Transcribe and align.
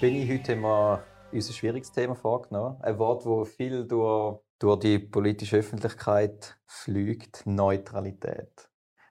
bin 0.00 0.14
ich 0.16 0.30
heute 0.30 0.52
immer 0.52 1.02
unser 1.32 1.52
schwieriges 1.52 1.90
Thema 1.90 2.14
vorgenommen. 2.14 2.80
Ein 2.82 2.98
Wort, 2.98 3.24
das 3.24 3.54
viel 3.54 3.86
durch, 3.86 4.40
durch 4.58 4.80
die 4.80 4.98
politische 4.98 5.56
Öffentlichkeit 5.56 6.58
fliegt: 6.66 7.46
Neutralität. 7.46 8.68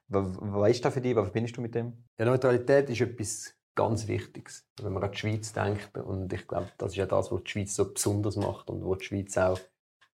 Was 0.08 0.70
ist 0.70 0.84
das 0.84 0.94
für 0.94 1.00
dich? 1.00 1.16
Was 1.16 1.24
verbindest 1.24 1.56
du 1.56 1.60
mit 1.60 1.74
dem? 1.74 2.04
Ja, 2.18 2.26
Neutralität 2.26 2.88
ist 2.90 3.00
etwas 3.00 3.54
ganz 3.74 4.06
Wichtiges, 4.06 4.68
wenn 4.80 4.92
man 4.92 5.02
an 5.02 5.10
die 5.10 5.18
Schweiz 5.18 5.52
denkt. 5.52 5.98
Und 5.98 6.32
ich 6.32 6.46
glaube, 6.46 6.70
das 6.78 6.92
ist 6.92 6.96
ja 6.96 7.06
das, 7.06 7.32
was 7.32 7.42
die 7.42 7.50
Schweiz 7.50 7.74
so 7.74 7.92
besonders 7.92 8.36
macht 8.36 8.70
und 8.70 8.84
wo 8.84 8.94
die 8.94 9.04
Schweiz 9.04 9.36
auch 9.36 9.58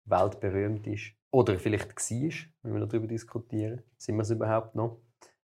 weltberühmt 0.04 0.86
ist. 0.88 1.12
Oder 1.30 1.58
vielleicht 1.58 1.90
war, 1.90 2.32
wenn 2.62 2.74
wir 2.74 2.86
darüber 2.86 3.06
diskutieren. 3.06 3.82
Sind 3.96 4.16
wir 4.16 4.22
es 4.22 4.30
überhaupt 4.30 4.74
noch? 4.74 5.00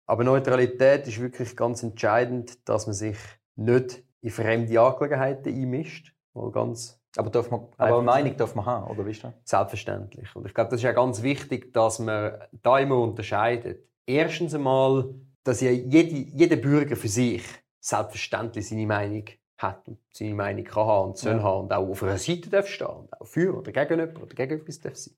Aber 0.07 0.24
Neutralität 0.24 1.07
ist 1.07 1.21
wirklich 1.21 1.56
ganz 1.56 1.83
entscheidend, 1.83 2.68
dass 2.68 2.88
man 2.88 2.96
sich 2.96 3.18
nicht 3.56 4.04
in 4.21 4.30
fremde 4.30 4.80
Angelegenheiten 4.80 5.54
einmischt. 5.54 6.14
Mal 6.34 6.52
ganz 6.52 7.02
aber, 7.18 7.30
darf 7.30 7.52
man, 7.52 7.68
aber 7.78 7.98
eine 7.98 8.04
Meinung 8.04 8.38
darf 8.38 8.56
man 8.56 8.66
haben, 8.66 8.89
oder 8.89 9.06
wie 9.06 9.11
ist 9.11 9.24
das? 9.24 9.34
Selbstverständlich. 9.44 10.34
Und 10.36 10.46
ich 10.46 10.54
glaube, 10.54 10.70
das 10.70 10.80
ist 10.80 10.84
ja 10.84 10.94
ganz 10.94 11.21
wichtig, 11.21 11.74
dass 11.74 12.00
man 12.00 12.34
da 12.64 12.80
immer 12.80 13.00
unterscheidet. 13.00 13.86
Erstens 14.06 14.56
einmal, 14.56 15.14
dass 15.44 15.60
ja 15.61 15.71
jede, 15.71 16.16
jeder 16.16 16.56
Bürger 16.56 16.96
für 16.96 17.10
sich 17.10 17.44
selbstverständlich 17.80 18.70
seine 18.70 18.86
Meinung 18.86 19.25
hat 19.57 19.88
und 19.88 20.00
seine 20.14 20.33
Meinung 20.33 20.64
kann 20.64 20.88
haben 20.88 21.10
und 21.10 21.18
soll 21.18 21.38
ja. 21.38 21.44
haben 21.44 21.64
und 21.64 21.74
auch 21.74 21.89
auf 21.89 22.04
einer 22.04 22.18
Seite 22.18 22.50
darf 22.50 22.68
stehen 22.68 22.88
und 22.88 23.14
auch 23.19 23.28
für 23.28 23.58
oder 23.58 23.72
gegen 23.72 24.00
jemanden 24.00 24.22
oder 24.22 24.33
gegen 24.33 24.60
etwas 24.60 24.80
darf 24.80 24.96
sein. 24.96 25.16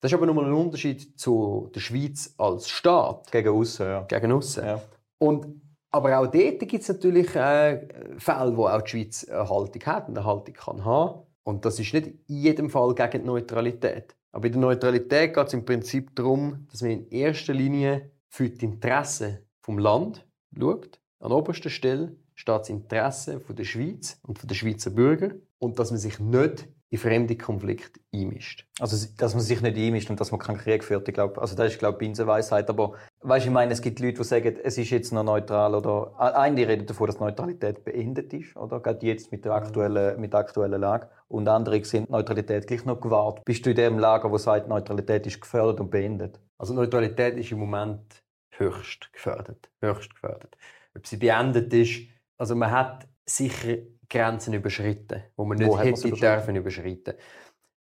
Das 0.00 0.12
ist 0.12 0.18
aber 0.18 0.26
nochmal 0.26 0.46
ein 0.46 0.52
Unterschied 0.52 1.18
zu 1.18 1.70
der 1.74 1.80
Schweiz 1.80 2.34
als 2.36 2.68
Staat. 2.68 3.30
Gegen 3.30 3.48
außen, 3.48 3.86
ja. 3.86 4.02
Gegen 4.02 4.32
außen. 4.32 4.64
Ja. 4.64 4.82
Und, 5.18 5.62
aber 5.94 6.18
auch 6.18 6.26
dort 6.26 6.58
gibt 6.58 6.82
es 6.82 6.88
natürlich 6.88 7.36
äh, 7.36 7.86
Fälle, 8.18 8.56
wo 8.56 8.66
auch 8.66 8.82
die 8.82 8.90
Schweiz 8.90 9.28
eine 9.28 9.48
Haltung 9.48 9.82
hat 9.86 10.08
und 10.08 10.18
eine 10.18 10.26
Haltung 10.26 10.54
kann 10.54 10.84
haben. 10.84 11.20
Und 11.44 11.64
das 11.64 11.78
ist 11.78 11.94
nicht 11.94 12.06
in 12.06 12.18
jedem 12.26 12.68
Fall 12.68 12.96
gegen 12.96 13.22
die 13.22 13.26
Neutralität. 13.28 14.16
Aber 14.32 14.46
in 14.46 14.54
der 14.54 14.60
Neutralität 14.62 15.32
geht 15.32 15.46
es 15.46 15.52
im 15.52 15.64
Prinzip 15.64 16.16
darum, 16.16 16.66
dass 16.72 16.82
man 16.82 16.90
in 16.90 17.08
erster 17.10 17.54
Linie 17.54 18.10
für 18.28 18.50
die 18.50 18.64
Interessen 18.64 19.38
des 19.66 19.76
Land 19.76 20.26
schaut 20.58 20.98
an 21.20 21.30
oberster 21.30 21.70
Stelle 21.70 22.16
steht 22.34 22.58
das 22.58 22.68
Interesse 22.70 23.40
der 23.48 23.64
Schweiz 23.64 24.18
und 24.22 24.50
der 24.50 24.54
Schweizer 24.56 24.90
Bürger 24.90 25.30
und 25.58 25.78
dass 25.78 25.92
man 25.92 26.00
sich 26.00 26.18
nicht 26.18 26.66
in 26.94 26.98
fremde 26.98 27.36
Konflikte 27.36 27.98
einmischt. 28.14 28.66
Also, 28.78 29.06
dass 29.16 29.34
man 29.34 29.42
sich 29.42 29.60
nicht 29.60 29.76
einmischt 29.76 30.10
und 30.10 30.20
dass 30.20 30.30
man 30.30 30.40
keinen 30.40 30.58
Krieg 30.58 30.84
führt, 30.84 31.08
ich 31.08 31.14
glaube, 31.14 31.40
also 31.40 31.56
das 31.56 31.72
ist, 31.72 31.78
glaube 31.80 31.94
ich, 31.94 31.98
Binsenweisheit, 31.98 32.70
aber 32.70 32.92
weißt, 33.22 33.46
ich 33.46 33.52
meine, 33.52 33.72
es 33.72 33.82
gibt 33.82 33.98
Leute, 33.98 34.18
die 34.18 34.24
sagen, 34.24 34.56
es 34.62 34.78
ist 34.78 34.90
jetzt 34.90 35.12
noch 35.12 35.24
neutral 35.24 35.74
oder, 35.74 36.12
einige 36.18 36.68
reden 36.68 36.86
davon, 36.86 37.08
dass 37.08 37.18
Neutralität 37.18 37.84
beendet 37.84 38.32
ist, 38.32 38.56
oder, 38.56 38.78
gerade 38.78 39.04
jetzt 39.04 39.32
mit 39.32 39.44
der 39.44 39.54
aktuellen, 39.54 40.20
mit 40.20 40.32
der 40.32 40.40
aktuellen 40.40 40.80
Lage 40.80 41.08
und 41.28 41.48
andere 41.48 41.84
sind 41.84 42.08
Neutralität 42.10 42.66
gleich 42.66 42.84
noch 42.84 43.00
gewahrt. 43.00 43.44
Bist 43.44 43.66
du 43.66 43.70
in 43.70 43.76
dem 43.76 43.98
Lager, 43.98 44.30
wo 44.30 44.38
sagt, 44.38 44.68
Neutralität 44.68 45.26
ist 45.26 45.40
gefördert 45.40 45.80
und 45.80 45.90
beendet? 45.90 46.40
Also 46.58 46.74
Neutralität 46.74 47.36
ist 47.36 47.50
im 47.50 47.58
Moment 47.58 48.22
höchst 48.50 49.12
gefördert, 49.12 49.68
höchst 49.82 50.14
gefördert 50.14 50.56
ob 50.96 51.06
sie 51.06 51.16
beendet 51.16 51.72
ist. 51.72 52.02
Also 52.38 52.54
man 52.54 52.70
hat 52.70 53.08
sicher 53.26 53.78
Grenzen 54.08 54.54
überschritten, 54.54 55.22
wo 55.36 55.44
man 55.44 55.58
nicht 55.58 55.68
wo 55.68 55.78
hätte 55.78 56.10
dürfen 56.10 56.56
überschritten. 56.56 57.14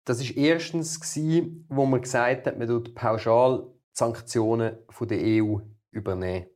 Das 0.05 0.19
ist 0.19 0.35
erstens 0.35 0.99
gewesen, 0.99 1.65
wo 1.69 1.85
man 1.85 2.01
gesagt 2.01 2.47
hat, 2.47 2.57
man 2.57 2.67
tut 2.67 2.95
pauschal 2.95 3.67
Sanktionen 3.93 4.77
von 4.89 5.07
der 5.07 5.19
EU 5.19 5.57
übernehmen. 5.91 6.47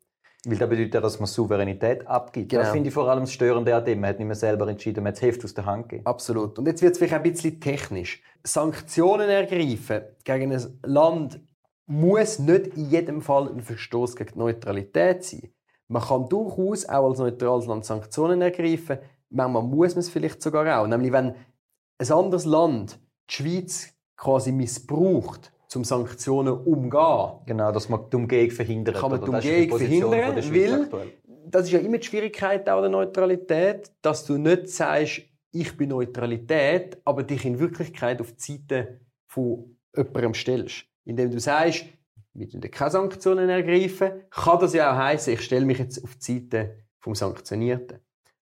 Weil 0.47 0.57
das 0.57 0.69
bedeutet 0.69 0.93
ja, 0.93 1.01
dass 1.01 1.19
man 1.19 1.27
Souveränität 1.27 2.05
abgibt. 2.07 2.49
Genau. 2.49 2.61
Das 2.61 2.71
finde 2.71 2.89
ich 2.89 2.93
vor 2.93 3.09
allem 3.09 3.21
das 3.21 3.33
Störende 3.33 3.75
an 3.75 3.83
dem. 3.83 3.99
Man 3.99 4.11
hat 4.11 4.19
nicht 4.19 4.27
mehr 4.27 4.35
selber 4.35 4.67
entschieden, 4.67 5.03
man 5.03 5.11
hat 5.11 5.15
das 5.15 5.21
Heft 5.23 5.43
aus 5.43 5.53
der 5.53 5.65
Hand 5.65 5.89
gegeben. 5.89 6.05
Absolut. 6.05 6.59
Und 6.59 6.67
jetzt 6.67 6.81
wird 6.81 6.93
es 6.93 6.97
vielleicht 6.99 7.13
ein 7.15 7.23
bisschen 7.23 7.59
technisch. 7.59 8.21
Sanktionen 8.43 9.29
ergreifen 9.29 10.03
gegen 10.23 10.53
ein 10.53 10.79
Land 10.83 11.39
muss 11.87 12.39
nicht 12.39 12.67
in 12.77 12.89
jedem 12.89 13.21
Fall 13.21 13.49
ein 13.49 13.61
Verstoß 13.61 14.15
gegen 14.15 14.33
die 14.33 14.39
Neutralität 14.39 15.23
sein. 15.23 15.49
Man 15.87 16.01
kann 16.01 16.27
durchaus 16.29 16.87
auch 16.87 17.09
als 17.09 17.19
neutrales 17.19 17.67
Land 17.67 17.85
Sanktionen 17.85 18.41
ergreifen. 18.41 18.99
Manchmal 19.29 19.63
muss 19.63 19.95
man 19.95 19.99
es 19.99 20.09
vielleicht 20.09 20.41
sogar 20.41 20.81
auch. 20.81 20.87
Nämlich, 20.87 21.11
wenn 21.11 21.35
ein 21.97 22.11
anderes 22.11 22.45
Land 22.45 22.99
die 23.29 23.33
Schweiz 23.33 23.93
quasi 24.15 24.51
missbraucht, 24.51 25.51
um 25.75 25.83
Sanktionen 25.83 26.53
umzugehen. 26.53 27.45
Genau, 27.45 27.71
dass 27.71 27.89
man 27.89 28.09
die 28.09 28.15
Umgehung 28.15 28.51
verhindert. 28.51 28.95
Kann 28.95 29.11
man 29.11 29.23
die 29.23 29.29
Umgehung 29.29 29.77
verhindern, 29.77 30.11
weil 30.11 30.83
aktuell. 30.83 31.13
das 31.47 31.65
ist 31.65 31.71
ja 31.71 31.79
immer 31.79 31.97
die 31.97 32.07
Schwierigkeit 32.07 32.69
auch 32.69 32.81
der 32.81 32.89
Neutralität, 32.89 33.91
dass 34.01 34.25
du 34.25 34.37
nicht 34.37 34.69
sagst, 34.69 35.23
ich 35.51 35.77
bin 35.77 35.89
Neutralität, 35.89 36.97
aber 37.05 37.23
dich 37.23 37.45
in 37.45 37.59
Wirklichkeit 37.59 38.19
auf 38.21 38.33
die 38.33 38.53
Seite 38.53 38.99
von 39.27 39.77
jemandem 39.95 40.33
stellst. 40.33 40.85
Indem 41.05 41.31
du 41.31 41.39
sagst, 41.39 41.85
wir 42.33 42.47
dürfen 42.47 42.71
keine 42.71 42.91
Sanktionen 42.91 43.49
ergreifen, 43.49 44.23
kann 44.29 44.59
das 44.59 44.73
ja 44.73 44.91
auch 44.91 44.97
heißen, 44.97 45.33
ich 45.33 45.41
stelle 45.41 45.65
mich 45.65 45.79
jetzt 45.79 46.03
auf 46.03 46.15
die 46.15 46.39
Seite 46.39 46.77
vom 46.99 47.15
Sanktionierten. 47.15 47.99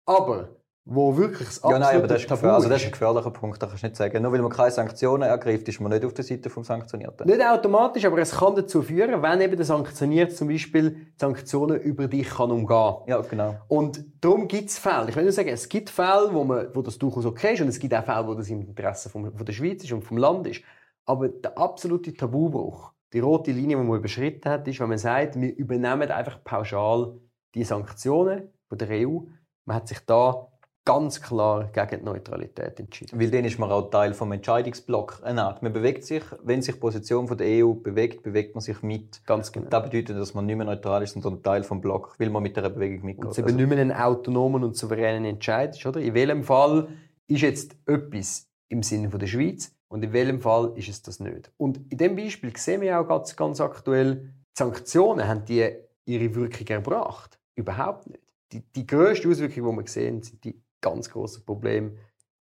Aber 0.05 0.55
wo 0.85 1.15
wirklich 1.15 1.47
das 1.47 1.61
ja, 1.63 1.79
nein, 1.79 1.95
aber 1.95 2.07
das 2.07 2.21
ist, 2.21 2.27
Tabu 2.27 2.47
also 2.47 2.67
das 2.67 2.81
ist 2.81 2.87
ein 2.87 2.91
gefährlicher 2.91 3.31
Punkt, 3.31 3.61
das 3.61 3.69
kannst 3.69 3.83
du 3.83 3.87
nicht 3.87 3.95
sagen. 3.95 4.21
Nur 4.21 4.33
weil 4.33 4.41
man 4.41 4.51
keine 4.51 4.71
Sanktionen 4.71 5.23
ergreift, 5.23 5.67
ist 5.69 5.79
man 5.79 5.91
nicht 5.91 6.03
auf 6.03 6.13
der 6.13 6.25
Seite 6.25 6.49
vom 6.49 6.63
Sanktionierten. 6.65 7.25
Nicht 7.25 7.41
automatisch, 7.41 8.03
aber 8.03 8.17
es 8.17 8.31
kann 8.31 8.55
dazu 8.55 8.81
führen, 8.81 9.21
wenn 9.21 9.39
eben 9.39 9.55
der 9.55 9.65
Sanktionierte 9.65 10.35
zum 10.35 10.49
Beispiel 10.49 11.07
Sanktionen 11.15 11.79
über 11.79 12.07
dich 12.07 12.29
kann 12.29 12.51
umgehen 12.51 12.95
Ja, 13.07 13.21
genau. 13.21 13.55
Und 13.69 14.03
darum 14.19 14.47
gibt 14.49 14.69
es 14.69 14.77
Fälle. 14.77 15.09
Ich 15.09 15.15
will 15.15 15.23
nur 15.23 15.31
sagen, 15.31 15.49
es 15.49 15.69
gibt 15.69 15.89
Fälle, 15.89 16.29
wo, 16.31 16.43
man, 16.43 16.67
wo 16.73 16.81
das 16.81 16.97
durchaus 16.97 17.25
okay 17.25 17.53
ist 17.53 17.61
und 17.61 17.69
es 17.69 17.79
gibt 17.79 17.93
auch 17.93 18.03
Fälle, 18.03 18.27
wo 18.27 18.33
das 18.33 18.49
im 18.49 18.61
Interesse 18.61 19.09
von, 19.09 19.31
von 19.33 19.45
der 19.45 19.53
Schweiz 19.53 19.83
ist 19.83 19.93
und 19.93 20.03
vom 20.03 20.17
Land 20.17 20.47
ist. 20.47 20.61
Aber 21.05 21.29
der 21.29 21.57
absolute 21.57 22.13
Tabubruch 22.13 22.93
die 23.13 23.19
rote 23.19 23.51
Linie, 23.51 23.77
die 23.77 23.83
man 23.83 23.99
überschritten 23.99 24.49
hat, 24.49 24.67
ist, 24.67 24.79
wenn 24.79 24.89
man 24.89 24.97
sagt, 24.97 25.39
wir 25.39 25.55
übernehmen 25.55 26.09
einfach 26.09 26.43
pauschal 26.43 27.13
die 27.53 27.63
Sanktionen 27.63 28.49
von 28.67 28.77
der 28.79 28.89
EU. 28.89 29.19
Man 29.65 29.77
hat 29.77 29.87
sich 29.87 29.99
da 29.99 30.47
ganz 30.85 31.21
klar 31.21 31.69
gegen 31.71 31.99
die 31.99 32.05
Neutralität 32.05 32.79
entschieden. 32.79 33.19
Weil 33.19 33.31
dann 33.31 33.45
ist 33.45 33.57
man 33.57 33.71
auch 33.71 33.89
Teil 33.89 34.13
vom 34.13 34.31
Entscheidungsblock. 34.31 35.21
Man 35.23 35.73
bewegt 35.73 36.03
sich, 36.03 36.23
wenn 36.43 36.61
sich 36.61 36.75
die 36.75 36.81
Position 36.81 37.27
von 37.27 37.37
der 37.37 37.65
EU 37.65 37.73
bewegt, 37.73 38.23
bewegt 38.23 38.53
man 38.53 38.61
sich 38.61 38.81
mit. 38.81 39.25
Ganz 39.25 39.51
genau. 39.51 39.65
Und 39.65 39.73
das 39.73 39.83
bedeutet, 39.83 40.17
dass 40.17 40.33
man 40.33 40.45
nicht 40.45 40.57
mehr 40.57 40.65
neutral 40.65 41.03
ist, 41.03 41.13
sondern 41.13 41.41
Teil 41.41 41.63
vom 41.63 41.79
Block, 41.79 42.15
weil 42.17 42.29
man 42.29 42.43
mit 42.43 42.57
der 42.57 42.69
Bewegung 42.69 43.05
mitgeht. 43.05 43.25
Und 43.25 43.31
es 43.31 43.37
eben 43.37 43.47
also. 43.47 43.57
nicht 43.57 43.69
mehr 43.69 43.79
ein 43.79 43.91
autonomen 43.93 44.63
und 44.63 44.75
souveränen 44.75 45.25
Entscheid 45.25 45.75
ist, 45.75 45.85
oder? 45.85 46.01
In 46.01 46.13
welchem 46.13 46.43
Fall 46.43 46.89
ist 47.27 47.41
jetzt 47.41 47.75
etwas 47.85 48.49
im 48.67 48.83
Sinne 48.83 49.07
der 49.09 49.27
Schweiz 49.27 49.73
und 49.87 50.03
in 50.03 50.11
welchem 50.11 50.41
Fall 50.41 50.73
ist 50.75 50.89
es 50.89 51.01
das 51.01 51.19
nicht? 51.19 51.51
Und 51.57 51.79
in 51.91 51.97
dem 51.97 52.15
Beispiel 52.15 52.55
sehen 52.57 52.81
wir 52.81 52.99
auch 52.99 53.07
ganz, 53.07 53.35
ganz 53.35 53.61
aktuell, 53.61 54.15
die 54.15 54.57
Sanktionen 54.57 55.27
haben 55.27 55.45
die 55.45 55.71
ihre 56.05 56.35
Wirkung 56.35 56.67
erbracht. 56.67 57.39
Überhaupt 57.55 58.09
nicht. 58.09 58.23
Die, 58.51 58.61
die 58.61 58.85
grösste 58.85 59.29
Auswirkung, 59.29 59.71
die 59.71 59.77
wir 59.83 59.87
sehen, 59.87 60.21
sind 60.21 60.43
die 60.43 60.61
ganz 60.83 61.09
großen 61.09 61.43
Probleme, 61.43 61.93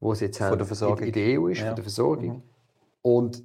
die 0.00 0.06
es 0.06 0.20
jetzt 0.20 0.38
von 0.38 0.56
der 0.56 0.66
Versorgung. 0.66 1.04
in 1.04 1.12
der 1.12 1.40
EU 1.40 1.48
ist, 1.48 1.58
ja. 1.58 1.66
von 1.66 1.74
der 1.74 1.84
Versorgung. 1.84 2.36
Mhm. 2.36 2.42
Und 3.02 3.44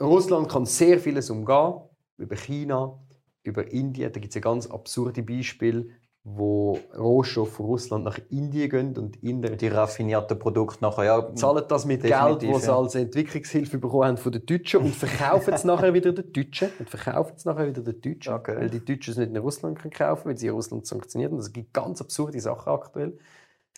Russland 0.00 0.48
kann 0.48 0.64
sehr 0.64 0.98
vieles 0.98 1.28
umgehen, 1.28 1.74
über 2.16 2.36
China, 2.36 2.98
über 3.42 3.70
Indien. 3.70 4.12
Da 4.12 4.20
gibt 4.20 4.32
es 4.32 4.36
ein 4.36 4.42
ganz 4.42 4.66
absurde 4.66 5.22
Beispiel, 5.22 5.90
wo 6.24 6.78
Rohstoffe 6.96 7.54
von 7.54 7.66
Russland 7.66 8.04
nach 8.04 8.18
Indien 8.30 8.70
gehen 8.70 8.96
und 8.96 9.20
Inder 9.24 9.50
die 9.50 9.66
raffinierten 9.66 10.38
Produkte 10.38 10.78
nachher 10.80 11.04
ja, 11.04 11.34
zahlen 11.34 11.64
das 11.66 11.84
mit 11.84 12.02
Geld, 12.02 12.42
das 12.44 12.62
sie 12.62 12.68
ja. 12.68 12.78
als 12.78 12.94
Entwicklungshilfe 12.94 13.78
bekommen 13.78 14.04
haben 14.04 14.16
von 14.16 14.30
den 14.30 14.46
Deutschen 14.46 14.82
und 14.82 14.94
verkaufen 14.94 15.52
es 15.52 15.64
nachher 15.64 15.92
wieder 15.94 16.12
den 16.12 16.32
Deutschen 16.32 16.68
und 16.78 16.88
verkaufen 16.88 17.32
es 17.36 17.44
nachher 17.44 17.66
wieder 17.66 17.82
den 17.82 18.00
Deutschen, 18.00 18.34
okay. 18.34 18.56
weil 18.56 18.70
die 18.70 18.84
Deutschen 18.84 19.10
es 19.10 19.18
nicht 19.18 19.30
in 19.30 19.36
Russland 19.36 19.80
können 19.80 19.92
kaufen, 19.92 20.26
weil 20.26 20.38
sie 20.38 20.46
in 20.46 20.54
Russland 20.54 20.86
sanktioniert 20.86 21.32
und 21.32 21.40
es 21.40 21.52
gibt 21.52 21.74
ganz 21.74 22.00
absurde 22.00 22.38
Sachen 22.40 22.72
aktuell, 22.72 23.18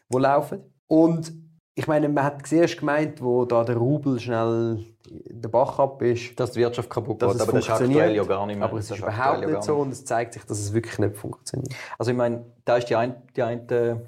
wo 0.08 0.18
laufen 0.18 0.60
und 0.86 1.32
ich 1.76 1.88
meine, 1.88 2.08
man 2.08 2.24
hat 2.24 2.46
zuerst 2.46 2.78
gemeint, 2.78 3.20
wo 3.20 3.44
da 3.44 3.64
der 3.64 3.76
Rubel 3.76 4.20
schnell 4.20 4.84
der 5.06 5.48
Bach 5.48 5.78
ab 5.80 6.00
ist, 6.02 6.38
dass 6.38 6.52
die 6.52 6.60
Wirtschaft 6.60 6.88
kaputt 6.88 7.18
geht, 7.18 7.28
aber 7.28 7.34
das 7.34 7.64
ist 7.64 7.70
aktuell 7.70 8.14
ja 8.14 8.22
gar 8.22 8.46
nicht 8.46 8.56
mehr. 8.56 8.68
Aber 8.68 8.78
es 8.78 8.90
ist, 8.90 8.98
überhaupt 8.98 9.44
nicht 9.44 9.62
so 9.62 9.76
und 9.76 9.90
es 9.90 10.04
zeigt 10.04 10.34
sich, 10.34 10.44
dass 10.44 10.60
es 10.60 10.72
wirklich 10.72 10.98
nicht 10.98 11.16
funktioniert. 11.16 11.74
Also 11.98 12.12
ich 12.12 12.16
meine, 12.16 12.44
da 12.64 12.76
ist 12.76 12.88
die 12.88 12.96
eine, 12.96 13.22
die 13.36 13.42
eine 13.42 14.06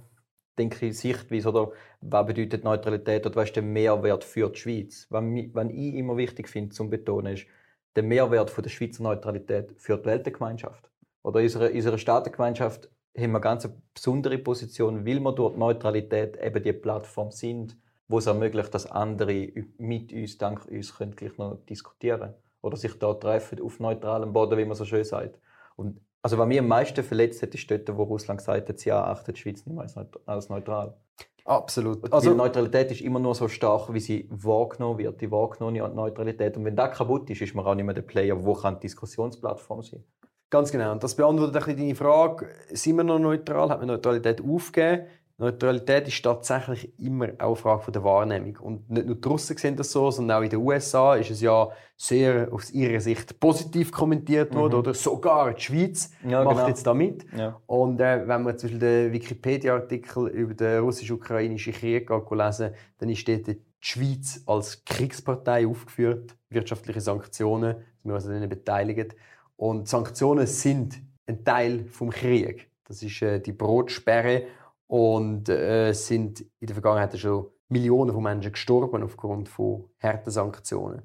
denke 0.59 0.87
ich, 0.87 0.99
Sichtweise 0.99 1.49
oder 1.49 1.73
was 2.01 2.27
bedeutet 2.27 2.65
Neutralität 2.65 3.27
oder 3.27 3.37
was 3.37 3.47
ist 3.49 3.57
der 3.57 3.63
Mehrwert 3.63 4.25
für 4.25 4.49
die 4.49 4.59
Schweiz? 4.59 5.07
Was, 5.11 5.23
was 5.23 5.67
ich 5.71 5.95
immer 5.95 6.17
wichtig 6.17 6.49
finde 6.49 6.71
zum 6.71 6.89
betonen 6.91 7.35
ist, 7.35 7.47
der 7.95 8.03
Mehrwert 8.03 8.51
von 8.51 8.63
der 8.63 8.71
Schweizer 8.71 9.03
Neutralität 9.03 9.75
für 9.77 9.99
die 9.99 10.05
Weltgemeinschaft. 10.07 10.91
Oder 11.23 11.41
unsere, 11.41 11.71
unsere 11.71 11.99
Staatengemeinschaft 11.99 12.89
haben 13.19 13.33
wir 13.33 13.41
ganz 13.41 13.65
eine 13.65 13.75
besondere 13.95 14.39
Position, 14.39 15.07
weil 15.07 15.21
wir 15.21 15.33
dort 15.33 15.57
Neutralität 15.57 16.37
eben 16.43 16.63
die 16.63 16.73
Plattform 16.73 17.31
sind, 17.31 17.77
wo 18.09 18.19
es 18.19 18.27
ermöglicht, 18.27 18.73
dass 18.75 18.91
andere 18.91 19.51
mit 19.79 20.13
uns, 20.13 20.39
dank 20.39 20.67
uns, 20.67 20.97
können 20.97 21.17
gleich 21.17 21.37
noch 21.39 21.57
diskutieren 21.69 22.35
oder 22.63 22.77
sich 22.77 22.99
da 22.99 23.15
treffen 23.15 23.61
auf 23.61 23.81
neutralem 23.81 24.33
Boden, 24.33 24.59
wie 24.59 24.65
man 24.65 24.77
so 24.77 24.85
schön 24.85 25.05
sagt. 25.05 25.39
Und 25.77 26.01
also 26.23 26.39
was 26.39 26.49
mich 26.49 26.59
am 26.59 26.69
meisten 26.69 27.05
verletzt 27.05 27.43
hat, 27.43 27.55
ist 27.55 27.71
dort, 27.71 27.97
wo 27.97 28.03
Russland 28.03 28.39
gesagt 28.39 28.69
hat, 28.69 28.79
sie 28.79 28.93
achtet 28.93 29.37
die 29.37 29.41
Schweiz 29.41 29.65
nicht 29.65 29.77
mehr 29.77 29.87
als 30.27 30.49
neutral. 30.49 30.97
Absolut. 31.45 32.13
Also, 32.13 32.31
die 32.31 32.37
Neutralität 32.37 32.91
ist 32.91 33.01
immer 33.03 33.21
nur 33.21 33.37
so 33.37 33.47
stark, 33.47 33.93
wie 33.93 34.01
sie 34.01 34.29
wahrgenommen 34.31 34.99
wird, 34.99 35.21
die 35.21 35.31
wahrgenommene 35.31 35.89
Neutralität. 35.89 36.57
Und 36.57 36.65
wenn 36.65 36.75
das 36.75 36.97
kaputt 36.97 37.31
ist, 37.31 37.41
ist 37.41 37.55
man 37.55 37.65
auch 37.65 37.75
nicht 37.77 37.85
mehr 37.85 37.95
der 37.95 38.03
Player, 38.03 38.45
wo 38.45 38.55
kann 38.55 38.75
die 38.75 38.81
Diskussionsplattform 38.81 39.83
sein. 39.85 40.03
Ganz 40.51 40.71
genau. 40.71 40.93
Und 40.93 41.03
das 41.03 41.15
beantwortet 41.15 41.57
ein 41.57 41.65
bisschen 41.65 41.79
deine 41.79 41.95
Frage. 41.95 42.49
Sind 42.71 42.97
wir 42.97 43.05
noch 43.05 43.19
neutral? 43.19 43.69
Hat 43.71 43.79
man 43.79 43.89
Neutralität 43.89 44.41
aufgegeben? 44.41 45.07
Neutralität 45.39 46.09
ist 46.09 46.23
tatsächlich 46.23 46.99
immer 46.99 47.29
auch 47.39 47.49
eine 47.49 47.57
Frage 47.57 47.93
der 47.93 48.03
Wahrnehmung. 48.05 48.57
Und 48.57 48.89
nicht 48.89 49.07
nur 49.07 49.17
die 49.17 49.29
Russen 49.29 49.55
sehen 49.59 49.77
das 49.77 49.93
so, 49.93 50.11
sondern 50.11 50.39
auch 50.39 50.43
in 50.43 50.49
den 50.49 50.61
USA 50.61 51.15
ist 51.15 51.31
es 51.31 51.43
ja 51.43 51.69
sehr 51.95 52.49
aus 52.51 52.71
ihrer 52.71 53.01
Sicht 53.01 53.39
positiv 53.39 53.93
kommentiert 53.93 54.55
worden. 54.55 54.73
Mhm. 54.73 54.79
Oder 54.79 54.95
sogar 54.95 55.53
die 55.53 55.61
Schweiz 55.61 56.11
ja, 56.27 56.43
macht 56.43 56.57
genau. 56.57 56.69
jetzt 56.69 56.87
da 56.87 56.95
mit. 56.95 57.27
Ja. 57.37 57.61
Und 57.67 58.01
äh, 58.01 58.27
wenn 58.27 58.45
man 58.45 58.57
zum 58.57 58.71
Beispiel 58.71 58.79
den 58.79 59.13
Wikipedia-Artikel 59.13 60.29
über 60.29 60.55
den 60.55 60.81
russisch-ukrainischen 60.81 61.75
Krieg 61.75 62.09
lesen 62.31 62.71
dann 62.99 63.09
ist 63.11 63.29
dort 63.29 63.47
die 63.47 63.61
Schweiz 63.79 64.43
als 64.47 64.85
Kriegspartei 64.87 65.67
aufgeführt. 65.67 66.35
Wirtschaftliche 66.49 67.03
Sanktionen, 67.03 67.77
wir 68.05 68.15
also 68.15 68.31
daran 68.31 68.49
beteiligt. 68.49 69.15
Und 69.57 69.89
Sanktionen 69.89 70.47
sind 70.47 71.01
ein 71.27 71.45
Teil 71.45 71.85
des 71.85 72.15
Krieges. 72.15 72.63
Das 72.85 73.03
ist 73.03 73.23
äh, 73.23 73.41
die 73.41 73.53
Brotsperre 73.53 74.47
und 74.87 75.49
äh, 75.49 75.93
sind 75.93 76.41
in 76.61 76.67
der 76.67 76.75
Vergangenheit 76.75 77.19
schon 77.19 77.47
Millionen 77.69 78.13
von 78.13 78.23
Menschen 78.23 78.53
gestorben 78.53 79.03
aufgrund 79.03 79.49
von 79.49 79.89
harten 80.01 80.31
Sanktionen. 80.31 81.03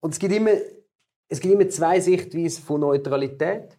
Und 0.00 0.12
es 0.12 0.18
gibt 0.18 0.34
immer, 0.34 0.52
es 1.28 1.40
gibt 1.40 1.54
immer 1.54 1.68
zwei 1.68 2.00
Sichtweisen 2.00 2.64
von 2.64 2.80
Neutralität. 2.80 3.78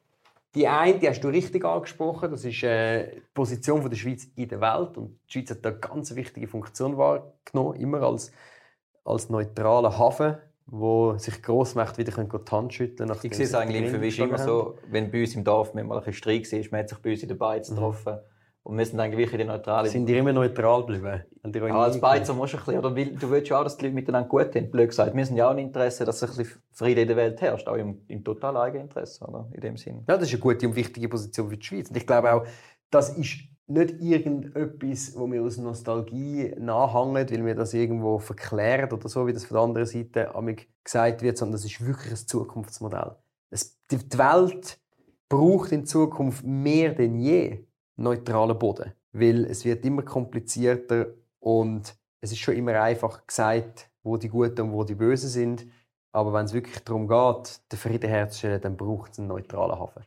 Die 0.56 0.68
eine, 0.68 1.00
die 1.00 1.10
hast 1.10 1.22
du 1.22 1.30
richtig 1.30 1.64
angesprochen, 1.64 2.32
das 2.32 2.44
ist 2.44 2.62
äh, 2.64 3.16
die 3.16 3.22
Position 3.34 3.90
der 3.90 3.96
Schweiz 3.96 4.28
in 4.36 4.48
der 4.48 4.62
Welt. 4.62 4.98
Und 4.98 5.20
die 5.28 5.34
Schweiz 5.34 5.52
hat 5.52 5.66
da 5.66 5.70
eine 5.70 5.80
ganz 5.80 6.14
wichtige 6.16 6.48
Funktion 6.48 6.98
wahrgenommen, 6.98 7.80
immer 7.80 8.02
als, 8.02 8.32
als 9.04 9.30
neutraler 9.30 9.98
Hafen, 9.98 10.38
wo 10.72 11.18
sich 11.18 11.44
Grossmächte 11.44 11.98
wieder 11.98 12.14
können 12.14 12.30
die 12.30 12.52
Hand 12.52 12.74
schütteln 12.74 13.10
können. 13.10 13.20
Ich 13.24 13.36
sehe 13.36 13.46
es 13.46 13.54
eigentlich 13.54 13.90
für 13.90 14.00
mich 14.00 14.18
immer 14.18 14.38
so, 14.38 14.78
wenn 14.90 15.12
bei 15.12 15.22
uns 15.22 15.36
im 15.36 15.44
Dorf 15.44 15.74
mal 15.74 16.02
ein 16.02 16.14
Streit 16.14 16.50
war, 16.52 16.60
man 16.72 16.80
hat 16.80 16.90
sich 16.90 16.98
bei 17.00 17.12
uns 17.12 17.22
in 17.22 17.28
der 17.28 17.36
Beiz 17.36 17.70
mhm. 17.70 17.76
getroffen. 17.76 18.20
Und 18.64 18.78
wir 18.78 18.86
sind 18.86 19.00
eigentlich 19.00 19.32
die 19.32 19.44
Neutrale. 19.44 19.90
Sind 19.90 20.06
die 20.06 20.16
immer 20.16 20.32
neutral 20.32 20.86
geblieben? 20.86 21.24
Ja, 21.44 21.84
als 21.84 22.00
Beizer 22.00 22.34
musst 22.34 22.54
du 22.54 22.58
ein 22.58 22.64
bisschen, 22.64 22.80
oder 22.80 22.96
will, 22.96 23.16
du 23.18 23.30
willst 23.32 23.50
ja 23.50 23.60
auch, 23.60 23.64
dass 23.64 23.76
die 23.76 23.86
Leute 23.86 23.96
miteinander 23.96 24.30
gut 24.30 24.54
sind. 24.54 24.72
Blöd 24.72 24.90
gesagt, 24.90 25.16
wir 25.16 25.26
sind 25.26 25.36
ja 25.36 25.48
auch 25.48 25.52
ein 25.52 25.58
Interesse, 25.58 26.06
dass 26.06 26.22
ein 26.24 26.30
bisschen 26.30 26.62
Friede 26.72 27.02
in 27.02 27.08
der 27.08 27.18
Welt 27.18 27.42
herrscht, 27.42 27.68
auch 27.68 27.76
im, 27.76 28.02
im 28.08 28.24
total 28.24 28.56
Eigeninteresse, 28.58 29.26
oder? 29.26 29.50
In 29.52 29.62
dem 29.62 29.78
Sinn. 29.78 30.06
Ja, 30.08 30.16
das 30.16 30.28
ist 30.28 30.34
eine 30.34 30.42
gute 30.42 30.68
und 30.68 30.76
wichtige 30.76 31.10
Position 31.10 31.50
für 31.50 31.58
die 31.58 31.66
Schweiz. 31.66 31.90
Und 31.90 31.98
ich 31.98 32.06
glaube 32.06 32.32
auch, 32.32 32.46
das 32.92 33.18
ist 33.18 33.40
nicht 33.74 34.02
irgendetwas, 34.02 35.18
wo 35.18 35.32
wir 35.32 35.42
aus 35.42 35.58
Nostalgie 35.58 36.54
nachhängen, 36.60 37.16
weil 37.16 37.46
wir 37.46 37.56
das 37.56 37.74
irgendwo 37.74 38.20
verklären 38.20 38.92
oder 38.92 39.10
so, 39.10 39.28
wie 39.28 39.34
das 39.34 39.46
von 39.46 39.56
der 39.56 39.64
anderen 39.64 39.88
Seite 39.88 40.32
gesagt 40.84 41.22
wird, 41.22 41.38
sondern 41.38 41.54
das 41.54 41.66
ist 41.66 41.86
wirklich 41.86 42.12
ein 42.12 42.28
Zukunftsmodell. 42.28 43.16
Es, 43.50 43.80
die 43.90 44.00
Welt 44.18 44.80
braucht 45.30 45.72
in 45.72 45.86
Zukunft 45.86 46.44
mehr 46.44 46.94
denn 46.94 47.20
je 47.20 47.66
neutralen 47.96 48.58
Boden. 48.58 48.94
Weil 49.14 49.46
es 49.46 49.66
wird 49.66 49.86
immer 49.86 50.04
komplizierter 50.04 51.08
und 51.40 51.96
es 52.22 52.32
ist 52.32 52.40
schon 52.40 52.56
immer 52.56 52.82
einfach 52.82 53.26
gesagt, 53.26 53.90
wo 54.04 54.18
die 54.18 54.30
Guten 54.30 54.62
und 54.62 54.74
wo 54.74 54.84
die 54.84 54.96
Bösen 54.96 55.30
sind. 55.30 55.66
Aber 56.14 56.34
wenn 56.34 56.46
es 56.46 56.54
wirklich 56.54 56.80
darum 56.84 57.08
geht, 57.08 57.62
den 57.72 57.80
Frieden 57.80 58.10
herzustellen, 58.10 58.62
dann 58.62 58.78
braucht 58.78 59.14
es 59.14 59.20
einen 59.20 59.30
neutralen 59.30 59.80
Hafen. 59.80 60.04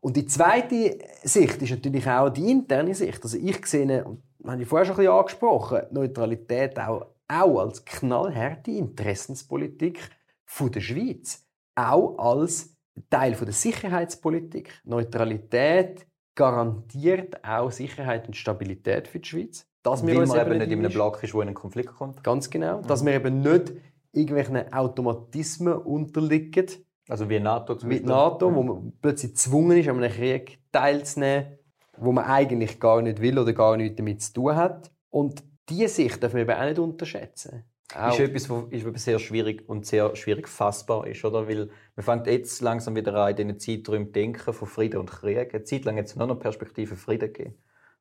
Und 0.00 0.16
die 0.16 0.26
zweite 0.26 0.98
Sicht 1.22 1.60
ist 1.60 1.70
natürlich 1.70 2.08
auch 2.08 2.30
die 2.30 2.50
interne 2.50 2.94
Sicht. 2.94 3.22
Also 3.22 3.36
ich 3.36 3.64
sehe, 3.66 4.04
und 4.04 4.22
habe 4.46 4.62
ich 4.62 4.68
vorher 4.68 4.86
schon 4.86 4.94
ein 4.94 4.98
bisschen 4.98 5.12
angesprochen, 5.12 5.82
Neutralität 5.90 6.78
auch, 6.78 7.06
auch 7.28 7.58
als 7.60 7.84
knallharte 7.84 8.70
Interessenspolitik 8.70 10.00
von 10.46 10.72
der 10.72 10.80
Schweiz. 10.80 11.46
Auch 11.74 12.18
als 12.18 12.74
Teil 13.10 13.34
von 13.34 13.46
der 13.46 13.54
Sicherheitspolitik. 13.54 14.80
Neutralität 14.84 16.06
garantiert 16.34 17.44
auch 17.44 17.70
Sicherheit 17.70 18.26
und 18.26 18.34
Stabilität 18.34 19.06
für 19.06 19.20
die 19.20 19.28
Schweiz. 19.28 19.66
Dass 19.82 20.06
wir 20.06 20.16
Weil 20.16 20.26
man 20.26 20.40
eben 20.40 20.58
nicht 20.58 20.70
in 20.70 20.78
einem 20.78 20.92
Block 20.92 21.22
ist, 21.22 21.34
wo 21.34 21.40
in 21.40 21.48
einen 21.48 21.54
Konflikt 21.54 21.94
kommt. 21.94 22.22
Ganz 22.24 22.50
genau. 22.50 22.82
Dass 22.82 23.04
wir 23.04 23.12
eben 23.12 23.40
nicht 23.40 23.72
irgendwelchen 24.12 24.72
Automatismen 24.72 25.74
unterliegen. 25.74 26.66
Also 27.10 27.28
wie 27.28 27.40
NATO 27.40 27.74
zum 27.74 27.88
Beispiel. 27.88 28.06
Wie 28.06 28.10
NATO, 28.10 28.54
wo 28.54 28.62
man 28.62 28.92
plötzlich 29.02 29.32
gezwungen 29.32 29.76
ist, 29.78 29.88
an 29.88 30.02
einem 30.02 30.12
Krieg 30.12 30.60
teilzunehmen, 30.70 31.58
wo 31.96 32.12
man 32.12 32.24
eigentlich 32.24 32.78
gar 32.78 33.02
nicht 33.02 33.20
will 33.20 33.38
oder 33.38 33.52
gar 33.52 33.76
nichts 33.76 33.96
damit 33.96 34.22
zu 34.22 34.32
tun 34.32 34.56
hat. 34.56 34.90
Und 35.10 35.42
diese 35.68 35.88
Sicht 35.88 36.22
dürfen 36.22 36.36
wir 36.36 36.42
eben 36.42 36.52
auch 36.52 36.64
nicht 36.64 36.78
unterschätzen. 36.78 37.64
Auch. 37.94 38.12
Ist 38.12 38.20
etwas, 38.20 38.48
was 38.48 39.04
sehr 39.04 39.18
schwierig 39.18 39.68
und 39.68 39.84
sehr 39.84 40.14
schwierig 40.14 40.46
fassbar 40.46 41.08
ist, 41.08 41.24
oder? 41.24 41.48
Weil 41.48 41.70
man 41.96 42.04
fängt 42.04 42.28
jetzt 42.28 42.60
langsam 42.60 42.94
wieder 42.94 43.14
an, 43.14 43.36
in 43.36 43.48
diesen 43.48 43.58
Zeiträumen 43.58 44.12
denken 44.12 44.52
von 44.52 44.68
Frieden 44.68 45.00
und 45.00 45.10
Krieg. 45.10 45.52
Eine 45.52 45.64
Zeit 45.64 45.84
lang 45.84 45.96
jetzt 45.96 46.16
nur 46.16 46.28
noch 46.28 46.38
Perspektive 46.38 46.94
Frieden 46.94 47.32
geben. 47.32 47.54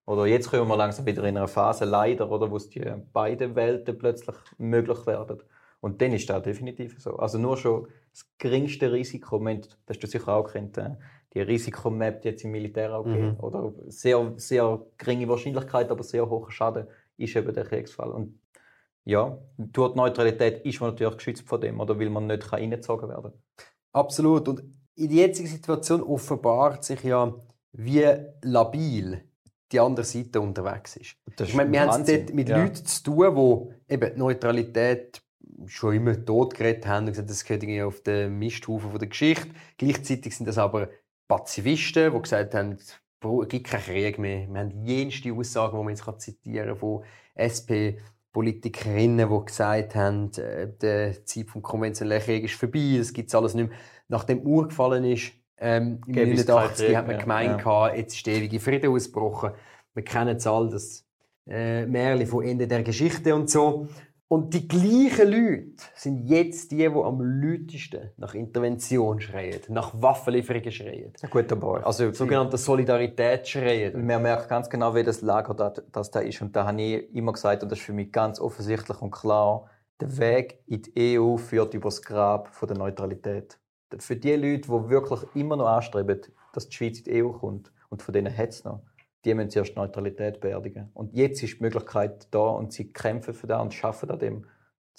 Oder 0.05 0.27
jetzt 0.27 0.51
kommen 0.51 0.67
wir 0.67 0.77
langsam 0.77 1.07
wieder 1.07 1.23
in 1.23 1.37
einer 1.37 1.47
Phase, 1.47 1.85
leider, 1.85 2.31
oder, 2.31 2.51
wo 2.51 2.57
es 2.57 2.69
die 2.69 2.83
beiden 3.13 3.55
Welten 3.55 3.97
plötzlich 3.97 4.35
möglich 4.59 5.07
werden. 5.07 5.41
Und 5.81 6.01
dann 6.01 6.13
ist 6.13 6.29
das 6.29 6.43
definitiv 6.43 6.99
so. 6.99 7.17
Also 7.17 7.37
nur 7.39 7.57
schon 7.57 7.87
das 8.11 8.25
geringste 8.37 8.91
Risiko, 8.91 9.39
das 9.39 9.69
hast 9.89 9.99
du 9.99 10.07
sicher 10.07 10.35
auch 10.35 10.51
kennt, 10.51 10.77
äh, 10.77 10.95
die 11.33 11.41
Risikomap, 11.41 12.21
die 12.21 12.29
jetzt 12.29 12.43
im 12.43 12.51
Militär 12.51 12.95
auch 12.95 13.05
mhm. 13.05 13.37
oder 13.39 13.73
sehr, 13.87 14.33
sehr 14.37 14.85
geringe 14.97 15.27
Wahrscheinlichkeit, 15.27 15.91
aber 15.91 16.03
sehr 16.03 16.29
hoher 16.29 16.51
Schaden, 16.51 16.87
ist 17.17 17.35
eben 17.35 17.53
der 17.53 17.65
Kriegsfall. 17.65 18.09
Und 18.09 18.39
ja, 19.05 19.37
die 19.57 19.79
Neutralität 19.79 20.65
ist 20.65 20.79
man 20.81 20.91
natürlich 20.91 21.17
geschützt 21.17 21.47
von 21.47 21.61
dem, 21.61 21.79
oder 21.79 21.99
weil 21.99 22.09
man 22.09 22.27
nicht 22.27 22.51
reingezogen 22.51 23.09
werden 23.09 23.31
kann. 23.31 23.65
Absolut. 23.91 24.47
Und 24.47 24.63
in 24.95 25.09
der 25.09 25.27
jetzigen 25.27 25.47
Situation 25.47 26.03
offenbart 26.03 26.83
sich 26.83 27.03
ja, 27.03 27.33
wie 27.71 28.05
labil 28.41 29.23
die 29.71 29.79
andere 29.79 30.05
Seite 30.05 30.41
unterwegs 30.41 30.95
ist. 30.95 31.15
ist 31.27 31.41
ich 31.41 31.53
meine, 31.53 31.71
wir 31.71 31.81
haben 31.81 32.01
es 32.01 32.07
dort 32.07 32.33
mit 32.33 32.49
ja. 32.49 32.61
Leuten 32.61 32.85
zu 32.85 33.03
tun, 33.03 33.71
die 33.87 33.93
eben 33.93 34.17
Neutralität 34.17 35.21
schon 35.67 35.95
immer 35.95 36.25
tot 36.25 36.55
geredet 36.55 36.87
haben 36.87 37.05
und 37.05 37.11
gesagt, 37.11 37.29
das 37.29 37.43
gehört 37.43 37.63
irgendwie 37.63 37.83
auf 37.83 38.01
den 38.01 38.37
Misthaufen 38.39 38.97
der 38.97 39.07
Geschichte. 39.07 39.49
Gleichzeitig 39.77 40.35
sind 40.35 40.45
das 40.45 40.57
aber 40.57 40.89
Pazifisten, 41.27 42.13
die 42.13 42.21
gesagt 42.21 42.55
haben, 42.55 42.73
es 42.73 42.99
gibt 43.49 43.67
keinen 43.67 43.83
Krieg 43.83 44.19
mehr. 44.19 44.47
Wir 44.47 44.59
haben 44.59 44.85
jenste 44.85 45.33
Aussagen, 45.33 45.77
die 45.77 45.83
man 45.83 45.95
jetzt 45.95 46.21
zitieren 46.21 46.69
kann, 46.69 46.77
von 46.77 47.03
SP, 47.35 47.99
Politikerinnen, 48.31 49.29
die 49.29 49.45
gesagt 49.45 49.95
haben, 49.95 50.31
äh, 50.37 50.67
der 50.81 51.25
Zeit 51.25 51.49
vom 51.49 51.61
konventionellen 51.61 52.21
Krieg 52.21 52.43
ist 52.43 52.55
vorbei, 52.55 52.95
das 52.97 53.11
gibt 53.11 53.29
es 53.29 53.35
alles 53.35 53.53
nicht 53.53 53.69
mehr. 53.69 53.77
Nachdem 54.07 54.41
Uhr 54.41 54.67
gefallen 54.67 55.03
ist, 55.03 55.33
ähm, 55.57 55.99
im 56.07 56.13
89 56.13 56.95
hat 56.95 57.07
man 57.07 57.15
ja, 57.17 57.21
gemeint, 57.21 57.65
ja. 57.65 57.93
jetzt 57.93 58.15
ist 58.15 58.25
der 58.25 58.35
ewige 58.35 58.59
Frieden 58.59 58.91
ausgebrochen. 58.91 59.51
Wir 59.93 60.03
kennen 60.03 60.37
es 60.37 60.47
all, 60.47 60.69
das 60.69 61.05
äh, 61.47 61.85
Märchen 61.85 62.27
von 62.27 62.45
Ende 62.45 62.67
der 62.67 62.83
Geschichte 62.83 63.35
und 63.35 63.49
so. 63.49 63.87
Und 64.31 64.53
die 64.53 64.67
gleichen 64.67 65.31
Leute 65.31 65.83
sind 65.95 66.27
jetzt 66.27 66.71
die, 66.71 66.77
die 66.77 66.85
am 66.85 67.19
lautesten 67.19 68.11
nach 68.17 68.35
Intervention 68.35 69.19
schreien, 69.19 69.59
nach 69.69 69.91
Waffenlieferungen 69.99 70.71
schreien. 70.71 71.13
Ja, 71.19 71.29
gut, 71.29 71.51
aber 71.51 71.83
also 71.83 72.13
sogenannte 72.13 72.59
Solidarität 72.59 73.47
schreien. 73.47 74.05
Man 74.05 74.21
merkt 74.21 74.47
ganz 74.47 74.69
genau, 74.69 74.93
wie 74.93 75.01
das 75.01 75.21
Lager 75.21 75.55
das, 75.55 75.81
das 75.91 76.11
da 76.11 76.19
ist. 76.19 76.43
Und 76.43 76.55
da 76.55 76.67
habe 76.67 76.79
ich 76.79 77.15
immer 77.15 77.33
gesagt, 77.33 77.63
und 77.63 77.71
das 77.71 77.79
ist 77.79 77.85
für 77.85 77.93
mich 77.93 78.11
ganz 78.11 78.39
offensichtlich 78.39 79.01
und 79.01 79.09
klar, 79.09 79.67
der 79.99 80.15
Weg 80.19 80.59
in 80.67 80.83
die 80.83 81.19
EU 81.19 81.37
führt 81.37 81.73
über 81.73 81.87
das 81.87 81.99
Grab 82.03 82.53
von 82.53 82.67
der 82.67 82.77
Neutralität. 82.77 83.57
Für 83.97 84.15
die 84.15 84.35
Leute, 84.35 84.69
die 84.69 84.89
wirklich 84.89 85.21
immer 85.33 85.55
noch 85.55 85.69
anstreben, 85.69 86.21
dass 86.53 86.69
die 86.69 86.75
Schweiz 86.75 86.99
in 86.99 87.03
die 87.05 87.23
EU 87.23 87.31
kommt, 87.31 87.71
und 87.89 88.03
von 88.03 88.13
denen 88.13 88.37
hat 88.37 88.49
es 88.49 88.63
noch, 88.63 88.83
die 89.25 89.33
müssen 89.33 89.49
zuerst 89.49 89.75
Neutralität 89.75 90.39
beerdigen. 90.39 90.89
Und 90.93 91.13
jetzt 91.13 91.43
ist 91.43 91.59
die 91.59 91.63
Möglichkeit 91.63 92.27
da 92.31 92.39
und 92.39 92.71
sie 92.71 92.91
kämpfen 92.91 93.33
für 93.33 93.47
das 93.47 93.61
und 93.61 93.83
arbeiten 93.83 94.11
an 94.11 94.19
dem, 94.19 94.45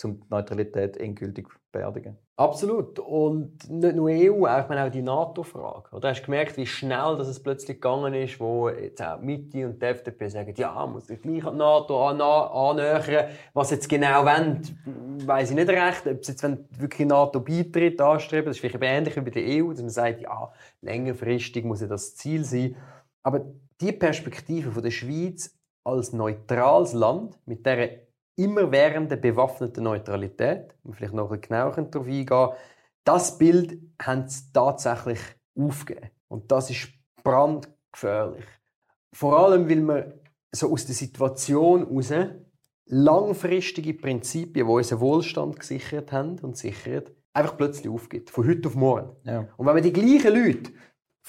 um 0.05 0.21
die 0.21 0.27
Neutralität 0.31 0.97
endgültig 0.97 1.49
zu 1.49 1.59
beerdigen. 1.73 2.17
Absolut. 2.37 2.99
Und 2.99 3.69
nicht 3.69 3.95
nur 3.95 4.09
EU, 4.09 4.47
auch, 4.47 4.69
meine, 4.69 4.87
auch 4.87 4.91
die 4.91 5.03
NATO-Frage. 5.03 6.01
Du 6.01 6.09
hast 6.09 6.25
gemerkt, 6.25 6.57
wie 6.57 6.65
schnell 6.65 7.17
dass 7.19 7.29
es 7.29 7.43
plötzlich 7.43 7.77
gegangen 7.77 8.15
ist, 8.15 8.41
wo 8.41 8.71
jetzt 8.71 9.03
auch 9.03 9.21
Mitte 9.21 9.67
und 9.67 9.81
die 9.81 9.87
FDP 9.87 10.29
sagen, 10.29 10.55
ja, 10.57 10.87
muss 10.87 11.09
sich 11.09 11.21
gleich 11.21 11.45
an 11.45 11.53
die 11.53 11.59
NATO 11.59 12.09
annähern. 12.09 13.29
Was 13.53 13.71
jetzt 13.73 13.91
genau 13.91 14.25
wollen, 14.25 14.63
weiß 15.27 15.51
ich 15.51 15.57
nicht 15.57 15.69
recht. 15.69 16.07
Ob 16.07 16.25
sie 16.25 16.33
jetzt 16.33 16.43
wenn 16.43 16.67
wirklich 16.79 17.07
NATO 17.07 17.41
beitritt, 17.41 18.01
anstreben, 18.01 18.47
das 18.47 18.57
ist 18.57 18.61
vielleicht 18.61 18.79
ähnlich 18.81 19.17
wie 19.17 19.21
bei 19.21 19.31
der 19.31 19.63
EU, 19.63 19.71
dass 19.71 19.83
man 19.83 19.91
sagt, 19.91 20.23
ja, 20.23 20.51
längerfristig 20.81 21.65
muss 21.67 21.83
ja 21.83 21.89
das 21.89 22.17
Ziel 22.17 22.45
sein. 22.45 22.75
Aber 23.23 23.53
die 23.81 23.93
Perspektive 23.93 24.73
von 24.73 24.83
der 24.83 24.91
Schweiz 24.91 25.59
als 25.85 26.13
neutrales 26.13 26.93
Land 26.93 27.39
mit 27.47 27.65
der 27.67 28.07
immerwährenden 28.37 29.21
bewaffneten 29.21 29.85
Neutralität, 29.85 30.75
um 30.83 30.95
vielleicht 30.95 31.15
noch 31.15 31.31
ein 31.31 31.41
genauer 31.41 31.73
darauf 31.73 32.07
eingehen, 32.07 32.49
das 33.05 33.39
Bild 33.39 33.79
haben 34.01 34.29
sie 34.29 34.53
tatsächlich 34.53 35.21
aufgegeben. 35.59 36.11
Und 36.29 36.51
das 36.51 36.71
ist 36.71 36.89
brandgefährlich. 37.23 38.45
Vor 39.13 39.39
allem, 39.39 39.69
weil 39.69 39.81
man 39.81 40.13
so 40.53 40.73
aus 40.73 40.87
der 40.87 40.95
Situation 40.95 41.87
heraus 41.87 42.13
langfristige 42.87 43.95
Prinzipien, 43.95 44.67
die 44.67 44.73
unseren 44.73 45.01
Wohlstand 45.01 45.59
gesichert 45.59 46.13
haben 46.13 46.39
und 46.41 46.57
sichert, 46.57 47.13
einfach 47.33 47.57
plötzlich 47.57 47.89
aufgibt. 47.89 48.31
Von 48.31 48.47
heute 48.49 48.69
auf 48.69 48.75
morgen. 48.75 49.17
Ja. 49.25 49.49
Und 49.57 49.67
wenn 49.67 49.75
man 49.75 49.83
die 49.83 49.93
gleichen 49.93 50.35
Leute 50.35 50.73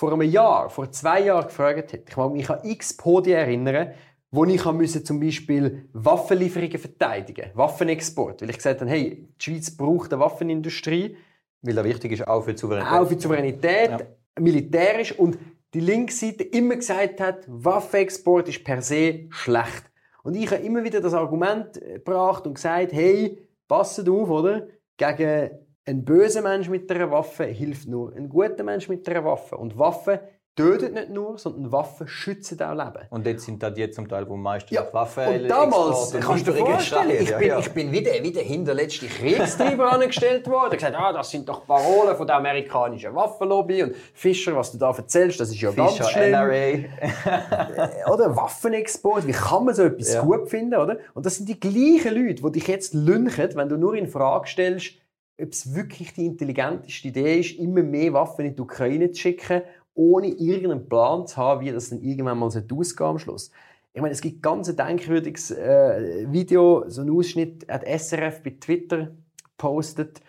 vor 0.02 0.14
einem 0.14 0.24
Jahr, 0.32 0.72
vor 0.72 0.92
zwei 0.92 1.22
Jahren 1.26 1.46
gefragt 1.46 1.94
hätte, 1.94 2.10
ich 2.10 2.18
mag 2.18 2.32
mich 2.32 2.50
an 2.50 2.60
x 2.64 2.98
Podien 2.98 3.38
erinnern, 3.38 3.92
wo 4.32 4.46
ich 4.46 4.66
musste 4.66 5.04
zum 5.04 5.20
Beispiel 5.20 5.88
Waffenlieferungen 5.94 6.80
verteidigen, 6.80 7.52
Waffenexport, 7.54 8.42
weil 8.42 8.50
ich 8.50 8.58
gesagt 8.58 8.82
habe, 8.82 8.90
hey, 8.90 9.30
die 9.40 9.44
Schweiz 9.44 9.70
braucht 9.70 10.12
eine 10.12 10.20
Waffenindustrie, 10.24 11.18
Weil 11.62 11.78
er 11.78 11.84
wichtig 11.84 12.14
ist, 12.14 12.28
auch 12.28 12.42
für 12.42 12.54
die 12.54 12.58
Souveränität. 12.58 13.00
auch 13.00 13.08
für 13.08 13.16
die 13.16 13.22
Souveränität, 13.22 13.90
Ja. 13.92 14.00
militärisch 14.40 15.12
und 15.20 15.38
die 15.76 15.82
linke 15.82 16.14
Seite 16.14 16.46
immer 16.46 16.78
gesagt 16.78 17.22
hat, 17.22 17.46
Waffenexport 17.48 18.50
ist 18.50 18.64
per 18.64 18.82
se 18.82 19.28
schlecht. 19.30 19.84
Und 20.24 20.34
ich 20.34 20.50
habe 20.50 20.64
immer 20.64 20.84
wieder 20.84 21.00
das 21.00 21.14
Argument 21.14 21.80
äh, 21.80 21.94
gebracht 22.00 22.48
und 22.48 22.56
gesagt, 22.56 22.92
hey, 22.92 23.38
passet 23.68 24.10
auf, 24.10 24.32
oder? 24.32 24.66
Gegen 24.98 25.52
einen 25.86 26.06
bösen 26.06 26.44
Mensch 26.44 26.70
mit 26.70 26.92
einer 26.92 27.12
Waffe 27.12 27.46
hilft 27.46 27.88
nur 27.88 28.14
ein 28.16 28.30
guter 28.30 28.64
Mensch 28.64 28.88
mit 28.88 29.08
einer 29.10 29.26
Waffe. 29.26 29.58
Und 29.58 29.78
Waffen 29.78 30.20
töten 30.56 30.94
nicht 30.94 31.10
nur, 31.10 31.38
sondern 31.38 31.72
Waffen 31.72 32.08
schützen 32.08 32.62
auch 32.62 32.74
Leben. 32.74 33.08
Und 33.10 33.26
jetzt 33.26 33.46
sind 33.46 33.64
da 33.64 33.70
die 33.70 33.90
zum 33.90 34.08
Teil, 34.08 34.26
die 34.26 34.32
am 34.32 34.42
meisten 34.42 34.74
Ja, 34.74 34.86
Waffen 34.92 35.26
und 35.26 35.48
damals, 35.48 36.14
Export 36.14 36.24
kannst 36.24 36.48
du 36.48 36.52
dir 36.52 36.58
vorstellen, 36.66 37.04
stellen. 37.10 37.24
ich 37.24 37.38
bin, 37.38 37.48
ja. 37.48 37.60
ich 37.60 37.70
bin 37.72 37.92
wie 37.92 38.02
der, 38.04 38.22
wie 38.22 38.32
der 38.32 38.44
hinterletzte 38.44 39.08
Kriegstreiber 39.08 39.92
angestellt 39.94 40.48
worden. 40.48 40.74
Ich 40.74 40.80
gesagt, 40.80 40.96
ah, 41.00 41.14
das 41.14 41.32
sind 41.32 41.48
doch 41.48 41.66
Parolen 41.66 42.16
von 42.18 42.28
der 42.28 42.36
amerikanischen 42.36 43.16
Waffenlobby 43.16 43.84
und 43.84 43.96
Fischer, 44.14 44.54
was 44.56 44.74
du 44.74 44.78
da 44.78 44.92
erzählst, 44.92 45.40
das 45.40 45.50
ist 45.50 45.62
ja 45.62 45.72
ganz 45.72 45.94
Fischer, 45.94 46.10
schlimm. 46.10 46.32
NRA. 46.32 48.12
Oder 48.14 48.36
Waffenexport, 48.36 49.26
wie 49.26 49.32
kann 49.32 49.64
man 49.66 49.74
so 49.74 49.84
etwas 49.84 50.14
Ja. 50.14 50.22
gut 50.22 50.50
finden, 50.50 50.76
oder? 50.76 50.98
Und 51.14 51.26
das 51.26 51.38
sind 51.38 51.48
die 51.48 51.60
gleichen 51.60 52.14
Leute, 52.14 52.44
die 52.44 52.52
dich 52.52 52.68
jetzt 52.68 52.94
lünchen, 52.94 53.50
wenn 53.56 53.70
du 53.70 53.78
nur 53.78 53.96
in 53.96 54.08
Frage 54.08 54.48
stellst, 54.48 54.96
ob 55.40 55.50
es 55.52 55.74
wirklich 55.74 56.14
die 56.14 56.26
intelligenteste 56.26 57.08
Idee 57.08 57.40
ist, 57.40 57.58
immer 57.58 57.84
mehr 57.84 58.14
Waffen 58.14 58.46
in 58.46 58.56
die 58.56 58.62
Ukraine 58.62 59.12
zu 59.12 59.22
schicken, 59.22 59.62
ohne 59.94 60.28
irgendeinen 60.28 60.88
Plan 60.88 61.28
zu 61.28 61.38
haben, 61.38 61.62
wie 61.62 61.72
das 61.72 61.90
dann 61.90 62.02
irgendwann 62.02 62.38
mal 62.38 62.46
ausgehen 62.46 63.10
am 63.10 63.20
Schluss. 63.20 63.52
Ich 63.94 64.02
meine, 64.02 64.14
es 64.14 64.22
gibt 64.22 64.42
ganz 64.42 64.70
ein 64.70 64.78
denkwürdiges 64.78 65.52
äh, 65.52 66.26
Video, 66.32 66.86
so 66.88 67.02
einen 67.02 67.12
Ausschnitt 67.12 67.68
hat 67.68 67.84
SRF 67.84 68.42
bei 68.42 68.56
Twitter 68.60 69.12
gepostet, 69.44 70.22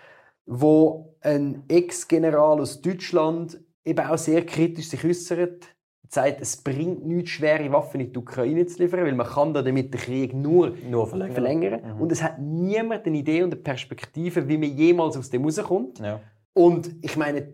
wo 0.47 1.15
ein 1.21 1.63
Ex-General 1.69 2.61
aus 2.61 2.83
Deutschland 2.83 3.61
eben 3.85 4.05
auch 4.05 4.19
sehr 4.19 4.45
kritisch 4.45 4.89
sich 4.89 5.05
äußert, 5.05 5.69
sagt, 6.13 6.41
es 6.43 6.57
bringt 6.59 7.07
nichts, 7.07 7.31
schwere 7.31 7.73
Waffen 7.73 8.01
in 8.01 8.13
die 8.13 8.19
Ukraine 8.19 8.67
zu 8.67 8.83
liefern, 8.83 9.05
weil 9.05 9.15
man 9.15 9.27
kann 9.27 9.55
da 9.55 9.63
damit 9.63 9.95
den 9.95 10.01
Krieg 10.01 10.35
nur 10.35 10.73
Nur 10.91 11.07
verlängern. 11.07 11.35
verlängern. 11.35 11.81
Und 11.99 12.13
es 12.13 12.23
hat 12.23 12.39
niemand 12.39 13.07
eine 13.07 13.17
Idee 13.17 13.43
und 13.43 13.53
eine 13.55 13.63
Perspektive, 13.63 14.47
wie 14.47 14.59
man 14.59 14.77
jemals 14.77 15.17
aus 15.17 15.31
dem 15.31 15.43
rauskommt. 15.45 16.01
Ja. 16.01 16.21
Und 16.53 16.91
ich 17.03 17.17
meine, 17.17 17.49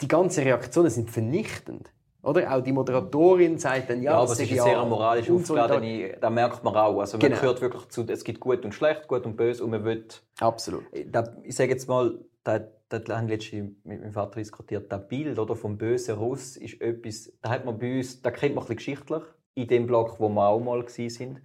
die 0.00 0.08
ganzen 0.08 0.44
Reaktionen 0.44 0.88
sind 0.90 1.10
vernichtend. 1.10 1.90
Oder? 2.22 2.54
Auch 2.54 2.60
die 2.62 2.72
Moderatorin 2.72 3.58
sagt 3.58 3.90
dann, 3.90 4.02
ja, 4.02 4.12
Ja, 4.12 4.18
aber 4.18 4.28
das 4.28 4.32
es 4.40 4.40
ist 4.50 4.50
ja 4.56 4.64
sehr 4.64 4.84
moralisch 4.84 5.30
aufgeladene, 5.30 6.16
da 6.20 6.28
merkt 6.30 6.62
man 6.64 6.74
auch. 6.76 7.00
Also 7.00 7.16
man 7.18 7.20
Genau. 7.28 7.40
gehört 7.40 7.60
wirklich 7.60 7.88
zu, 7.88 8.04
es 8.08 8.24
gibt 8.24 8.40
gut 8.40 8.64
und 8.64 8.72
schlecht, 8.74 9.08
gut 9.08 9.24
und 9.26 9.36
böse 9.36 9.62
und 9.64 9.70
man 9.70 9.84
will, 9.84 10.04
Absolut. 10.40 10.84
da, 11.12 11.34
ich 11.44 11.54
sage 11.54 11.70
jetzt 11.70 11.88
mal, 11.88 12.18
da, 12.58 12.98
da 12.98 13.16
haben 13.16 13.28
letztens 13.28 13.72
mit 13.84 14.00
meinem 14.00 14.12
Vater 14.12 14.40
diskutiert, 14.40 14.90
das 14.90 15.08
Bild 15.08 15.38
oder, 15.38 15.54
vom 15.54 15.78
bösen 15.78 16.16
Russ 16.16 16.56
ist 16.56 16.80
etwas, 16.80 17.32
da 17.40 17.50
hat 17.50 17.64
man 17.64 17.78
bei 17.78 17.98
uns, 17.98 18.20
da 18.20 18.30
kennt 18.30 18.54
man 18.54 18.66
ein 18.66 18.76
geschichtlich, 18.76 19.22
in 19.54 19.68
dem 19.68 19.86
Block, 19.86 20.18
wo 20.18 20.28
wir 20.28 20.48
auch 20.48 20.60
mal 20.60 20.86
sind. 20.88 21.40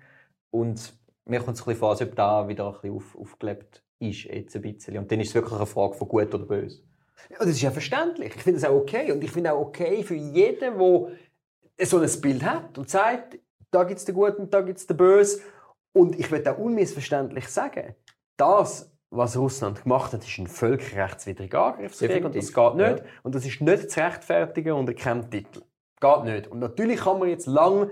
Und 0.52 0.94
mir 1.26 1.40
kommt 1.40 1.58
es 1.58 1.68
ein 1.68 1.76
vor, 1.76 1.92
als 1.92 2.02
ob 2.02 2.16
da 2.16 2.48
wieder 2.48 2.68
ein 2.68 2.74
bisschen 2.74 2.96
auf, 2.96 3.18
aufgelebt 3.18 3.84
ist, 4.00 4.24
jetzt 4.24 4.56
ein 4.56 4.62
bisschen. 4.62 4.98
Und 4.98 5.12
dann 5.12 5.20
ist 5.20 5.30
es 5.30 5.36
wirklich 5.36 5.56
eine 5.56 5.66
Frage 5.66 5.94
von 5.96 6.08
gut 6.08 6.34
oder 6.34 6.46
böse. 6.46 6.82
Ja, 7.30 7.40
das 7.40 7.50
ist 7.50 7.62
ja 7.62 7.72
verständlich. 7.72 8.34
Ich 8.36 8.44
finde 8.44 8.60
das 8.60 8.70
auch 8.70 8.76
okay. 8.76 9.12
Und 9.12 9.24
ich 9.24 9.32
finde 9.32 9.54
auch 9.54 9.68
okay 9.68 10.04
für 10.04 10.16
jeden, 10.16 10.78
der 10.78 11.86
so 11.86 11.98
ein 11.98 12.22
Bild 12.22 12.44
hat 12.44 12.78
und 12.78 12.90
sagt, 12.90 13.40
da 13.72 13.84
gibt 13.84 14.00
es 14.00 14.06
den 14.06 14.16
Guten 14.16 14.50
da 14.50 14.62
gibt 14.62 14.80
es 14.80 14.88
den 14.88 14.98
Bösen. 14.98 15.42
Und 15.94 16.20
ich 16.20 16.30
will 16.32 16.48
auch 16.48 16.58
unmissverständlich 16.58 17.48
sagen, 17.48 17.96
das, 18.38 18.92
was 19.12 19.38
Russland 19.38 19.84
gemacht 19.84 20.14
hat, 20.14 20.24
ist 20.24 20.38
ein 20.38 20.48
völkerrechtswidriger 20.48 21.66
Angriffskrieg 21.74 22.26
und 22.26 22.36
das 22.36 22.48
Definitiv. 22.48 22.56
geht 22.56 22.76
nicht. 22.76 23.06
Ja. 23.06 23.12
Und 23.24 23.36
das 23.36 23.46
ist 23.46 23.62
nicht 23.62 23.92
zu 23.92 24.00
rechtfertigen 24.00 24.74
unter 24.74 24.94
keinem 24.94 25.30
Titel. 25.30 25.62
Geht 26.02 26.24
nicht. 26.26 26.48
Und 26.48 26.60
natürlich 26.60 27.00
kann 27.00 27.20
man 27.20 27.30
jetzt 27.30 27.48
lang 27.48 27.90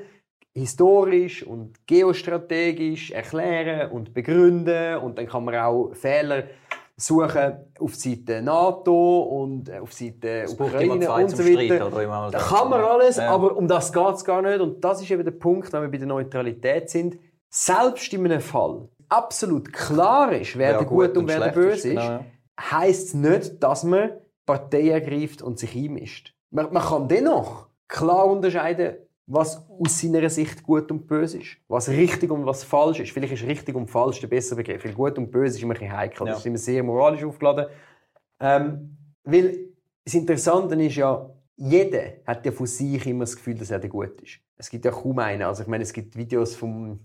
historisch 0.54 1.46
und 1.46 1.86
geostrategisch 1.88 3.12
erklären 3.12 3.92
und 3.92 4.14
begründen 4.14 4.98
und 4.98 5.18
dann 5.18 5.28
kann 5.28 5.46
man 5.46 5.56
auch 5.56 5.94
Fehler 5.94 6.44
suchen 6.96 7.54
auf 7.80 7.96
Seite 7.96 8.42
NATO 8.42 9.22
und 9.24 9.68
äh, 9.70 9.80
auf 9.80 9.92
Seite 9.94 10.46
immer 10.48 10.52
Ukraine 10.66 11.12
und 11.12 11.30
so 11.32 11.44
weiter. 11.44 12.04
Immer 12.04 12.30
Da 12.32 12.38
kann 12.38 12.70
man 12.70 12.82
alles, 12.82 13.18
Ja. 13.18 13.30
aber 13.32 13.56
um 13.58 13.68
das 13.68 13.92
geht 13.92 14.14
es 14.14 14.24
gar 14.24 14.42
nicht. 14.44 14.60
Und 14.60 14.84
das 14.84 15.02
ist 15.02 15.10
eben 15.10 15.24
der 15.24 15.32
Punkt, 15.32 15.74
wenn 15.74 15.82
wir 15.82 15.90
bei 15.90 15.98
der 15.98 16.08
Neutralität 16.08 16.90
sind. 16.90 17.18
Selbst 17.50 18.14
in 18.14 18.26
einem 18.26 18.42
Fall 18.42 18.88
absolut 19.18 19.72
klar 19.72 20.32
ist, 20.34 20.58
wer 20.58 20.78
der 20.78 20.86
gut 20.86 21.18
und 21.18 21.28
wer 21.28 21.40
der 21.40 21.52
böse 21.52 21.90
ist, 21.90 21.96
genau, 21.96 22.02
ja. 22.02 22.26
heisst 22.60 23.08
es 23.08 23.14
nicht, 23.14 23.64
dass 23.64 23.84
man 23.84 24.12
Partei 24.46 24.90
ergreift 24.90 25.42
und 25.42 25.60
sich 25.60 25.76
einmischt. 25.76 26.36
Man, 26.50 26.72
man 26.74 26.84
kann 26.84 27.08
dennoch 27.08 27.68
klar 27.88 28.28
unterscheiden, 28.28 28.96
was 29.26 29.66
aus 29.70 30.00
seiner 30.00 30.30
Sicht 30.30 30.64
gut 30.64 30.92
und 30.92 31.08
böse 31.08 31.40
ist. 31.40 31.58
Was 31.68 31.90
richtig 31.90 32.30
und 32.30 32.46
was 32.46 32.64
falsch 32.64 33.00
ist. 33.00 33.12
Vielleicht 33.12 33.34
ist 33.34 33.44
richtig 33.44 33.76
und 33.76 33.90
falsch 33.90 34.20
der 34.20 34.28
bessere 34.28 34.58
Begriff. 34.58 34.84
Weil 34.84 34.94
gut 34.94 35.18
und 35.18 35.32
böse 35.32 35.58
ist 35.58 35.64
immer 35.64 35.74
ein 35.74 35.80
bisschen 35.80 35.96
heikel. 35.96 36.28
Ja. 36.28 36.34
Das 36.34 36.40
ist 36.40 36.46
immer 36.46 36.58
sehr 36.58 36.84
moralisch 36.84 37.24
aufgeladen. 37.24 37.68
Ähm, 38.40 38.98
weil 39.24 39.70
das 40.04 40.14
Interessante 40.14 40.76
ist 40.84 40.96
ja, 40.96 41.30
jeder 41.56 42.04
hat 42.26 42.46
ja 42.46 42.52
von 42.52 42.68
sich 42.68 43.06
immer 43.08 43.22
das 43.22 43.36
Gefühl, 43.36 43.56
dass 43.56 43.72
er 43.72 43.80
der 43.80 43.90
gut 43.90 44.22
ist. 44.22 44.40
Es 44.58 44.70
gibt 44.70 44.84
ja 44.84 44.92
kaum 44.92 45.20
einen. 45.20 45.44
Also 45.44 45.64
ich 45.64 45.70
meine, 45.70 45.84
es 45.84 45.94
gibt 45.94 46.18
Videos 46.18 46.56
von 46.56 47.00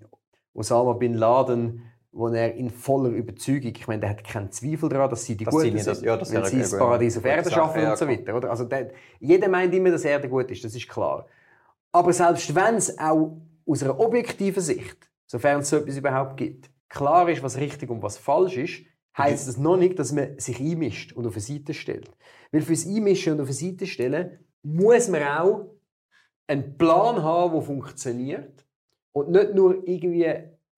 Osama 0.55 0.95
Bin 0.95 1.15
Laden, 1.15 1.83
wo 2.13 2.29
er 2.29 2.55
in 2.55 2.71
voller 2.71 3.11
Überzeugung, 3.11 3.73
ich 3.77 3.87
meine, 3.87 4.01
der 4.01 4.11
hat 4.11 4.25
keinen 4.25 4.51
Zweifel 4.51 4.89
daran, 4.89 5.11
dass 5.11 5.25
sie 5.25 5.37
die 5.37 5.45
Das 5.45 5.53
Guten 5.55 5.67
sind 5.67 5.77
ja 5.79 5.85
das- 5.85 6.03
ja, 6.03 6.17
das 6.17 6.33
wäre 6.33 6.47
sie 6.47 6.59
das 6.61 6.77
Paradies 6.79 7.17
auf 7.19 7.23
Sache, 7.25 7.51
schaffen 7.51 7.83
ja, 7.83 7.91
und 7.91 7.99
so 7.99 8.09
weiter. 8.09 8.37
Oder? 8.37 8.51
Also 8.51 8.65
der, 8.65 8.91
jeder 9.21 9.49
meint 9.49 9.75
immer, 9.75 9.91
dass 9.91 10.05
er 10.05 10.19
der 10.19 10.31
gut 10.31 10.51
ist, 10.51 10.65
das 10.65 10.75
ist 10.75 10.89
klar. 10.89 11.27
Aber 11.93 12.13
selbst 12.13 12.55
wenn 12.55 12.77
es 12.77 12.99
auch 12.99 13.37
aus 13.67 13.83
einer 13.83 13.99
objektiven 14.01 14.63
Sicht, 14.63 14.97
sofern 15.27 15.61
es 15.61 15.69
so 15.71 15.77
etwas 15.77 15.97
überhaupt 15.97 16.37
gibt, 16.39 16.71
klar 16.89 17.29
ist, 17.29 17.43
was 17.43 17.59
richtig 17.59 17.91
und 17.91 18.03
was 18.03 18.17
falsch 18.17 18.57
ist, 18.57 18.83
heisst 19.17 19.49
das 19.49 19.59
noch 19.59 19.77
nicht, 19.77 19.99
dass 19.99 20.13
man 20.13 20.39
sich 20.39 20.61
einmischt 20.61 21.13
und 21.13 21.27
auf 21.27 21.35
eine 21.35 21.41
Seite 21.43 21.75
stellt. 21.75 22.11
Weil 22.53 22.63
fürs 22.63 22.87
Einmischen 22.87 23.35
und 23.35 23.41
auf 23.41 23.49
eine 23.49 23.55
Seite 23.55 23.87
stellen 23.87 24.39
muss 24.63 25.09
man 25.09 25.23
auch 25.23 25.67
einen 26.47 26.79
Plan 26.79 27.23
haben, 27.23 27.53
der 27.53 27.63
funktioniert 27.63 28.65
und 29.13 29.31
nicht 29.31 29.55
nur 29.55 29.87
irgendwie 29.87 30.27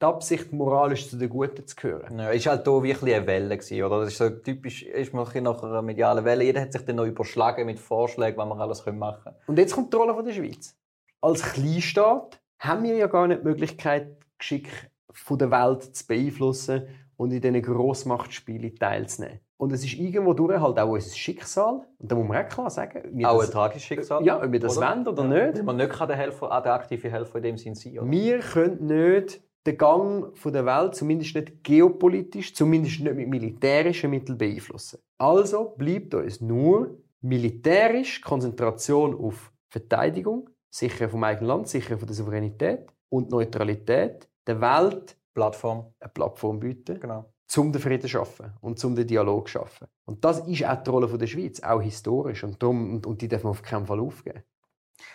die 0.00 0.06
Absicht, 0.06 0.52
moralisch 0.52 1.08
zu 1.10 1.16
den 1.16 1.28
Guten 1.28 1.66
zu 1.66 1.76
gehören. 1.76 2.18
Ja, 2.18 2.30
ist 2.30 2.46
halt 2.46 2.66
hier 2.66 2.82
wirklich 2.82 3.14
eine 3.14 3.26
Welle 3.26 3.56
gewesen, 3.58 3.82
oder? 3.82 4.00
Das 4.00 4.08
ist 4.08 4.18
so 4.18 4.30
typisch, 4.30 4.82
ist 4.82 5.12
man 5.12 5.26
ein 5.26 5.42
nach 5.42 5.62
einer 5.62 5.82
medialen 5.82 6.24
Welle. 6.24 6.44
Jeder 6.44 6.62
hat 6.62 6.72
sich 6.72 6.84
dann 6.84 6.96
noch 6.96 7.04
überschlagen 7.04 7.66
mit 7.66 7.78
Vorschlägen, 7.78 8.38
was 8.38 8.48
man 8.48 8.60
alles 8.60 8.84
machen 8.86 9.22
können. 9.22 9.36
Und 9.46 9.58
jetzt 9.58 9.74
kommt 9.74 9.92
die 9.92 9.96
Rolle 9.96 10.14
von 10.14 10.24
der 10.24 10.32
Schweiz. 10.32 10.74
Als 11.20 11.42
Kleinstaat 11.42 12.40
haben 12.58 12.82
wir 12.82 12.96
ja 12.96 13.06
gar 13.08 13.26
nicht 13.26 13.42
die 13.42 13.44
Möglichkeit, 13.44 14.16
Geschick 14.38 14.68
von 15.12 15.38
der 15.38 15.50
Welt 15.50 15.94
zu 15.94 16.06
beeinflussen 16.06 16.86
und 17.16 17.32
in 17.32 17.40
diesen 17.42 17.60
Grossmachtspielen 17.60 18.74
teilzunehmen. 18.76 19.40
Und 19.58 19.72
es 19.72 19.84
ist 19.84 19.92
irgendwo 19.98 20.32
durch 20.32 20.58
halt 20.58 20.78
auch 20.78 20.88
unser 20.88 21.14
Schicksal. 21.14 21.82
Und 21.98 22.10
da 22.10 22.14
muss 22.16 22.26
man 22.26 22.42
auch 22.42 22.48
klar 22.48 22.70
sagen, 22.70 23.02
Auch 23.26 23.34
ein 23.34 23.40
das, 23.40 23.50
tragisches 23.50 23.82
Schicksal. 23.82 24.24
ja, 24.24 24.42
ob 24.42 24.50
wir 24.50 24.58
das 24.58 24.76
wollen 24.76 25.06
oder 25.06 25.24
nicht. 25.24 25.58
Weil 25.58 25.62
man 25.64 25.76
nicht 25.76 25.90
kann 25.90 26.08
der, 26.08 26.16
Helfer, 26.16 26.50
auch 26.50 26.62
der 26.62 26.72
aktive 26.72 27.10
Helfer 27.10 27.36
in 27.36 27.42
dem 27.42 27.58
Sinn 27.58 27.74
sein 27.74 27.98
oder? 27.98 28.10
Wir 28.10 28.38
können 28.38 28.86
nicht 28.86 29.42
den 29.66 29.76
Gang 29.76 30.32
der 30.44 30.64
Welt, 30.66 30.94
zumindest 30.94 31.34
nicht 31.34 31.62
geopolitisch, 31.62 32.54
zumindest 32.54 33.00
nicht 33.00 33.14
mit 33.14 33.28
militärischen 33.28 34.10
Mitteln 34.10 34.38
beeinflussen. 34.38 35.00
Also 35.18 35.74
bleibt 35.76 36.14
uns 36.14 36.40
nur 36.40 36.96
militärisch 37.20 38.20
Konzentration 38.20 39.14
auf 39.14 39.52
Verteidigung, 39.68 40.48
Sicherung 40.70 41.10
vom 41.10 41.24
eigenen 41.24 41.48
Land, 41.48 41.68
Sicherung 41.68 41.98
von 41.98 42.06
der 42.06 42.16
Souveränität 42.16 42.86
und 43.10 43.30
Neutralität 43.30 44.28
der 44.46 44.60
Welt 44.60 45.16
Plattform. 45.34 45.92
eine 46.00 46.10
Plattform 46.10 46.58
bieten, 46.58 46.98
Genau. 46.98 47.32
zum 47.46 47.72
den 47.72 47.80
Frieden 47.80 48.02
zu 48.02 48.08
schaffen 48.08 48.52
und 48.60 48.78
zum 48.78 48.94
den 48.96 49.06
Dialog 49.06 49.46
zu 49.48 49.52
schaffen. 49.52 49.86
Und 50.06 50.24
das 50.24 50.40
ist 50.46 50.64
auch 50.64 50.82
die 50.82 50.90
Rolle 50.90 51.18
der 51.18 51.26
Schweiz, 51.26 51.60
auch 51.60 51.80
historisch. 51.80 52.42
Und, 52.44 52.62
darum, 52.62 52.94
und, 52.94 53.06
und 53.06 53.22
die 53.22 53.28
darf 53.28 53.44
man 53.44 53.50
auf 53.50 53.62
keinen 53.62 53.86
Fall 53.86 54.00
aufgeben. 54.00 54.42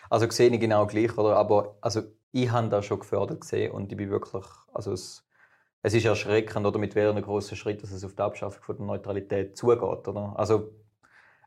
Also 0.10 0.30
sehe 0.30 0.50
ich 0.50 0.60
genau 0.60 0.86
gleich, 0.88 1.18
oder? 1.18 1.36
Aber 1.36 1.78
also, 1.82 2.02
ich 2.36 2.52
habe 2.52 2.70
das 2.70 2.86
schon 2.86 3.00
gefördert 3.00 3.42
gesehen 3.42 3.72
und 3.72 3.92
ich 3.92 3.98
bin 3.98 4.10
wirklich, 4.10 4.46
also 4.74 4.92
es, 4.92 5.26
es 5.82 5.94
ist 5.94 6.06
erschreckend, 6.06 6.66
oder 6.66 6.80
mit 6.80 6.94
welchen 6.96 7.22
grossen 7.22 7.56
Schritt 7.56 7.82
dass 7.82 7.92
es 7.92 8.04
auf 8.04 8.14
die 8.14 8.22
Abschaffung 8.22 8.62
von 8.64 8.78
der 8.78 8.86
Neutralität 8.86 9.56
zugeht, 9.58 10.08
oder? 10.08 10.34
Also 10.38 10.72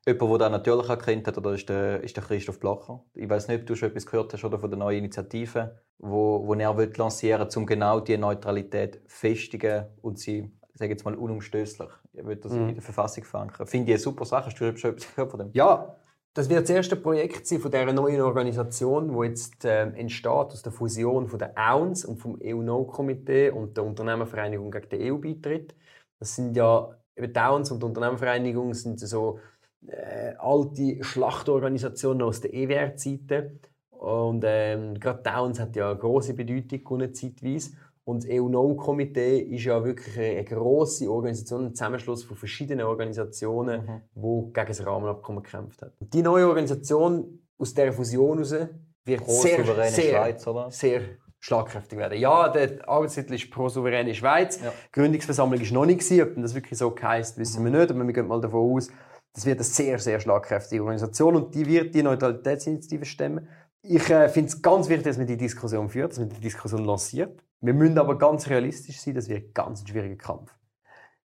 Jemand, 0.07 0.31
der 0.31 0.39
das 0.39 0.51
natürlich 0.53 0.89
erkannt 0.89 1.27
hat, 1.27 1.37
oder 1.37 1.53
ist 1.53 1.69
der, 1.69 2.03
ist 2.03 2.17
der 2.17 2.25
Christoph 2.25 2.61
Blacher. 2.61 3.05
Ich 3.13 3.29
weiß 3.29 3.49
nicht, 3.49 3.61
ob 3.61 3.67
du 3.67 3.75
schon 3.75 3.91
etwas 3.91 4.07
gehört 4.07 4.33
hast 4.33 4.43
oder 4.43 4.59
von 4.59 4.71
der 4.71 4.79
neuen 4.79 4.99
Initiative, 5.01 5.83
wo, 5.99 6.47
wo 6.47 6.55
er 6.55 6.77
will 6.79 6.91
lancieren 6.97 7.47
um 7.57 7.67
genau 7.67 8.01
diese 8.01 8.17
Neutralität 8.17 9.03
festigen 9.07 9.85
und 10.01 10.19
sie, 10.19 10.51
sage 10.73 10.93
jetzt 10.93 11.05
mal, 11.05 11.15
unumstößlich. 11.15 11.91
Er 12.15 12.25
will 12.27 12.37
das 12.37 12.53
Mhm. 12.53 12.69
in 12.71 12.75
der 12.77 12.83
Verfassung 12.83 13.25
verankern. 13.25 13.67
Finde 13.67 13.91
ich 13.91 13.97
eine 13.97 14.03
super 14.03 14.25
Sache. 14.25 14.47
Hast 14.47 14.59
du 14.59 14.77
schon 14.79 14.93
etwas 14.93 15.15
gehört 15.15 15.31
von 15.31 15.41
dem? 15.41 15.51
Ja, 15.53 15.95
das 16.35 16.49
wird 16.49 16.63
das 16.63 16.71
erste 16.71 16.97
Projekt 16.97 17.47
sein 17.47 17.61
von 17.61 17.71
dieser 17.71 17.93
neuen 17.93 18.21
Organisation, 18.21 19.09
die 19.13 19.27
jetzt 19.27 19.65
ähm, 19.65 19.95
entsteht 19.95 20.27
aus 20.29 20.63
der 20.63 20.73
Fusion 20.73 21.27
von 21.27 21.39
der 21.39 21.53
AUNS 21.57 22.05
und 22.05 22.19
vom 22.19 22.39
EU-No-Komitee 22.43 23.51
und 23.51 23.77
der 23.77 23.85
Unternehmervereinigung 23.85 24.71
gegen 24.71 24.89
den 24.89 25.13
EU-Beitritt. 25.13 25.75
Das 26.19 26.37
sind 26.37 26.57
ja, 26.57 26.91
eben 27.17 27.33
die 27.33 27.41
AUNS 27.41 27.73
und 27.73 27.83
die 27.83 27.87
Unternehmervereinigung 27.87 28.75
sind 28.75 29.01
so 29.01 29.41
äh, 29.87 30.35
alte 30.39 31.03
Schlachtorganisationen 31.03 32.23
aus 32.23 32.41
der 32.41 32.55
EWR-Zeiten. 32.55 33.61
Und 33.91 34.45
ähm, 34.47 34.95
gerade 35.01 35.35
AUNS 35.35 35.59
hat 35.59 35.75
ja 35.75 35.91
eine 35.91 35.99
grosse 35.99 36.35
Bedeutung 36.35 37.15
zeitweise. 37.15 37.73
Und 38.09 38.25
das 38.25 38.31
EU-No-Komitee 38.31 39.39
ist 39.39 39.65
ja 39.65 39.85
wirklich 39.85 40.17
eine, 40.17 40.39
eine 40.39 40.45
grosse 40.45 41.11
Organisation, 41.11 41.67
ein 41.67 41.75
Zusammenschluss 41.75 42.25
von 42.25 42.39
verschiedenen 42.39 42.87
Organisationen, 42.87 43.83
Mhm. 43.83 44.01
die 44.15 44.53
gegen 44.55 44.67
das 44.67 44.87
Rahmenabkommen 44.87 45.43
gekämpft 45.43 45.83
hat. 45.83 45.93
Und 46.01 46.15
die 46.15 46.23
neue 46.23 46.49
Organisation 46.49 47.43
aus 47.59 47.75
dieser 47.75 47.93
Fusion 47.93 48.39
heraus 48.39 48.69
wird 49.05 49.25
Pro 49.25 49.33
sehr, 49.33 49.59
souveräne 49.59 49.91
sehr, 49.91 50.11
Schweiz, 50.11 50.47
oder? 50.47 50.71
sehr 50.71 51.03
schlagkräftig 51.39 51.99
werden. 51.99 52.19
Ja, 52.19 52.49
der 52.49 52.89
Arbeitstitel 52.89 53.35
ist 53.35 53.51
pro 53.51 53.69
souveräne 53.69 54.15
Schweiz. 54.15 54.59
Ja. 54.59 54.73
Die 54.87 54.93
Gründungsversammlung 54.93 55.61
ist 55.61 55.73
noch 55.73 55.85
nicht 55.85 56.01
gewesen. 56.01 56.23
Ob 56.23 56.43
das 56.43 56.55
wirklich 56.55 56.79
so 56.79 56.95
heisst, 57.03 57.37
wissen 57.37 57.63
wir 57.63 57.71
nicht. 57.71 57.91
Aber 57.91 58.07
wir 58.07 58.15
gehen 58.15 58.27
mal 58.27 58.41
davon 58.41 58.75
aus, 58.75 58.89
das 59.35 59.45
wird 59.45 59.59
eine 59.59 59.65
sehr, 59.65 59.99
sehr 59.99 60.19
schlagkräftige 60.19 60.81
Organisation 60.81 61.37
und 61.37 61.55
die 61.55 61.67
wird 61.67 61.95
die 61.95 62.03
Neutralitätsinitiative 62.03 63.05
stemmen. 63.05 63.49
Ich 63.83 64.09
äh, 64.09 64.31
finde 64.31 64.49
es 64.49 64.63
ganz 64.63 64.89
wichtig, 64.89 65.05
dass 65.05 65.19
man 65.19 65.27
die 65.27 65.37
Diskussion 65.37 65.91
führt, 65.91 66.13
dass 66.13 66.19
man 66.19 66.31
die 66.31 66.41
Diskussion 66.41 66.87
lanciert. 66.87 67.45
Wir 67.61 67.75
müssen 67.75 67.99
aber 67.99 68.19
ganz 68.19 68.49
realistisch 68.49 69.01
sein, 69.01 69.15
das 69.15 69.29
wird 69.29 69.55
ganz 69.55 69.83
ein 69.83 69.87
schwieriger 69.87 70.17
Kampf. 70.17 70.55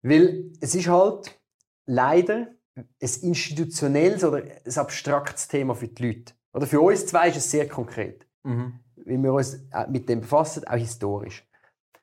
Weil 0.02 0.52
es 0.60 0.76
ist 0.76 0.88
halt 0.88 1.40
leider 1.86 2.48
ein 2.76 2.88
institutionelles 3.00 4.24
oder 4.24 4.44
ein 4.44 4.78
abstraktes 4.78 5.48
Thema 5.48 5.76
für 5.76 5.88
die 5.88 6.08
Leute. 6.08 6.34
Oder 6.54 6.68
für 6.68 6.82
uns 6.82 7.06
zwei 7.06 7.30
ist 7.30 7.38
es 7.38 7.52
sehr 7.52 7.68
konkret 7.68 8.28
Mhm. 8.44 8.80
weil 8.96 9.24
wir 9.24 9.34
uns 9.34 9.66
auch 9.72 9.88
mit 9.88 10.10
dem 10.10 10.22
befassen, 10.22 10.68
auch 10.68 10.76
historisch. 10.76 11.48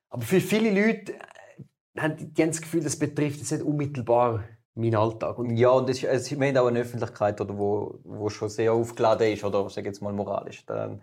Aber 0.08 0.22
für 0.22 0.40
viele 0.40 0.70
Leute 0.70 1.14
äh, 1.14 2.00
haben 2.00 2.16
die, 2.16 2.26
die 2.32 2.42
haben 2.42 2.50
das 2.50 2.62
Gefühl, 2.62 2.82
das 2.82 2.99
betrifft 2.99 3.38
jetzt 3.38 3.52
nicht 3.52 3.62
unmittelbar 3.62 4.44
meinen 4.75 4.96
Alltag. 4.96 5.38
Und 5.38 5.56
Ja, 5.56 5.70
und 5.70 5.90
es, 5.90 6.02
es, 6.02 6.30
wir 6.30 6.49
haben 6.49 6.56
auch 6.56 6.66
eine 6.66 6.80
Öffentlichkeit, 6.80 7.40
oder, 7.40 7.56
wo, 7.58 7.99
wo 8.04 8.28
schon 8.30 8.49
sehr 8.49 8.72
aufgeladen 8.72 9.32
ist, 9.32 9.44
oder 9.44 9.68
sage 9.68 9.88
jetzt 9.88 10.00
mal 10.00 10.12
moralisch. 10.12 10.64
Dann, 10.66 11.02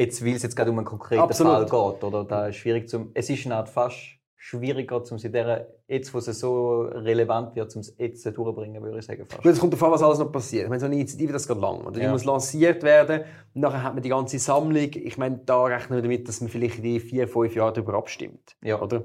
jetzt, 0.00 0.24
weil 0.24 0.34
es 0.34 0.42
jetzt 0.42 0.56
gerade 0.56 0.70
um 0.70 0.78
einen 0.78 0.86
konkreten 0.86 1.20
Absolut. 1.22 1.68
Fall 1.68 1.92
geht, 1.92 2.04
oder, 2.04 2.24
da 2.24 2.48
ist 2.48 2.56
schwierig 2.56 2.88
zum, 2.88 3.10
es 3.14 3.30
ist 3.30 3.46
eine 3.46 3.56
Art 3.56 3.68
fast 3.68 4.20
schwieriger, 4.42 5.02
um 5.10 5.18
sie 5.18 5.30
der, 5.30 5.68
jetzt, 5.86 6.14
wo 6.14 6.18
es 6.18 6.24
so 6.24 6.80
relevant 6.82 7.54
wird, 7.54 7.74
um 7.76 7.82
es 7.82 7.94
jetzt 7.98 8.24
durchzubringen, 8.24 8.82
würde 8.82 8.98
ich 8.98 9.04
sagen. 9.04 9.26
Fast. 9.28 9.42
Gut, 9.42 9.52
es 9.52 9.60
kommt 9.60 9.74
darauf 9.74 9.86
an, 9.86 9.92
was 9.92 10.02
alles 10.02 10.18
noch 10.18 10.32
passiert. 10.32 10.64
Ich 10.64 10.68
meine, 10.70 10.80
so 10.80 10.86
eine 10.86 10.94
Initiative, 10.94 11.34
das 11.34 11.46
geht 11.46 11.58
lang. 11.58 11.82
Oder? 11.82 11.92
Die 11.92 12.00
Ja. 12.00 12.10
muss 12.10 12.24
lanciert 12.24 12.82
werden. 12.82 13.24
Nachher 13.52 13.82
hat 13.82 13.92
man 13.92 14.02
die 14.02 14.08
ganze 14.08 14.38
Sammlung. 14.38 14.88
Ich 14.94 15.18
meine, 15.18 15.40
da 15.44 15.64
rechnen 15.64 15.98
wir 15.98 16.02
damit, 16.02 16.26
dass 16.26 16.40
man 16.40 16.48
vielleicht 16.48 16.78
in 16.78 16.84
die 16.84 17.00
vier, 17.00 17.28
fünf 17.28 17.54
Jahren 17.54 17.74
darüber 17.74 17.94
abstimmt. 17.94 18.56
Ja. 18.62 18.80
Oder? 18.80 19.04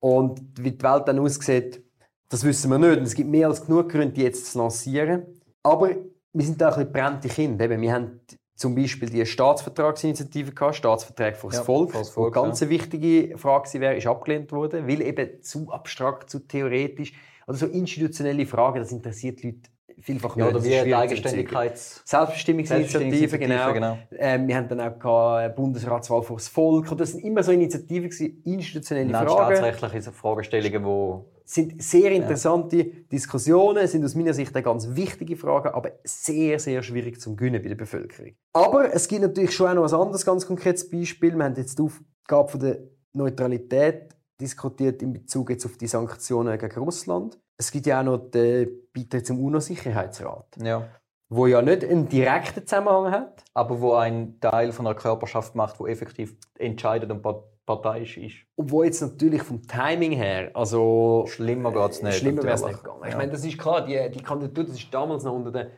Und 0.00 0.42
wie 0.58 0.72
die 0.72 0.82
Welt 0.82 1.06
dann 1.06 1.20
aussieht, 1.20 1.80
das 2.28 2.42
wissen 2.42 2.68
wir 2.68 2.78
nicht. 2.78 2.98
Und 2.98 3.04
es 3.04 3.14
gibt 3.14 3.30
mehr 3.30 3.46
als 3.46 3.64
genug 3.64 3.88
Gründe, 3.88 4.14
die 4.14 4.22
jetzt 4.22 4.50
zu 4.50 4.58
lancieren. 4.58 5.26
Aber 5.62 5.90
wir 6.32 6.44
sind 6.44 6.60
da 6.60 6.70
ein 6.70 6.74
bisschen 6.74 6.92
brennende 6.92 7.28
Kinder. 7.28 7.64
Eben, 7.66 7.80
wir 7.80 7.92
haben 7.92 8.20
zum 8.54 8.74
Beispiel 8.74 9.08
die 9.08 9.24
Staatsvertragsinitiative 9.26 10.52
gehabt, 10.52 10.76
Staatsverträge 10.76 11.36
für 11.36 11.48
das 11.48 11.56
Ja, 11.56 11.64
Volk, 11.64 11.92
das 11.92 12.10
wo 12.16 12.22
Volk, 12.22 12.36
eine 12.36 12.46
ganz 12.46 12.60
wichtige 12.60 13.36
Frage 13.38 13.80
wäre, 13.80 13.96
ist 13.96 14.06
abgelehnt 14.06 14.52
worden, 14.52 14.86
weil 14.86 15.02
eben 15.02 15.42
zu 15.42 15.70
abstrakt, 15.70 16.30
zu 16.30 16.46
theoretisch, 16.46 17.12
oder 17.46 17.56
so 17.56 17.66
institutionelle 17.66 18.46
Fragen, 18.46 18.78
das 18.78 18.92
interessiert 18.92 19.42
die 19.42 19.48
Leute 19.48 19.70
vielfach 20.00 20.36
Ja, 20.36 20.46
oder 20.46 20.54
Das 20.54 20.64
wie 20.64 20.84
die. 20.84 20.94
Eigenständigkeits... 20.94 22.02
Selbstbestimmungsinitiative, 22.04 23.38
genau. 23.38 23.54
Selbstbestimmungsinitiative, 23.54 24.18
Ähm, 24.18 24.48
wir 24.48 24.56
haben 24.56 24.68
dann 24.68 24.80
auch 24.80 24.98
gehabt, 24.98 25.52
äh, 25.52 25.54
Bundesratswahl 25.54 26.22
fürs 26.22 26.48
Volk. 26.48 26.90
Und 26.90 27.00
das 27.00 27.12
sind 27.12 27.24
immer 27.24 27.42
so 27.42 27.52
Initiativen, 27.52 28.10
institutionelle 28.44 29.10
Nein, 29.10 29.26
Fragen. 29.26 29.56
staatsrechtliche 29.56 30.12
Fragestellungen, 30.12 30.84
wo 30.84 31.32
sind 31.44 31.82
sehr 31.82 32.10
interessante 32.12 32.84
Diskussionen, 32.84 33.86
sind 33.86 34.04
aus 34.04 34.14
meiner 34.14 34.32
Sicht 34.32 34.54
eine 34.54 34.62
ganz 34.62 34.88
wichtige 34.94 35.36
Fragen, 35.36 35.68
aber 35.68 35.92
sehr, 36.04 36.58
sehr 36.58 36.82
schwierig 36.82 37.20
zum 37.20 37.36
Gewinnen 37.36 37.62
bei 37.62 37.68
der 37.68 37.74
Bevölkerung. 37.74 38.32
Aber 38.52 38.94
es 38.94 39.08
gibt 39.08 39.22
natürlich 39.22 39.54
schon 39.54 39.68
auch 39.68 39.74
noch 39.74 39.92
ein 39.92 40.00
anderes 40.00 40.24
ganz 40.24 40.46
konkretes 40.46 40.88
Beispiel. 40.88 41.36
Wir 41.36 41.44
haben 41.44 41.54
jetzt 41.56 41.78
die 41.78 41.82
Aufgabe 41.82 42.48
von 42.48 42.60
der 42.60 42.78
Neutralität 43.12 44.14
diskutiert 44.40 45.02
in 45.02 45.12
Bezug 45.12 45.50
jetzt 45.50 45.66
auf 45.66 45.76
die 45.76 45.86
Sanktionen 45.86 46.58
gegen 46.58 46.78
Russland. 46.78 47.38
Es 47.62 47.70
gibt 47.70 47.86
ja 47.86 48.00
auch 48.00 48.04
noch 48.04 48.18
den 48.18 48.68
Beitritt 48.92 49.24
zum 49.24 49.38
UNO-Sicherheitsrat, 49.38 50.56
ja. 50.60 50.88
wo 51.28 51.46
ja 51.46 51.62
nicht 51.62 51.84
einen 51.84 52.08
direkten 52.08 52.66
Zusammenhang 52.66 53.12
hat. 53.12 53.44
aber 53.54 53.80
wo 53.80 53.94
ein 53.94 54.40
Teil 54.40 54.72
von 54.72 54.84
einer 54.86 54.96
Körperschaft 54.96 55.54
macht, 55.54 55.78
wo 55.78 55.86
effektiv 55.86 56.34
entscheidet 56.58 57.08
und 57.12 57.22
par- 57.22 57.44
parteiisch 57.64 58.16
ist. 58.18 58.34
Und 58.56 58.72
wo 58.72 58.82
jetzt 58.82 59.00
natürlich 59.00 59.42
vom 59.44 59.62
Timing 59.62 60.10
her, 60.12 60.50
also 60.54 61.24
Schlimmer 61.28 61.70
geht 61.72 61.90
es 61.92 62.02
nicht. 62.02 62.16
Schlimmer 62.18 62.42
wäre 62.42 62.54
es 62.54 62.64
nicht 62.64 62.82
gegangen. 62.82 63.02
Ich 63.04 63.12
Ja. 63.12 63.16
meine, 63.16 63.30
das 63.30 63.44
ist 63.44 63.56
klar, 63.58 63.86
die, 63.86 64.10
die 64.10 64.22
Kandidatur, 64.22 64.64
das 64.64 64.74
ist 64.74 64.92
damals 64.92 65.22
noch 65.22 65.32
unter 65.34 65.52
der 65.52 65.68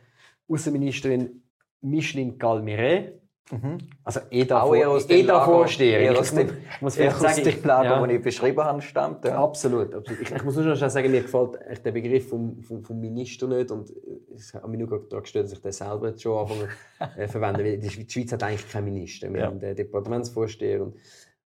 Außenministerin 0.49 1.43
Micheline 1.81 2.33
Galmire. 2.37 3.19
Mhm. 3.51 3.77
Also 4.03 4.21
EDA, 4.31 4.63
Auch 4.63 4.73
eher 4.75 4.89
aus 4.89 5.07
Lager- 5.07 5.45
Vorsteherin. 5.45 6.05
eher 6.07 6.11
Ich 6.13 6.17
aus 6.19 6.33
dem- 6.33 6.49
muss- 6.81 6.97
Eher 6.97 7.11
vielleicht 7.11 7.15
aus 7.39 7.45
sagen, 7.45 7.61
dem 7.61 7.63
Lager, 7.67 7.89
ja. 7.89 8.05
das 8.07 8.15
ich 8.15 8.21
beschrieben 8.23 8.63
habe, 8.63 8.81
stammt. 8.81 9.23
Ja. 9.25 9.43
Absolut, 9.43 9.93
absolut. 9.93 10.21
Ich, 10.21 10.31
ich 10.31 10.43
muss 10.43 10.55
nur 10.55 10.75
schnell 10.75 10.89
sagen, 10.89 11.11
mir 11.11 11.21
gefällt 11.21 11.59
der 11.85 11.91
Begriff 11.91 12.27
vom, 12.29 12.59
vom, 12.63 12.83
vom 12.83 12.99
Minister 12.99 13.47
nicht 13.47 13.69
und 13.69 13.93
es 14.35 14.51
hat 14.53 14.67
mich 14.67 14.79
nur 14.79 14.87
gerade 14.89 15.05
daran 15.09 15.21
gestört, 15.23 15.45
dass 15.45 15.53
ich 15.53 15.61
den 15.61 15.71
selber 15.71 16.07
jetzt 16.09 16.23
schon 16.23 16.37
anfange 16.39 16.69
äh, 17.17 17.27
verwenden, 17.27 17.63
weil 17.63 17.77
die 17.77 17.89
Schweiz, 17.89 18.31
hat 18.31 18.41
eigentlich 18.41 18.67
keinen 18.71 18.85
Minister. 18.85 19.31
Wir 19.31 19.41
Ja. 19.41 19.45
haben 19.47 19.59
den 19.59 19.75
Departementsvorsteher 19.75 20.81
und, 20.81 20.95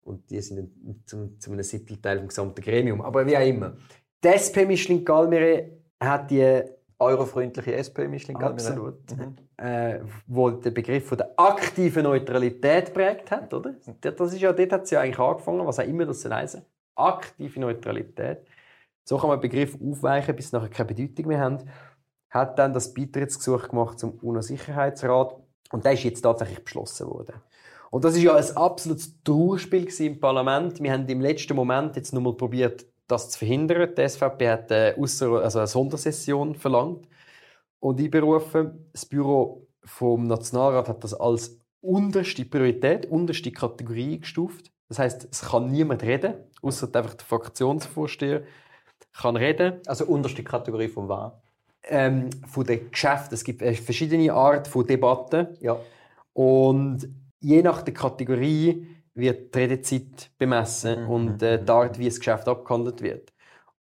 und 0.04 0.30
die 0.30 0.40
sind 0.42 0.70
zum, 1.08 1.40
zum 1.40 1.54
einem 1.54 1.64
Siebtelteil 1.64 2.20
vom 2.20 2.28
gesamten 2.28 2.62
Gremium. 2.62 3.02
Aber 3.02 3.26
wie 3.26 3.36
auch 3.36 3.46
immer. 3.46 3.76
Die 4.24 4.28
SP 4.30 4.66
Micheline 4.68 5.02
Galmire 5.04 5.72
hat 6.00 6.30
die 6.30 6.62
Eurofreundliche 7.00 7.76
SP, 7.76 8.08
Micheline 8.08 8.40
Galmire. 8.40 8.68
Absolut. 8.68 9.18
Mhm. 9.18 9.36
äh, 9.58 10.00
wo 10.26 10.50
den 10.50 10.74
Begriff 10.74 11.08
von 11.08 11.18
der 11.18 11.34
aktiven 11.38 12.04
Neutralität 12.04 12.94
prägt 12.94 13.30
hat, 13.30 13.54
oder? 13.54 13.76
Das 14.02 14.34
ist 14.34 14.42
ja, 14.42 14.52
dort 14.52 14.72
hat 14.72 14.84
es 14.84 14.90
ja 14.90 15.02
eigentlich 15.02 15.20
angefangen, 15.20 15.66
was 15.66 15.80
auch 15.80 15.86
immer 15.86 16.06
das 16.06 16.22
soll 16.22 16.34
heißen. 16.34 16.64
Aktive 16.96 17.60
Neutralität. 17.60 18.40
So 19.04 19.18
kann 19.18 19.30
man 19.30 19.40
den 19.40 19.50
Begriff 19.50 19.78
aufweichen, 19.82 20.36
bis 20.36 20.50
sie 20.50 20.56
nachher 20.56 20.70
keine 20.70 20.88
Bedeutung 20.88 21.28
mehr 21.28 21.40
haben. 21.40 21.60
Hat 22.30 22.58
dann 22.60 22.74
das 22.74 22.94
Beitrittsgesuch 22.94 23.70
gemacht 23.70 24.00
zum 24.00 24.20
UNO-Sicherheitsrat 24.20 25.38
und 25.72 25.86
der 25.86 25.94
ist 25.94 26.04
jetzt 26.04 26.22
tatsächlich 26.22 26.64
beschlossen 26.64 27.08
worden. 27.08 27.36
Und 27.90 28.04
das 28.04 28.16
ist 28.16 28.24
ja 28.24 28.36
ein 28.36 28.58
absolutes 28.58 29.24
Trauerspiel 29.24 29.88
im 30.00 30.20
Parlament. 30.20 30.82
Wir 30.82 30.92
haben 30.92 31.08
im 31.08 31.22
letzten 31.22 31.56
Moment 31.56 31.96
jetzt 31.96 32.14
nochmal 32.14 32.34
probiert, 32.34 32.86
das 33.08 33.30
zu 33.30 33.40
verhindern. 33.40 33.94
Die 33.96 34.08
SVP 34.08 34.50
hat 34.50 34.72
ausser, 34.98 35.32
also 35.42 35.60
eine 35.60 35.68
Sondersession 35.68 36.56
verlangt 36.56 37.08
und 37.80 38.00
einberufen. 38.00 38.90
Das 38.92 39.06
Büro 39.06 39.68
vom 39.84 40.28
Nationalrat 40.28 40.90
hat 40.90 41.04
das 41.04 41.14
als 41.14 41.60
unterste 41.82 42.46
Priorität, 42.46 43.06
unterste 43.06 43.52
Kategorie 43.52 44.16
eingestuft. 44.16 44.72
Das 44.90 45.00
heißt, 45.00 45.28
es 45.32 45.42
kann 45.42 45.72
niemand 45.72 46.04
reden, 46.04 46.36
außer 46.62 46.88
einfach 46.94 47.14
der 47.14 47.26
Fraktionsvorsteher 47.26 48.44
kann 49.14 49.36
reden. 49.36 49.82
Also 49.86 50.06
unterste 50.06 50.44
Kategorie 50.44 50.88
von 50.88 51.10
was? 51.10 51.34
Ähm, 51.84 52.30
von 52.48 52.66
den 52.66 52.92
Geschäften. 52.92 53.34
Es 53.34 53.44
gibt 53.44 53.62
äh, 53.62 53.74
verschiedene 53.74 54.34
Arten 54.34 54.70
von 54.70 54.86
Debatten. 54.86 55.48
Ja. 55.62 55.78
Und 56.34 57.08
je 57.40 57.62
nach 57.62 57.82
der 57.82 57.94
Kategorie 57.94 58.88
wird 59.18 59.54
die 59.54 59.60
Redezeit 59.60 60.32
bemessen 60.38 61.04
Mhm, 61.04 61.10
und 61.10 61.44
äh, 61.44 61.64
die 61.64 61.72
Art, 61.72 62.00
wie 62.00 62.06
das 62.06 62.20
Geschäft 62.20 62.48
abgehandelt 62.48 63.02
wird. 63.02 63.34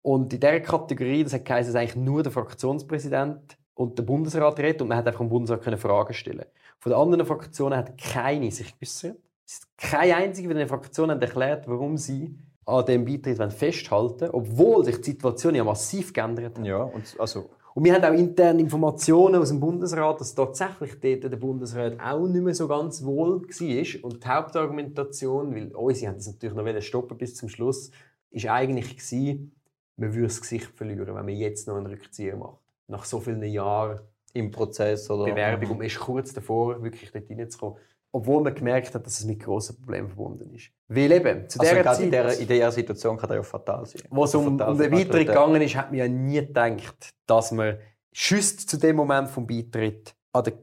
Und 0.03 0.33
in 0.33 0.41
dieser 0.41 0.61
Kategorie, 0.61 1.25
das 1.25 1.35
hat 1.35 1.45
geheißen, 1.45 1.73
dass 1.73 1.81
eigentlich 1.81 1.97
nur 1.97 2.23
der 2.23 2.33
Fraktionspräsident 2.33 3.59
und 3.75 3.99
der 3.99 4.03
Bundesrat 4.03 4.59
redet 4.59 4.83
und 4.83 4.89
man 4.89 4.99
hat 4.99 5.07
einfach 5.07 5.21
dem 5.21 5.29
Bundesrat 5.29 5.63
können 5.63 5.79
Fragen 5.79 6.15
stellen. 6.15 6.47
Von 6.79 6.91
den 6.91 7.01
anderen 7.01 7.27
Fraktionen 7.27 7.79
hat 7.79 7.99
keine 7.99 8.51
sich 8.51 8.79
geäußert. 8.79 9.19
Es 9.47 9.55
ist 9.55 9.77
keine 9.77 10.17
einzige 10.17 10.49
von 10.49 10.57
den 10.57 10.69
Fraktionen 10.69 11.17
hat 11.17 11.23
erklärt, 11.23 11.69
warum 11.69 11.97
sie 11.97 12.39
an 12.67 12.87
dem 12.87 13.05
Beitritt 13.05 13.53
festhalten 13.53 14.21
wollen, 14.21 14.31
obwohl 14.33 14.85
sich 14.85 14.97
die 14.99 15.11
Situation 15.11 15.55
ja 15.55 15.65
massiv 15.65 16.13
geändert 16.13 16.59
hat. 16.59 16.65
Ja, 16.65 16.83
und 16.83 17.05
also 17.19 17.51
Und 17.75 17.85
wir 17.85 17.95
haben 17.95 18.05
auch 18.05 18.19
interne 18.19 18.61
Informationen 18.61 19.37
aus 19.37 19.49
dem 19.49 19.61
Bundesrat, 19.61 20.21
dass 20.21 20.35
tatsächlich 20.35 20.99
dort 21.01 21.33
der 21.33 21.37
Bundesrat 21.39 22.01
auch 22.01 22.27
nicht 22.27 22.43
mehr 22.43 22.55
so 22.55 22.67
ganz 22.67 23.05
wohl 23.05 23.43
war. 23.43 24.05
Und 24.05 24.25
die 24.25 24.29
Hauptargumentation, 24.29 25.55
weil 25.55 25.75
unsere 25.75 26.11
haben 26.11 26.17
das 26.17 26.27
natürlich 26.27 26.55
noch 26.55 26.83
stoppen 26.83 27.17
bis 27.17 27.37
zum 27.37 27.49
Schluss, 27.49 27.91
ist 28.31 28.47
eigentlich 28.47 28.97
gewesen, 28.97 29.53
man 29.97 30.15
würde 30.15 30.29
das 30.29 30.41
Gesicht 30.41 30.67
verlieren, 30.75 31.07
wenn 31.07 31.15
man 31.15 31.29
jetzt 31.29 31.69
noch 31.69 31.77
einen 31.77 31.87
Rückzieher 31.87 32.37
macht. 32.37 32.59
nach 32.89 33.05
so 33.05 33.21
vielen 33.21 33.43
Jahren 33.45 34.01
im 34.33 34.51
Prozess 34.51 35.11
oder 35.11 35.25
Bewerbung 35.25 35.71
und 35.71 35.79
man 35.79 35.87
ist 35.87 35.99
kurz 35.99 36.33
davor, 36.33 36.83
wirklich 36.83 37.11
dort 37.11 37.29
reinzukommen. 37.31 37.79
Obwohl 38.13 38.43
man 38.43 38.55
gemerkt 38.55 38.95
hat, 38.95 39.07
dass 39.07 39.21
es 39.21 39.25
mit 39.25 39.41
grossen 39.41 39.77
Problemen 39.77 40.09
verbunden 40.09 40.53
ist. 40.53 40.71
Weil 40.89 41.13
eben, 41.13 41.49
zu 41.49 41.61
Also 41.61 41.71
dieser 41.71 41.83
gerade 41.83 41.97
Zeit, 41.97 42.05
in 42.05 42.11
dieser, 42.11 42.39
in 42.39 42.49
dieser 42.49 42.73
Situation 42.73 43.17
kann 43.17 43.29
das 43.29 43.37
ja 43.37 43.43
fatal 43.43 43.87
sein. 43.87 44.03
wo 44.11 44.25
es 44.25 44.35
um, 44.35 44.61
um 44.61 44.79
den 44.79 44.91
Beitritt 44.91 45.29
gegangen 45.29 45.63
ist, 45.63 45.77
hat 45.77 45.91
man 45.91 45.99
ja 45.99 46.09
nie 46.09 46.41
gedacht, 46.41 47.11
dass 47.27 47.53
man 47.53 47.79
schüsst 48.13 48.69
zu 48.69 48.77
dem 48.79 48.97
Moment 48.97 49.29
vom 49.29 49.47
Beitritt 49.47 50.15
an 50.33 50.45
der, 50.45 50.55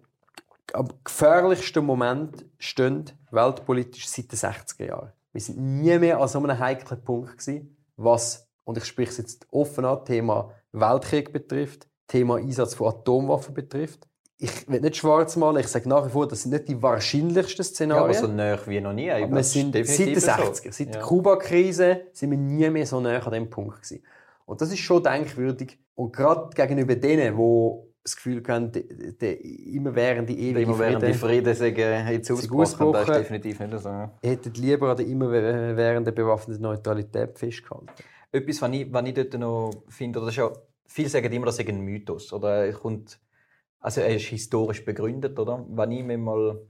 am 0.74 0.90
gefährlichsten 1.04 1.86
Moment 1.86 2.46
stehen, 2.60 3.06
weltpolitisch 3.32 4.08
seit 4.10 4.32
den 4.32 4.40
60er 4.40 4.86
Jahren. 4.86 5.14
Wir 5.32 5.42
sind 5.42 5.58
nie 5.58 5.98
mehr 5.98 6.20
an 6.20 6.28
so 6.28 6.40
einem 6.40 6.58
heiklen 6.58 7.02
Punkt 7.02 7.38
gewesen, 7.38 7.78
was, 7.96 8.48
und 8.66 8.78
ich 8.78 8.86
spreche 8.86 9.12
es 9.12 9.18
jetzt 9.18 9.48
offen 9.52 9.86
an, 9.86 10.04
Thema 10.04 10.52
Weltkrieg 10.72 11.32
betrifft, 11.32 11.88
Thema 12.08 12.38
Einsatz 12.38 12.74
von 12.74 12.88
Atomwaffen 12.88 13.54
betrifft. 13.54 14.08
Ich 14.40 14.68
will 14.70 14.82
nicht 14.82 14.98
schwarz 14.98 15.36
malen, 15.36 15.58
ich 15.62 15.68
sage 15.68 15.90
nach 15.90 16.06
wie 16.06 16.12
vor, 16.12 16.28
das 16.28 16.44
sind 16.44 16.52
nicht 16.52 16.68
die 16.68 16.80
wahrscheinlichsten 16.82 17.64
Ja, 17.64 17.70
Szenarien. 17.70 18.04
aber 18.04 18.14
so 18.14 18.28
nah 18.28 18.60
wie 18.68 18.80
noch 18.82 18.94
nie. 18.94 19.10
Aber 19.10 19.32
wir 19.36 19.44
sind 19.44 19.74
seit 19.74 20.08
den 20.08 20.16
60er, 20.18 20.72
seit 20.72 20.94
der 20.94 21.02
Ja. 21.02 21.08
Kuba-Krise 21.08 22.02
sind 22.14 22.30
wir 22.32 22.38
nie 22.38 22.70
mehr 22.70 22.86
so 22.86 23.00
nah 23.00 23.18
an 23.18 23.32
dem 23.32 23.50
Punkt 23.50 23.78
gewesen. 23.82 24.04
Und 24.46 24.62
das 24.62 24.72
ist 24.72 24.80
schon 24.80 25.02
denkwürdig. 25.02 25.80
Und 25.96 26.16
gerade 26.16 26.50
gegenüber 26.56 26.96
denen, 26.96 27.36
die 27.36 27.88
das 28.04 28.16
Gefühl 28.16 28.42
haben, 28.48 28.72
der, 28.72 29.44
immerwährende, 29.44 30.32
ewige 30.34 30.62
Immer 30.62 30.80
während 30.80 31.02
die 31.02 31.14
Frieden, 31.14 31.54
Frieden 31.54 31.76
sagen, 31.76 32.08
jetzt 32.14 32.28
Sie 32.28 32.34
ausgebrochen, 32.34 32.94
das 32.94 33.10
ist 33.10 33.16
definitiv 33.18 33.60
nicht 33.60 33.80
so. 33.80 34.10
hätten 34.22 34.54
lieber 34.54 34.92
an 34.92 34.98
der 34.98 35.08
immerwährenden 35.08 36.14
bewaffneten 36.16 36.62
Neutralität 36.62 37.38
festgehalten. 37.38 37.88
Etwas, 38.32 38.62
was 38.62 38.72
ich, 38.72 38.94
was 38.94 39.08
ich 39.08 39.14
dort 39.14 39.34
noch 39.34 39.72
finde, 39.90 40.20
oder 40.20 40.28
das 40.28 40.36
ist 40.36 40.38
ja, 40.38 40.52
viele 40.86 41.10
sagen 41.10 41.34
immer, 41.34 41.48
das 41.48 41.58
sei 41.58 41.66
ein 41.68 41.82
Mythos. 41.82 42.32
Oder 42.32 42.68
er 42.68 42.74
kommt, 42.74 43.20
also 43.80 44.02
er 44.02 44.16
ist 44.16 44.26
historisch 44.28 44.84
begründet, 44.84 45.38
oder? 45.40 45.66
Was, 45.70 45.90
ich 45.90 46.04
mir 46.04 46.18
mal, 46.18 46.62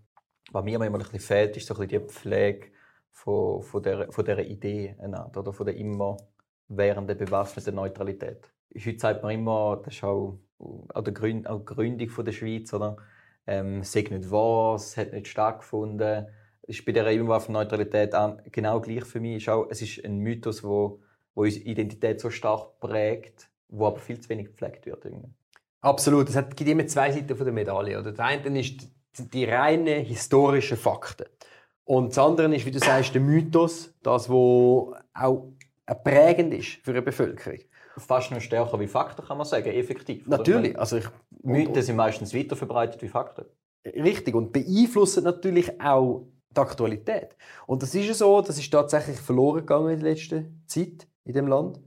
was 0.52 0.64
mir 0.64 0.80
manchmal 0.80 1.02
ein 1.02 1.04
bisschen 1.04 1.20
fehlt, 1.20 1.58
ist 1.58 1.68
so 1.68 1.76
ein 1.76 1.88
bisschen 1.88 2.08
die 2.08 2.14
Pflege 2.14 2.68
von, 3.12 3.62
von, 3.62 3.84
der, 3.84 4.12
von 4.12 4.26
dieser 4.26 4.46
Idee, 4.46 4.96
oder? 5.00 5.54
Von 5.54 5.66
der 5.66 5.76
immer 5.76 6.18
währenden 6.68 7.18
bewaffneten 7.18 7.76
Neutralität. 7.76 8.52
Heute 8.76 9.00
sagt 9.00 9.24
man 9.24 9.34
immer, 9.34 9.82
das 9.84 9.96
ist 9.96 10.04
auch, 10.04 10.40
auch, 10.60 11.04
der 11.04 11.14
Gründ, 11.14 11.48
die 11.48 11.66
Gründung 11.66 12.10
von 12.10 12.26
der 12.26 12.34
Schweiz, 12.34 12.74
oder? 12.74 12.98
Ähm, 13.48 13.84
sei 13.84 14.02
nicht 14.02 14.30
wahr, 14.30 14.76
es 14.76 14.98
hat 14.98 15.14
nicht 15.14 15.28
stattgefunden. 15.28 16.28
Ist 16.64 16.86
bei 16.86 16.92
dieser 16.92 17.50
Neutralität 17.50 18.14
genau 18.52 18.82
gleich 18.82 19.06
für 19.06 19.22
mich. 19.22 19.38
Ist 19.38 19.50
auch, 19.50 19.68
es 19.70 19.82
ist 19.82 20.04
ein 20.04 20.18
Mythos, 20.18 20.66
wo, 20.66 21.02
wo 21.34 21.44
unsere 21.44 21.66
Identität 21.66 22.20
so 22.20 22.30
stark 22.30 22.80
prägt, 22.82 23.50
wo 23.70 23.88
aber 23.88 24.00
viel 24.00 24.20
zu 24.20 24.28
wenig 24.28 24.48
gepflegt 24.48 24.86
wird. 24.86 25.06
Irgendwie. 25.06 25.34
Absolut. 25.82 26.30
Es 26.30 26.36
gibt 26.36 26.62
immer 26.62 26.88
zwei 26.88 27.12
Seiten 27.12 27.36
von 27.36 27.46
der 27.46 27.54
Medaille. 27.54 28.00
Oder? 28.00 28.12
Der 28.12 28.26
eine 28.26 28.60
ist 28.60 28.88
die, 29.18 29.46
reinen 29.46 30.04
historischen 30.04 30.78
Fakten. 30.78 31.26
Und 31.84 32.10
das 32.10 32.18
andere 32.18 32.54
ist, 32.56 32.66
wie 32.66 32.72
du 32.72 32.80
sagst, 32.80 33.14
der 33.14 33.22
Mythos, 33.22 33.94
das, 34.04 34.30
wo 34.30 34.96
auch 35.14 35.54
prägend 36.04 36.54
ist 36.54 36.80
für 36.84 36.92
eine 36.92 37.02
Bevölkerung. 37.02 37.60
Fast 37.98 38.32
noch 38.32 38.42
stärker 38.42 38.80
wie 38.80 38.88
Fakten, 38.88 39.26
kann 39.26 39.38
man 39.38 39.48
sagen, 39.48 39.70
effektiv. 39.70 40.28
oder? 40.28 40.38
Natürlich. 40.38 40.78
Also 40.78 40.98
ich, 40.98 41.06
Mythen 41.44 41.82
sind 41.82 41.96
meistens 41.96 42.34
weiter 42.34 42.56
verbreitet 42.56 43.02
wie 43.02 43.08
Fakten. 43.08 43.46
Richtig. 43.86 44.36
Und 44.36 44.52
beeinflussen 44.52 45.24
natürlich 45.24 45.82
auch 45.82 46.28
die 46.56 46.60
Aktualität. 46.60 47.36
Und 47.66 47.82
das 47.82 47.96
ist 47.96 48.06
ja 48.06 48.14
so, 48.14 48.42
das 48.42 48.58
ist 48.58 48.72
tatsächlich 48.72 49.20
verloren 49.20 49.62
gegangen 49.62 49.94
in 49.94 50.00
der 50.00 50.12
letzten 50.12 50.64
Zeit 50.68 51.08
in 51.24 51.34
dem 51.34 51.48
Land. 51.48 51.80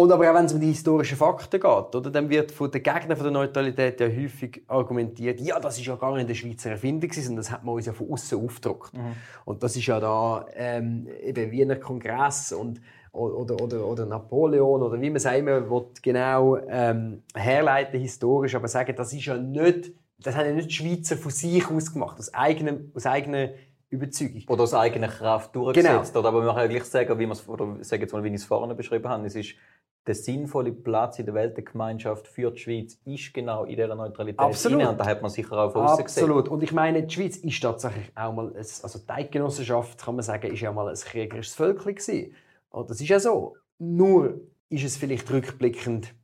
Und 0.00 0.10
aber 0.12 0.30
auch 0.30 0.34
wenn 0.34 0.46
es 0.46 0.54
um 0.54 0.60
die 0.60 0.68
historischen 0.68 1.18
Fakten 1.18 1.60
geht, 1.60 1.94
oder, 1.94 2.10
dann 2.10 2.30
wird 2.30 2.52
von 2.52 2.70
den 2.70 2.82
Gegnern 2.82 3.18
von 3.18 3.24
der 3.24 3.32
Neutralität 3.32 4.00
ja 4.00 4.06
häufig 4.06 4.62
argumentiert, 4.66 5.40
ja, 5.40 5.60
das 5.60 5.76
ist 5.78 5.84
ja 5.84 5.94
gar 5.96 6.16
nicht 6.16 6.26
der 6.26 6.34
Schweizer 6.34 6.70
Erfindung, 6.70 7.12
sondern 7.12 7.36
das 7.36 7.50
hat 7.50 7.64
man 7.64 7.74
uns 7.74 7.84
ja 7.84 7.92
von 7.92 8.10
außen 8.10 8.42
aufgedruckt. 8.42 8.92
Und 9.44 9.62
das 9.62 9.76
ist 9.76 9.84
ja 9.84 10.00
da 10.00 10.46
ähm, 10.54 11.06
eben 11.22 11.50
Wiener 11.50 11.76
Kongress 11.76 12.52
und 12.52 12.80
oder, 13.12 13.60
oder, 13.60 13.84
oder 13.84 14.06
Napoleon 14.06 14.82
oder 14.82 14.98
wie 14.98 15.10
man 15.10 15.16
es 15.16 15.26
immer 15.26 15.68
will, 15.68 15.86
genau 16.00 16.56
ähm, 16.56 17.22
herleiten 17.34 18.00
historisch, 18.00 18.54
aber 18.54 18.68
sagen, 18.68 18.94
das 18.96 19.12
ist 19.12 19.26
ja 19.26 19.36
nicht, 19.36 19.92
das 20.18 20.34
haben 20.34 20.46
ja 20.46 20.52
nicht 20.52 20.70
die 20.70 20.74
Schweizer 20.74 21.18
von 21.18 21.30
sich 21.30 21.70
aus 21.70 21.92
gemacht, 21.92 22.18
aus 22.18 22.32
eigener, 22.32 22.78
aus 22.94 23.04
eigener 23.04 23.50
Überzeugung. 23.90 24.44
Oder 24.46 24.62
aus 24.62 24.72
eigener 24.72 25.08
Kraft 25.08 25.54
durchgesetzt. 25.54 26.16
Oder, 26.16 26.28
aber 26.28 26.42
man 26.42 26.54
kann 26.54 26.64
ja 26.64 26.66
gleich 26.68 26.84
sagen, 26.84 27.18
wie, 27.18 27.26
wir's- 27.26 27.48
oder 27.48 27.76
sag 27.80 28.00
jetzt 28.00 28.12
mal, 28.12 28.22
wie 28.22 28.28
ich 28.28 28.34
es 28.34 28.44
vorne 28.44 28.74
beschrieben 28.76 29.08
habe, 29.08 29.26
es 29.26 29.34
ist 29.34 29.54
der 30.06 30.14
sinnvolle 30.14 30.72
Platz 30.72 31.18
in 31.18 31.26
der 31.26 31.34
Weltgemeinschaft 31.34 32.26
für 32.26 32.50
die 32.50 32.58
Schweiz 32.58 32.98
ist 33.04 33.34
genau 33.34 33.64
in 33.64 33.76
dieser 33.76 33.94
Neutralität. 33.94 34.40
Absolut. 34.40 34.80
Rein. 34.80 34.88
Und 34.88 34.98
da 34.98 35.06
hat 35.06 35.22
man 35.22 35.30
sicher 35.30 35.58
auch 35.58 35.72
von 35.72 35.82
außen 35.82 36.04
gesehen. 36.04 36.24
Absolut. 36.24 36.48
Und 36.48 36.62
ich 36.62 36.72
meine, 36.72 37.02
die 37.02 37.14
Schweiz 37.14 37.36
ist 37.36 37.60
tatsächlich 37.62 38.10
auch 38.14 38.32
mal, 38.32 38.48
ein, 38.48 38.56
also 38.56 38.98
die 38.98 39.10
Eidgenossenschaft, 39.10 40.02
kann 40.02 40.16
man 40.16 40.22
sagen, 40.22 40.52
ist 40.52 40.60
ja 40.60 40.72
mal 40.72 40.88
ein 40.88 40.94
kriegerisches 40.94 41.54
Völkchen 41.54 41.94
gewesen. 41.94 42.34
Und 42.70 42.90
das 42.90 43.00
ist 43.00 43.08
ja 43.08 43.20
so. 43.20 43.56
Nur 43.78 44.40
ist 44.70 44.84
es 44.84 44.96
vielleicht 44.96 45.30
rückblickend 45.30 46.14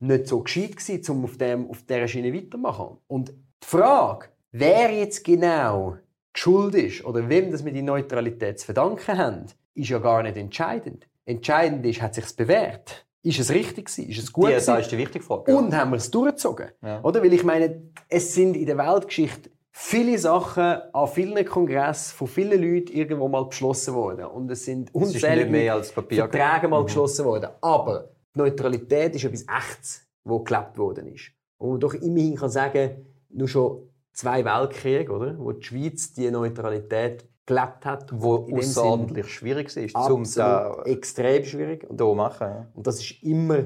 nicht 0.00 0.26
so 0.26 0.42
gescheit 0.42 0.76
gewesen, 0.76 1.10
um 1.10 1.24
auf, 1.24 1.36
dem, 1.36 1.68
auf 1.68 1.82
dieser 1.82 2.08
Schiene 2.08 2.32
weiterzumachen. 2.32 2.98
Und 3.06 3.30
die 3.30 3.66
Frage, 3.66 4.28
wer 4.52 4.92
jetzt 4.92 5.24
genau 5.24 5.96
die 6.36 6.40
Schuld 6.40 6.74
ist 6.74 7.04
oder 7.04 7.28
wem 7.28 7.50
das 7.50 7.64
wir 7.64 7.72
die 7.72 7.82
Neutralität 7.82 8.60
zu 8.60 8.66
verdanken 8.66 9.18
haben, 9.18 9.46
ist 9.74 9.88
ja 9.88 9.98
gar 9.98 10.22
nicht 10.22 10.36
entscheidend. 10.36 11.08
Entscheidend 11.24 11.84
ist, 11.86 12.02
hat 12.02 12.14
sich 12.14 12.36
bewährt? 12.36 13.06
Ist 13.24 13.40
es 13.40 13.50
richtig 13.50 13.86
gewesen? 13.86 14.10
Ist 14.10 14.18
es 14.22 14.32
gut 14.32 14.48
Die, 14.48 14.52
gewesen? 14.52 14.76
ist 14.78 14.92
die 14.92 14.98
wichtige 14.98 15.24
Frage. 15.24 15.56
Und 15.56 15.74
haben 15.74 15.90
wir 15.92 15.96
es 15.96 16.10
durchgezogen? 16.10 16.68
Ja. 16.82 17.02
Oder? 17.02 17.22
Weil 17.22 17.32
ich 17.32 17.42
meine, 17.42 17.82
es 18.08 18.34
sind 18.34 18.54
in 18.54 18.66
der 18.66 18.76
Weltgeschichte 18.78 19.50
viele 19.72 20.18
Sachen 20.18 20.62
an 20.62 21.08
vielen 21.08 21.44
Kongressen 21.44 22.14
von 22.16 22.26
vielen 22.28 22.62
Leuten 22.62 22.92
irgendwo 22.92 23.26
mal 23.28 23.46
beschlossen 23.46 23.94
worden. 23.94 24.26
Und 24.26 24.50
es 24.50 24.64
sind 24.66 24.94
unzählige. 24.94 25.82
Verträge 25.82 26.68
mal 26.68 26.82
Mhm. 26.82 26.86
geschlossen 26.86 27.24
worden. 27.24 27.48
Aber 27.62 28.10
die 28.34 28.38
Neutralität 28.38 29.14
ist 29.16 29.24
etwas 29.24 29.42
Echtes, 29.42 30.06
das 30.24 30.44
gelebt 30.44 30.78
worden 30.78 31.06
ist. 31.08 31.30
Und 31.58 31.70
man 31.70 31.80
doch 31.80 31.94
immerhin 31.94 32.36
kann 32.36 32.50
sagen, 32.50 33.06
nur 33.30 33.48
schon 33.48 33.88
zwei 34.12 34.44
Weltkriege, 34.44 35.10
oder? 35.10 35.34
wo 35.38 35.50
die 35.52 35.64
Schweiz 35.64 36.12
die 36.12 36.30
Neutralität 36.30 37.24
gelebt 37.46 37.84
hat. 37.84 38.10
Wo 38.12 38.46
In 38.46 38.58
außerordentlich 38.58 39.28
schwierig 39.28 39.76
ist, 39.76 39.94
um 39.94 40.22
absolut 40.22 40.36
da 40.36 40.82
extrem 40.84 41.44
schwierig. 41.44 41.88
Und, 41.88 42.00
da 42.00 42.12
machen. 42.14 42.46
ja. 42.46 42.66
und 42.74 42.86
das 42.86 43.00
ist 43.00 43.22
immer 43.22 43.64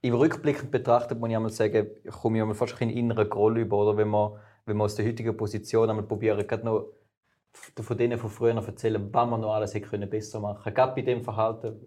Im 0.00 0.14
Rückblick 0.14 0.70
betrachtet 0.70 1.18
muss 1.20 1.30
ich 1.30 1.36
einmal 1.36 1.52
sagen, 1.52 1.88
komme 2.10 2.38
ich 2.38 2.42
einmal 2.42 2.56
fast 2.56 2.72
bisschen 2.72 2.90
inneren 2.90 3.28
Groll 3.28 3.58
über, 3.58 3.78
oder? 3.78 3.96
Wenn 3.96 4.08
man, 4.08 4.32
wenn 4.66 4.76
man 4.76 4.86
aus 4.86 4.96
der 4.96 5.06
heutigen 5.06 5.36
Position 5.36 5.88
einmal 5.88 6.04
probieren, 6.04 6.46
gerade 6.46 6.64
noch 6.64 6.86
von 7.54 7.96
denen 7.98 8.18
von 8.18 8.30
früher 8.30 8.54
noch 8.54 8.66
erzählen, 8.66 9.08
was 9.12 9.28
man 9.28 9.40
noch 9.40 9.54
alles 9.54 9.74
hätte 9.74 9.86
können 9.88 10.08
besser 10.08 10.40
machen 10.40 10.62
können. 10.62 10.74
Gerade 10.74 10.94
bei 10.94 11.02
dem 11.02 11.22
Verhalten, 11.22 11.78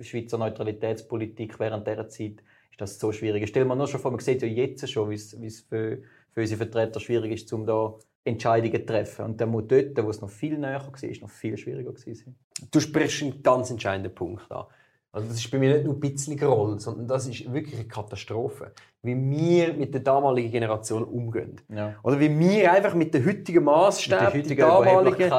Schweizer 0.00 0.38
Neutralitätspolitik 0.38 1.58
während 1.60 1.86
dieser 1.86 2.08
Zeit, 2.08 2.42
ist 2.70 2.80
das 2.80 2.98
so 2.98 3.12
schwierig. 3.12 3.48
Stell 3.48 3.64
mir 3.64 3.76
nur 3.76 3.86
schon 3.86 4.00
vor, 4.00 4.10
man 4.10 4.20
sieht 4.20 4.42
ja 4.42 4.48
jetzt 4.48 4.90
schon, 4.90 5.08
wie 5.08 5.14
es, 5.14 5.40
wie 5.40 5.46
es 5.46 5.60
für, 5.60 6.02
für 6.32 6.40
unsere 6.40 6.58
Vertreter 6.58 7.00
schwierig 7.00 7.32
ist, 7.32 7.52
um 7.52 7.64
da 7.64 7.94
Entscheidungen 8.26 8.86
treffen. 8.86 9.24
Und 9.24 9.40
der 9.40 9.46
muss 9.46 9.64
dort, 9.68 10.02
wo 10.04 10.10
es 10.10 10.20
noch 10.20 10.30
viel 10.30 10.58
näher 10.58 10.80
war, 10.80 11.10
noch 11.20 11.30
viel 11.30 11.56
schwieriger 11.56 11.92
gewesen. 11.92 12.36
Du 12.70 12.80
sprichst 12.80 13.22
einen 13.22 13.42
ganz 13.42 13.70
entscheidenden 13.70 14.14
Punkt 14.14 14.50
an. 14.50 14.64
Also 15.12 15.28
das 15.28 15.38
ist 15.38 15.50
bei 15.50 15.58
mir 15.58 15.72
nicht 15.72 15.86
nur 15.86 15.94
ein 15.94 16.00
bisschen 16.00 16.36
Groll, 16.36 16.78
sondern 16.78 17.08
das 17.08 17.26
ist 17.26 17.50
wirklich 17.50 17.76
eine 17.76 17.88
Katastrophe. 17.88 18.72
Wie 19.02 19.14
wir 19.14 19.72
mit 19.72 19.94
der 19.94 20.02
damaligen 20.02 20.50
Generation 20.50 21.04
umgehen. 21.04 21.58
Ja. 21.70 21.94
Oder 22.02 22.20
wie 22.20 22.38
wir 22.38 22.70
einfach 22.70 22.94
mit 22.94 23.14
den 23.14 23.24
heutigen 23.24 23.64
Maßstäben, 23.64 24.26
Die 24.26 24.32
die 24.32 24.38
heutige 24.40 24.62
damaligen, 24.62 25.30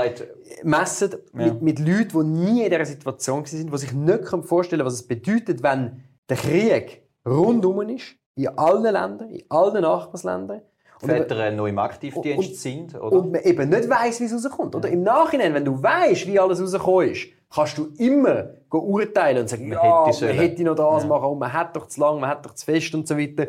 messen 0.63 1.11
Ja. 1.11 1.17
mit, 1.45 1.61
mit 1.61 1.79
Leuten, 1.79 2.09
die 2.33 2.39
nie 2.51 2.63
in 2.63 2.71
dieser 2.71 2.85
Situation 2.85 3.43
waren, 3.43 3.43
die 3.43 3.77
sich 3.77 3.93
nicht 3.93 4.27
vorstellen 4.45 4.79
können, 4.79 4.87
was 4.87 4.93
es 4.95 5.07
bedeutet, 5.07 5.61
wenn 5.61 6.01
der 6.27 6.37
Krieg 6.37 7.03
rundum 7.23 7.81
ist, 7.89 8.15
in 8.33 8.47
allen 8.47 8.81
Ländern, 8.81 9.29
in 9.29 9.43
allen 9.49 9.81
Nachbarländern. 9.83 10.61
Und 11.01 11.09
Väter 11.09 11.51
noch 11.51 11.67
im 11.67 11.77
Aktivdienst 11.77 12.49
und- 12.49 12.55
sind, 12.55 12.95
oder? 12.95 13.19
und 13.19 13.31
man 13.31 13.41
eben 13.41 13.69
nicht 13.69 13.89
weiss, 13.89 14.19
wie 14.19 14.25
es 14.25 14.33
rauskommt. 14.33 14.75
Oder 14.75 14.89
im 14.89 15.03
Nachhinein, 15.03 15.53
wenn 15.53 15.65
du 15.65 15.81
weißt, 15.81 16.25
wie 16.27 16.39
alles 16.39 16.61
rausgekommen 16.61 17.11
ist, 17.11 17.27
kannst 17.53 17.77
du 17.77 17.87
immer 17.97 18.49
urteilen 18.71 19.41
und 19.41 19.47
sagen, 19.49 19.69
Man 19.69 19.77
ja, 19.77 20.05
hätte 20.07 20.25
man 20.25 20.35
hätte 20.35 20.63
noch 20.63 20.75
das 20.75 21.03
Ja. 21.03 21.09
machen 21.09 21.25
und 21.29 21.39
man 21.39 21.53
hat 21.53 21.75
doch 21.75 21.87
zu 21.87 21.99
lang, 22.01 22.19
man 22.19 22.29
hat 22.31 22.45
doch 22.45 22.53
zu 22.55 22.65
fest 22.65 22.93
und 22.95 23.07
so 23.07 23.17
weiter. 23.17 23.47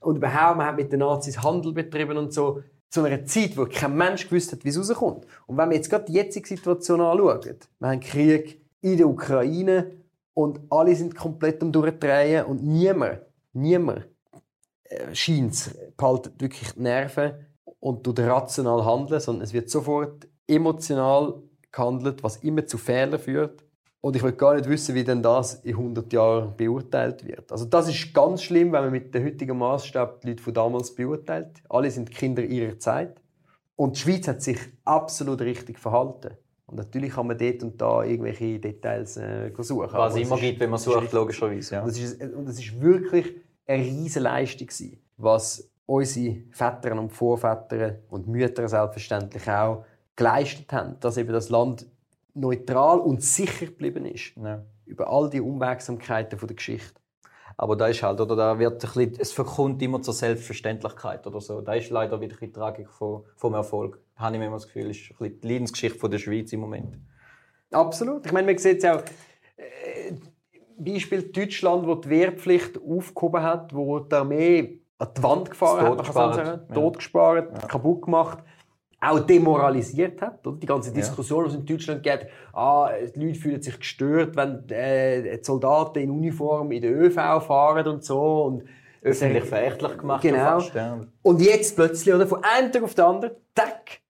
Und 0.00 0.16
überhaupt, 0.16 0.56
man 0.58 0.66
hat 0.66 0.76
mit 0.76 0.92
den 0.92 1.00
Nazis 1.00 1.42
Handel 1.42 1.72
betrieben 1.72 2.16
und 2.16 2.32
so. 2.32 2.62
Zu 2.88 3.02
einer 3.02 3.24
Zeit, 3.26 3.56
wo 3.58 3.66
kein 3.66 3.96
Mensch 3.96 4.28
gewusst 4.28 4.52
hat, 4.52 4.64
wie 4.64 4.68
es 4.68 4.78
rauskommt. 4.78 5.26
Und 5.46 5.56
wenn 5.58 5.68
wir 5.70 5.76
jetzt 5.76 5.90
gerade 5.90 6.04
die 6.04 6.12
jetzige 6.12 6.46
Situation 6.46 7.00
anschauen, 7.00 7.40
wir 7.80 7.88
haben 7.88 8.00
Krieg 8.00 8.60
in 8.80 8.96
der 8.96 9.08
Ukraine 9.08 9.90
und 10.34 10.60
alle 10.70 10.94
sind 10.94 11.16
komplett 11.16 11.60
am 11.62 11.72
Durchdrehen 11.72 12.44
und 12.46 12.62
niemand, 12.62 13.18
niemand 13.52 14.06
äh, 14.88 15.14
scheint 15.14 15.54
es, 15.54 15.76
behaltet 15.96 16.40
wirklich 16.40 16.72
die 16.72 16.82
Nerven 16.82 17.32
und 17.80 18.04
tut 18.04 18.18
rational 18.20 18.84
handeln, 18.84 19.20
sondern 19.20 19.44
es 19.44 19.52
wird 19.52 19.70
sofort 19.70 20.26
emotional 20.46 21.42
gehandelt, 21.72 22.22
was 22.22 22.36
immer 22.38 22.66
zu 22.66 22.78
Fehlern 22.78 23.20
führt. 23.20 23.64
Und 24.00 24.14
ich 24.14 24.22
will 24.22 24.32
gar 24.32 24.54
nicht 24.54 24.68
wissen, 24.68 24.94
wie 24.94 25.02
denn 25.02 25.22
das 25.22 25.54
in 25.64 25.76
100 25.76 26.12
Jahren 26.12 26.56
beurteilt 26.56 27.26
wird. 27.26 27.50
Also 27.50 27.64
das 27.64 27.88
ist 27.88 28.14
ganz 28.14 28.42
schlimm, 28.42 28.72
wenn 28.72 28.84
man 28.84 28.92
mit 28.92 29.12
dem 29.12 29.24
heutigen 29.24 29.58
Maßstab 29.58 30.20
die 30.20 30.28
Leute 30.28 30.42
von 30.42 30.54
damals 30.54 30.94
beurteilt. 30.94 31.62
Alle 31.68 31.90
sind 31.90 32.10
Kinder 32.10 32.44
ihrer 32.44 32.78
Zeit. 32.78 33.20
Und 33.74 33.96
die 33.96 34.00
Schweiz 34.00 34.28
hat 34.28 34.42
sich 34.42 34.58
absolut 34.84 35.40
richtig 35.40 35.78
verhalten. 35.78 36.36
Und 36.66 36.76
natürlich 36.76 37.12
kann 37.12 37.26
man 37.26 37.38
dort 37.38 37.62
und 37.62 37.80
da 37.80 38.02
irgendwelche 38.02 38.58
Details 38.58 39.16
äh, 39.16 39.50
suchen. 39.58 39.92
Was 39.92 40.14
es 40.14 40.22
immer 40.22 40.36
gibt, 40.36 40.60
wenn 40.60 40.70
man 40.70 40.78
sucht, 40.78 41.12
logischerweise. 41.12 41.76
Ja. 41.76 41.82
Und 41.82 41.90
es 41.90 41.98
ist, 41.98 42.22
und 42.22 42.48
ist 42.48 42.80
wirklich 42.80 43.34
eine 43.66 43.82
riesige 43.84 44.20
Leistung 44.20 44.66
gewesen, 44.66 45.02
was 45.16 45.70
unsere 45.86 46.42
Väter 46.50 46.98
und 46.98 47.10
Vorväter 47.10 47.96
und 48.08 48.26
Mütter 48.26 48.68
selbstverständlich 48.68 49.48
auch 49.48 49.84
geleistet 50.14 50.72
haben, 50.72 50.98
dass 51.00 51.16
eben 51.16 51.32
das 51.32 51.48
Land 51.48 51.86
neutral 52.34 52.98
und 52.98 53.22
sicher 53.22 53.66
geblieben 53.66 54.06
ist. 54.06 54.32
Ja. 54.36 54.64
Über 54.84 55.08
all 55.10 55.30
die 55.30 55.40
Unwegsamkeiten 55.40 56.38
der 56.38 56.56
Geschichte. 56.56 57.00
Aber 57.58 57.74
da 57.74 57.86
ist 57.88 58.02
halt, 58.02 58.20
oder 58.20 58.36
da 58.36 58.58
wird 58.58 58.74
ein 58.74 58.78
bisschen, 58.78 59.16
es 59.18 59.32
verkommt 59.32 59.80
immer 59.80 60.02
zur 60.02 60.12
Selbstverständlichkeit 60.12 61.26
oder 61.26 61.40
so. 61.40 61.62
Da 61.62 61.74
ist 61.74 61.90
leider 61.90 62.20
wieder 62.20 62.36
die 62.36 62.52
Tragik 62.52 62.90
vom, 62.90 63.24
vom 63.36 63.54
Erfolg. 63.54 63.98
Da 64.14 64.24
habe 64.24 64.36
ich 64.36 64.40
mir 64.40 64.46
immer 64.46 64.56
das 64.56 64.66
Gefühl, 64.66 64.90
ist 64.90 65.10
ein 65.10 65.16
bisschen 65.16 65.40
die 65.40 65.48
Leidensgeschichte 65.48 66.08
der 66.08 66.18
Schweiz 66.18 66.52
im 66.52 66.60
Moment. 66.60 66.98
Absolut. 67.70 68.26
Ich 68.26 68.32
meine, 68.32 68.46
man 68.46 68.58
sieht 68.58 68.78
es 68.78 68.84
auch, 68.84 69.02
äh, 69.56 70.12
Beispiel 70.78 71.22
Deutschland, 71.22 71.86
wo 71.86 71.94
die 71.94 72.08
Wehrpflicht 72.08 72.78
aufgehoben 72.78 73.42
hat, 73.42 73.74
wo 73.74 73.98
die 74.00 74.14
Armee 74.14 74.80
an 74.98 75.08
die 75.16 75.22
Wand 75.22 75.50
gefahren 75.50 75.86
hat, 75.86 75.96
man 75.96 76.04
kann 76.04 76.14
sagen, 76.14 76.60
ja. 76.68 76.74
totgespart, 76.74 77.52
ja. 77.52 77.68
kaputt 77.68 78.02
gemacht 78.02 78.38
auch 79.00 79.20
demoralisiert 79.20 80.20
hat. 80.22 80.46
Oder? 80.46 80.56
Die 80.56 80.66
ganze 80.66 80.92
Diskussion, 80.92 81.44
die 81.44 81.50
es 81.50 81.54
in 81.54 81.66
Deutschland 81.66 82.02
gibt, 82.02 82.26
ah, 82.52 82.90
die 83.14 83.26
Leute 83.26 83.38
fühlen 83.38 83.62
sich 83.62 83.78
gestört, 83.78 84.36
wenn 84.36 84.68
äh, 84.70 85.38
Soldaten 85.42 85.98
in 85.98 86.10
Uniform 86.10 86.72
in 86.72 86.82
der 86.82 86.92
ÖV 86.92 87.14
fahren 87.14 87.86
und 87.86 88.04
so. 88.04 88.44
Und 88.44 88.64
Öffentlich 89.02 89.44
verächtlich 89.44 89.98
gemacht. 89.98 90.22
Genau. 90.22 90.58
Fast, 90.58 90.74
ja. 90.74 91.00
Und 91.22 91.40
jetzt 91.40 91.76
plötzlich, 91.76 92.12
oder, 92.12 92.26
von 92.26 92.42
einem 92.42 92.72
Tag 92.72 92.82
auf 92.82 92.94
den 92.94 93.04
anderen, 93.04 93.36
tack, 93.54 94.00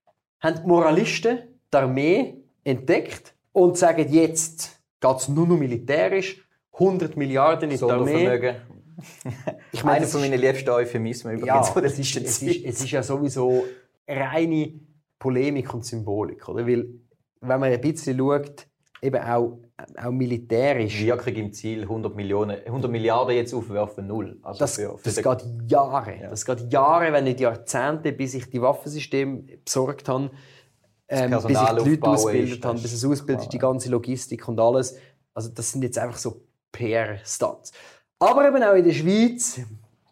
haben 0.41 0.61
die 0.63 0.67
Moralisten 0.67 1.39
die 1.73 1.77
Armee 1.77 2.35
entdeckt 2.65 3.35
und 3.53 3.77
sagen, 3.77 4.11
jetzt 4.11 4.81
geht 5.01 5.17
es 5.17 5.29
nur 5.29 5.47
noch 5.47 5.59
militärisch, 5.59 6.46
100 6.79 7.17
Milliarden 7.17 7.71
in 7.71 7.79
die 7.79 7.85
Armee. 7.85 8.57
ich 9.73 9.85
meine, 9.85 9.99
Einer 9.99 10.07
von 10.07 10.21
meinen 10.21 10.41
liebsten 10.41 10.71
Euphemismen 10.71 11.35
übrigens. 11.35 11.69
Ja, 11.75 11.83
es, 11.83 11.99
ist, 11.99 12.17
es, 12.17 12.43
ist, 12.43 12.65
es 12.65 12.81
ist 12.81 12.91
ja 12.91 13.03
sowieso 13.03 13.65
reine 14.07 14.81
Polemik 15.19 15.73
und 15.73 15.85
Symbolik. 15.85 16.49
Oder? 16.49 16.67
Weil, 16.67 16.89
wenn 17.41 17.61
man 17.61 17.73
ein 17.73 17.81
bisschen 17.81 18.19
schaut, 18.19 18.67
eben 19.03 19.23
auch, 19.23 19.59
auch 19.97 20.11
militärisch. 20.11 21.03
Wirkung 21.03 21.35
im 21.35 21.53
Ziel 21.53 21.83
100, 21.83 22.15
Millionen, 22.15 22.59
100 22.65 22.91
Milliarden 22.91 23.37
jetzt 23.37 23.55
aufwerfen, 23.55 24.07
null. 24.07 24.39
Also 24.43 24.59
das, 24.59 24.77
für, 24.77 24.99
für 24.99 25.05
das 25.05 25.17
geht 25.17 25.71
Jahre. 25.71 26.17
Ja. 26.21 26.31
Das 26.31 26.45
geht 26.45 26.73
Jahre, 26.73 27.13
wenn 27.13 27.25
nicht 27.25 27.41
Jahrzehnte, 27.41 28.13
bis 28.13 28.35
ich 28.35 28.51
die 28.51 28.61
Waffensysteme 28.61 29.45
besorgt 29.65 30.09
habe, 30.09 30.31
ähm, 31.09 31.31
bis 31.31 31.45
ich 31.45 31.47
die 31.47 31.91
Leute 31.91 32.03
ausgebildet 32.03 32.65
habe, 32.65 32.81
bis 32.81 32.93
es 32.93 33.05
ausbildet, 33.05 33.45
ist, 33.45 33.53
die 33.53 33.59
ganze 33.59 33.91
Logistik 33.91 34.49
und 34.49 34.59
alles. 34.59 34.97
Also 35.35 35.51
das 35.51 35.71
sind 35.71 35.83
jetzt 35.83 35.99
einfach 35.99 36.17
so 36.17 36.46
PR-Stunts. 36.73 37.73
Aber 38.19 38.49
eben 38.49 38.63
auch 38.63 38.75
in 38.75 38.85
der 38.85 38.93
Schweiz, 38.93 39.61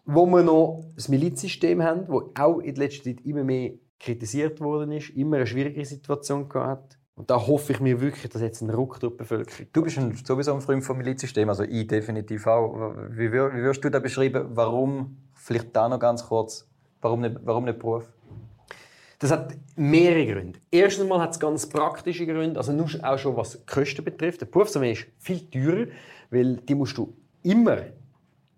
wo 0.05 0.27
wir 0.27 0.43
noch 0.43 0.85
das 0.95 1.09
Milizsystem 1.09 1.83
haben, 1.83 2.07
das 2.07 2.43
auch 2.43 2.59
in 2.59 2.75
letzter 2.75 3.05
Zeit 3.05 3.21
immer 3.25 3.45
mehr 3.45 3.73
kritisiert 3.99 4.61
worden 4.61 4.93
ist, 4.93 5.11
immer 5.11 5.37
eine 5.37 5.47
schwierige 5.47 5.85
Situation 5.85 6.49
gehabt 6.49 6.99
und 7.17 7.31
da 7.31 7.47
hoffe 7.47 7.73
ich 7.73 7.81
mir 7.81 8.01
wirklich, 8.01 8.31
dass 8.31 8.43
jetzt 8.43 8.61
ein 8.61 8.71
Ruck 8.71 8.99
durch 8.99 9.12
die 9.12 9.19
Bevölkerung 9.19 9.67
Du 9.73 9.83
bist 9.83 9.99
ein, 9.99 10.17
sowieso 10.17 10.53
ein 10.53 10.61
Freund 10.61 10.85
vom 10.85 10.99
Milizsystem, 10.99 11.49
also 11.49 11.62
ich 11.62 11.87
definitiv 11.87 12.47
auch. 12.47 12.95
Wie, 13.11 13.31
wie 13.31 13.33
würdest 13.33 13.85
du 13.85 13.90
da 13.90 14.01
beschreiben, 14.01 14.49
warum, 14.51 15.17
vielleicht 15.33 15.75
da 15.77 15.88
noch 15.88 16.01
ganz 16.01 16.27
kurz, 16.27 16.69
warum 17.01 17.21
nicht, 17.21 17.37
warum 17.45 17.64
nicht 17.64 17.79
Beruf? 17.79 18.12
Das 19.18 19.31
hat 19.31 19.55
mehrere 19.77 20.27
Gründe. 20.27 20.59
Erstens 20.70 21.09
mal 21.09 21.20
hat 21.20 21.33
es 21.33 21.40
ganz 21.40 21.66
praktische 21.68 22.27
Gründe, 22.27 22.59
also 22.59 22.72
nur 22.72 22.88
auch 23.03 23.18
schon 23.18 23.37
was 23.37 23.53
die 23.53 23.66
Kosten 23.66 24.05
betrifft. 24.05 24.40
Der 24.40 24.46
Berufsarmee 24.46 24.92
ist 24.92 25.07
viel 25.18 25.40
teurer, 25.50 25.87
weil 26.31 26.57
die 26.57 26.74
musst 26.74 26.96
du 26.98 27.14
immer, 27.42 27.79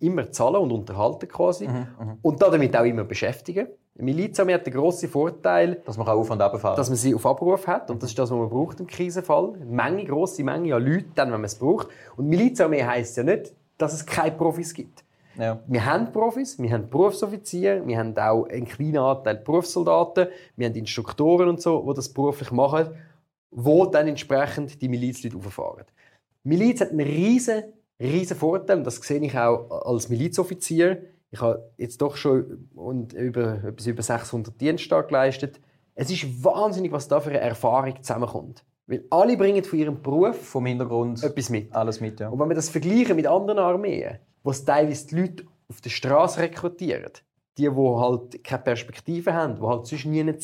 immer 0.00 0.30
zahlen 0.30 0.56
und 0.56 0.72
unterhalten 0.72 1.28
quasi 1.28 1.68
mhm, 1.68 1.74
mhm. 1.74 2.18
und 2.22 2.40
damit 2.40 2.76
auch 2.76 2.84
immer 2.84 3.04
beschäftigen. 3.04 3.68
Milizarmee 3.98 4.54
hat 4.54 4.66
den 4.66 4.74
grossen 4.74 5.08
Vorteil, 5.08 5.80
dass 5.84 5.96
man 5.96 6.06
auf 6.06 6.30
und 6.30 6.38
dass 6.38 6.88
man 6.88 6.96
sie 6.96 7.14
auf 7.14 7.24
Abruf 7.24 7.66
hat 7.66 7.90
und 7.90 8.02
das 8.02 8.10
ist 8.10 8.18
das, 8.18 8.30
was 8.30 8.38
man 8.38 8.50
braucht 8.50 8.78
im 8.80 8.86
Krisenfall. 8.86 9.54
Eine 9.54 9.64
Menge, 9.64 10.04
grosse 10.04 10.44
Menge 10.44 10.74
an 10.74 10.84
Leuten, 10.84 11.12
dann, 11.14 11.28
wenn 11.28 11.40
man 11.40 11.46
es 11.46 11.54
braucht. 11.54 11.88
Und 12.16 12.28
Milizarmee 12.28 12.84
heisst 12.84 13.16
ja 13.16 13.22
nicht, 13.22 13.54
dass 13.78 13.94
es 13.94 14.04
keine 14.04 14.36
Profis 14.36 14.74
gibt. 14.74 15.02
Ja. 15.38 15.61
Wir 15.66 15.85
haben 15.85 16.12
Profis, 16.12 16.59
wir 16.59 16.70
haben 16.70 16.88
Berufsoffiziere, 16.88 17.87
wir 17.87 17.99
haben 17.99 18.16
auch 18.16 18.46
einen 18.46 18.66
kleinen 18.66 18.99
Anteil 18.99 19.37
Berufssoldaten, 19.37 20.29
wir 20.57 20.66
haben 20.66 20.75
Instruktoren 20.75 21.49
und 21.49 21.61
so, 21.61 21.85
die 21.88 21.94
das 21.94 22.09
beruflich 22.09 22.51
machen, 22.51 22.88
wo 23.51 23.87
dann 23.87 24.09
entsprechend 24.09 24.81
die 24.81 24.88
Milizleute 24.88 25.37
auffahren. 25.37 25.85
Miliz 26.42 26.81
hat 26.81 26.90
einen 26.90 27.01
riesen, 27.01 27.64
riesen 28.01 28.37
Vorteil, 28.37 28.79
und 28.79 28.85
das 28.85 28.96
sehe 28.96 29.20
ich 29.20 29.37
auch 29.37 29.70
als 29.87 30.09
Milizoffizier 30.09 31.03
ich 31.31 31.40
habe 31.40 31.70
jetzt 31.77 32.01
doch 32.01 32.16
schon 32.16 32.68
und 32.75 33.12
über, 33.12 33.62
etwas 33.64 33.87
über 33.87 34.03
600 34.03 34.61
Diensttage 34.61 35.09
geleistet. 35.09 35.61
Es 35.94 36.11
ist 36.11 36.44
wahnsinnig, 36.44 36.92
was 36.92 37.09
da 37.09 37.20
für 37.20 37.31
eine 37.31 37.40
Erfahrung 37.40 38.03
zusammenkommt. 38.03 38.64
Weil 38.87 39.05
alle 39.11 39.37
bringen 39.37 39.64
von 39.64 39.79
ihrem 39.79 40.03
Beruf 40.03 40.37
vom 40.37 40.66
Hintergrund 40.66 41.22
etwas 41.22 41.51
mit. 41.51 41.75
Alles 41.75 42.01
mit, 42.01 42.20
ja. 42.20 42.29
Und 42.29 42.38
wenn 42.38 42.49
wir 42.49 42.55
das 42.55 42.68
vergleichen 42.68 43.16
mit 43.16 43.27
anderen 43.27 43.59
Armeen, 43.59 44.18
wo 44.46 44.50
es 44.50 44.64
teilweise 44.64 45.09
die 45.09 45.16
Leute 45.16 45.44
auf 45.68 45.80
der 45.80 45.90
Straße 45.90 46.40
rekrutieren, 46.40 47.11
die, 47.59 47.68
die 47.68 47.68
halt 47.68 48.44
keine 48.44 48.62
Perspektive 48.62 49.35
haben, 49.35 49.56
die 49.56 49.62
halt 49.62 49.87
sonst 49.87 50.04
nie 50.04 50.20
äh, 50.20 50.35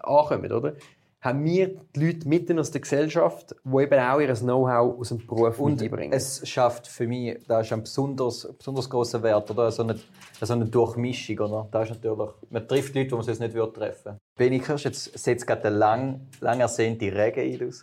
ankommen, 0.00 0.52
oder? 0.52 0.74
haben 1.20 1.44
wir 1.44 1.80
die 1.96 2.06
Leute 2.06 2.28
mitten 2.28 2.60
aus 2.60 2.70
der 2.70 2.80
Gesellschaft, 2.80 3.54
die 3.64 3.82
eben 3.82 3.98
auch 3.98 4.20
ihr 4.20 4.32
Know-how 4.34 5.00
aus 5.00 5.08
dem 5.08 5.26
Beruf 5.26 5.58
und 5.58 5.80
mitbringen. 5.80 6.12
es 6.12 6.48
schafft 6.48 6.86
für 6.86 7.08
mich, 7.08 7.38
da 7.48 7.60
ist 7.60 7.72
ein 7.72 7.82
besonders, 7.82 8.48
besonders 8.56 8.88
großer 8.88 9.20
Wert, 9.24 9.50
oder? 9.50 9.72
So 9.72 9.82
eine, 9.82 9.98
so 10.40 10.52
eine 10.52 10.66
Durchmischung, 10.66 11.40
oder? 11.40 11.66
Da 11.72 11.82
ist 11.82 11.90
natürlich, 11.90 12.30
man 12.50 12.68
trifft 12.68 12.94
Leute, 12.94 13.08
die 13.08 13.14
man 13.14 13.24
sonst 13.24 13.40
nicht 13.40 13.54
würde 13.54 13.72
treffen 13.72 14.04
würde. 14.04 14.18
Benny 14.36 14.60
Kirsch, 14.60 14.84
jetzt 14.84 15.18
setzt 15.18 15.44
gerade 15.44 15.62
der 15.62 15.72
lang, 15.72 16.28
lang 16.40 16.60
ersehnte 16.60 17.06
Regen 17.06 17.40
ein 17.40 17.82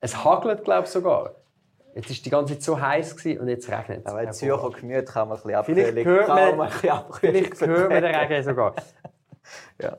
es 0.00 0.24
hagelt, 0.24 0.62
glaube 0.62 0.84
ich, 0.84 0.90
sogar. 0.90 1.34
Jetzt 1.94 2.10
war 2.10 2.16
die 2.24 2.30
ganze 2.30 2.54
Zeit 2.54 2.62
so 2.62 2.80
heiß 2.80 3.12
und 3.38 3.48
jetzt 3.48 3.68
regnet 3.68 4.00
es. 4.00 4.06
Aber 4.06 4.22
in 4.22 4.32
Zürcher 4.32 4.70
Gemüt 4.70 5.06
kann 5.06 5.28
man 5.28 5.38
ein 5.38 5.42
bisschen 5.42 5.56
abkühlen. 5.56 5.86
Vielleicht 5.86 6.06
hört 6.06 6.56
man, 6.56 6.70
vielleicht 6.70 7.60
hört 7.60 7.90
man 7.90 8.02
den 8.02 8.14
Regen 8.14 8.44
sogar. 8.44 8.74
ja. 9.80 9.96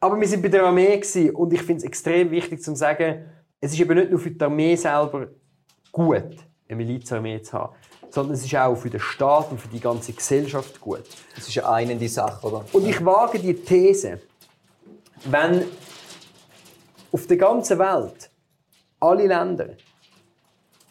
Aber 0.00 0.20
wir 0.20 0.28
sind 0.28 0.42
bei 0.42 0.48
der 0.48 0.64
Armee 0.64 1.00
und 1.32 1.52
ich 1.52 1.62
finde 1.62 1.78
es 1.78 1.84
extrem 1.84 2.30
wichtig 2.30 2.62
zu 2.62 2.74
sagen, 2.74 3.24
es 3.60 3.72
ist 3.72 3.80
eben 3.80 3.94
nicht 3.94 4.10
nur 4.10 4.20
für 4.20 4.30
die 4.30 4.44
Armee 4.44 4.74
selber 4.76 5.28
gut, 5.92 6.36
eine 6.68 6.76
Milizarmee 6.76 7.40
zu 7.40 7.52
haben, 7.54 7.74
sondern 8.10 8.34
es 8.34 8.44
ist 8.44 8.54
auch 8.56 8.74
für 8.74 8.90
den 8.90 9.00
Staat 9.00 9.50
und 9.50 9.60
für 9.60 9.68
die 9.68 9.80
ganze 9.80 10.12
Gesellschaft 10.12 10.80
gut. 10.80 11.04
Das 11.34 11.48
ist 11.48 11.58
eine 11.58 11.68
einende 11.68 12.08
Sache, 12.08 12.46
oder? 12.46 12.64
Und 12.72 12.86
ich 12.86 13.04
wage 13.04 13.38
die 13.38 13.54
These, 13.54 14.20
wenn 15.24 15.64
auf 17.12 17.26
der 17.26 17.36
ganzen 17.36 17.78
Welt 17.78 18.30
alle 18.98 19.26
Länder 19.26 19.70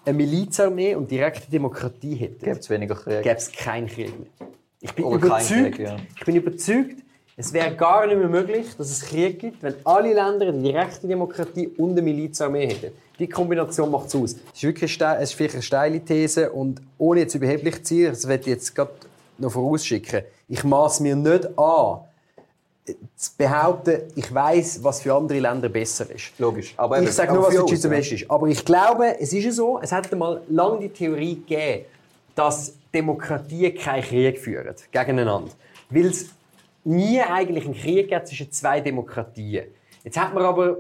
eine 0.10 0.18
Milizarmee 0.18 0.96
und 0.96 1.10
direkte 1.10 1.50
Demokratie 1.50 2.16
hätten, 2.16 2.44
gäbe 2.44 2.60
es 2.60 2.70
weniger 2.70 2.96
Krieg. 2.96 3.24
Gäbe 3.24 3.36
es 3.36 3.52
keinen 3.52 3.88
Krieg 3.88 4.18
mehr. 4.20 4.50
Ich 4.82 4.94
bin, 4.94 5.12
überzeugt, 5.12 5.76
Krieg, 5.76 5.80
ja. 5.80 5.98
ich 6.18 6.26
bin 6.26 6.36
überzeugt, 6.36 6.96
es 7.36 7.54
wäre 7.54 7.76
gar 7.76 8.06
nicht 8.08 8.18
mehr 8.18 8.28
möglich, 8.28 8.68
dass 8.78 8.90
es 8.90 9.02
Krieg 9.02 9.40
gibt, 9.40 9.64
wenn 9.64 9.76
alle 9.86 10.14
Länder 10.14 10.48
eine 10.48 10.62
direkte 10.62 11.08
Demokratie 11.08 11.68
und 11.68 11.92
eine 11.92 12.02
Milizarmee 12.02 12.68
hätten. 12.68 12.92
Die 13.18 13.28
Kombination 13.28 13.92
macht 13.92 14.08
es 14.08 14.16
aus. 14.16 14.32
Es 14.32 14.54
ist 14.56 14.64
wirklich 14.64 15.04
eine, 15.04 15.22
es 15.22 15.30
ist 15.30 15.36
vielleicht 15.36 15.56
eine 15.56 15.64
steile 15.64 16.00
These 16.00 16.52
und 16.52 16.82
ohne 16.98 17.22
jetzt 17.22 17.36
überheblich 17.36 17.84
zu 17.84 17.96
sein, 17.96 18.06
das 18.08 18.28
werde 18.28 18.42
ich 18.42 18.48
jetzt 18.48 18.76
gerade 18.76 18.92
noch 19.38 19.52
vorausschicken. 19.52 20.24
Ich 20.48 20.64
maß 20.64 21.02
mir 21.02 21.16
nicht 21.16 21.58
an, 21.58 22.00
zu 23.16 23.32
behaupten, 23.38 24.02
ich 24.16 24.34
weiß, 24.34 24.84
was 24.84 25.02
für 25.02 25.14
andere 25.14 25.40
Länder 25.40 25.70
besser 25.70 26.10
ist. 26.10 26.38
Logisch. 26.38 26.74
Aber 26.78 27.02
ich 27.02 27.12
sage 27.12 27.34
nur, 27.34 27.44
was 27.44 27.56
für 27.56 27.66
die 27.66 27.72
Schweiz 27.72 27.86
am 27.86 27.92
besten 27.92 28.16
ist. 28.16 28.30
Aber 28.30 28.48
ich 28.48 28.66
glaube, 28.66 29.20
es 29.20 29.34
ist 29.34 29.56
so, 29.56 29.80
es 29.82 29.92
hat 29.92 30.12
mal 30.16 30.42
lange 30.50 30.80
die 30.80 30.90
Theorie 30.90 31.36
gegeben, 31.36 31.86
dass 32.36 32.74
Demokratien 32.94 33.76
keinen 33.76 34.04
Krieg 34.04 34.40
führen 34.40 34.76
gegeneinander. 34.92 35.52
Weil 35.90 36.06
es 36.08 36.30
nie 36.84 37.22
eigentlich 37.22 37.66
einen 37.66 37.76
Krieg 37.76 38.10
gab 38.10 38.28
zwischen 38.28 38.52
zwei 38.52 38.82
Demokratien. 38.82 39.66
Jetzt 40.04 40.18
hat 40.18 40.34
man 40.34 40.44
aber 40.44 40.78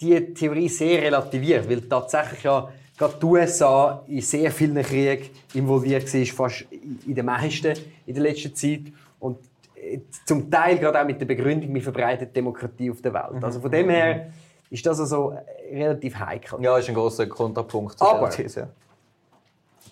die 0.00 0.34
Theorie 0.34 0.68
sehr 0.68 1.02
relativiert, 1.02 1.68
weil 1.68 1.82
tatsächlich 1.82 2.42
ja 2.42 2.68
gerade 2.96 3.14
die 3.20 3.24
USA 3.24 4.04
in 4.08 4.20
sehr 4.20 4.50
vielen 4.50 4.82
Kriegen 4.82 5.28
involviert 5.54 6.12
war, 6.12 6.26
fast 6.26 6.66
in 6.70 7.14
den 7.14 7.24
meisten 7.24 7.74
in 8.06 8.14
der 8.14 8.22
letzten 8.22 8.54
Zeit. 8.54 8.82
Und 9.18 9.38
zum 10.26 10.50
Teil 10.50 10.78
gerade 10.78 11.00
auch 11.00 11.06
mit 11.06 11.20
der 11.20 11.26
Begründung, 11.26 11.74
wir 11.74 11.82
verbreiten 11.82 12.32
Demokratie 12.32 12.90
auf 12.90 13.00
der 13.00 13.14
Welt. 13.14 13.42
Also 13.42 13.60
von 13.60 13.70
dem 13.70 13.88
her 13.88 14.32
ist 14.70 14.86
das 14.86 15.00
also 15.00 15.36
relativ 15.70 16.18
heikel. 16.18 16.62
Ja, 16.62 16.78
ist 16.78 16.88
ein 16.88 16.94
großer 16.94 17.26
Kontrapunkt 17.26 17.98
zu 17.98 18.04
Aber, 18.04 18.30
These. 18.30 18.68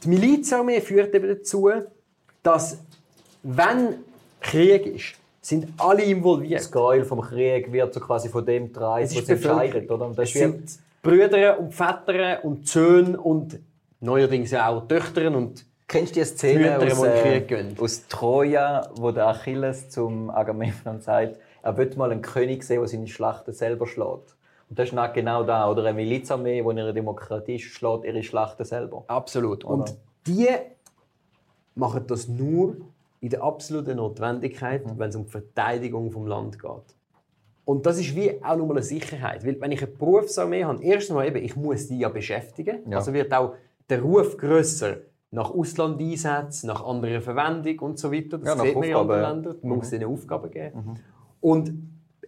Die 0.02 0.08
Milizarmee 0.08 0.80
führt 0.80 1.14
eben 1.14 1.28
dazu, 1.28 1.70
dass, 2.42 2.78
wenn 3.42 3.96
Krieg 4.40 4.86
ist, 4.86 5.14
sind 5.40 5.68
alle 5.78 6.02
involviert. 6.02 6.60
Das 6.60 6.70
Geil 6.70 7.04
vom 7.04 7.20
Krieg 7.20 7.72
wird 7.72 7.94
so 7.94 8.00
quasi 8.00 8.28
von 8.28 8.44
dem 8.44 8.66
getragen, 8.68 9.04
was 9.04 9.28
entscheidet. 9.28 9.90
Oder? 9.90 10.12
das 10.14 10.30
sind 10.30 10.78
Brüder 11.02 11.58
und 11.58 11.74
Väter 11.74 12.44
und 12.44 12.68
Söhne 12.68 13.18
und 13.18 13.58
neuerdings 14.00 14.54
auch 14.54 14.86
Töchter 14.86 15.34
und 15.34 15.64
Kennst 15.88 16.14
du 16.14 16.20
die 16.20 16.26
Szene 16.26 16.76
aus, 16.76 17.02
äh, 17.02 17.74
aus 17.80 18.06
Troja, 18.08 18.90
wo 18.96 19.10
der 19.10 19.28
Achilles 19.28 19.88
zum 19.88 20.28
Agamemnon 20.28 21.00
sagt, 21.00 21.38
er 21.62 21.76
will 21.78 21.90
mal 21.96 22.12
einen 22.12 22.20
König 22.20 22.62
sehen, 22.62 22.80
der 22.80 22.88
seine 22.88 23.08
Schlachten 23.08 23.54
selber 23.54 23.86
schlägt? 23.86 24.36
Und 24.68 24.78
das 24.78 24.92
ist 24.92 25.14
genau 25.14 25.44
da. 25.44 25.70
Oder 25.70 25.84
eine 25.84 25.94
Milizarmee, 25.94 26.60
die 26.62 26.68
in 26.68 26.78
einer 26.78 26.92
Demokratie 26.92 27.58
schlägt 27.58 28.04
ihre 28.04 28.22
Schlachten 28.22 28.64
selber. 28.64 29.04
Absolut. 29.06 29.64
Und 29.64 29.96
die 30.26 30.48
machen 31.74 32.04
das 32.06 32.28
nur 32.28 32.76
in 33.22 33.30
der 33.30 33.42
absoluten 33.42 33.96
Notwendigkeit, 33.96 34.84
mhm. 34.84 34.98
wenn 34.98 35.08
es 35.08 35.16
um 35.16 35.24
die 35.24 35.30
Verteidigung 35.30 36.10
des 36.10 36.28
Land 36.28 36.60
geht. 36.60 36.94
Und 37.64 37.86
das 37.86 37.98
ist 37.98 38.14
wie 38.14 38.42
auch 38.42 38.56
nochmal 38.56 38.76
eine 38.76 38.82
Sicherheit. 38.82 39.44
Weil 39.46 39.58
wenn 39.58 39.72
ich 39.72 39.82
eine 39.82 39.90
Berufsarmee 39.90 40.64
habe, 40.64 40.82
erstens 40.82 41.14
mal 41.14 41.26
eben, 41.26 41.42
ich 41.42 41.56
muss 41.56 41.88
die 41.88 41.98
ja 41.98 42.10
beschäftigen. 42.10 42.90
Ja. 42.90 42.98
Also 42.98 43.14
wird 43.14 43.32
auch 43.32 43.54
der 43.88 44.02
Ruf 44.02 44.36
grösser 44.36 44.98
nach 45.30 45.50
Auslandeinsätzen, 45.50 46.68
nach 46.68 46.84
anderer 46.84 47.20
Verwendung 47.20 47.78
und 47.80 47.98
so 47.98 48.12
weiter. 48.12 48.38
Das 48.38 48.56
ja, 48.56 48.64
sieht 48.64 48.74
man 48.74 48.84
in 48.84 48.94
anderen 48.94 49.20
Ländern. 49.20 49.56
Man 49.62 49.70
mhm. 49.72 49.76
muss 49.76 49.92
ihnen 49.92 50.04
Aufgaben 50.04 50.50
geben. 50.50 50.78
Mhm. 50.78 50.96
Und 51.40 51.72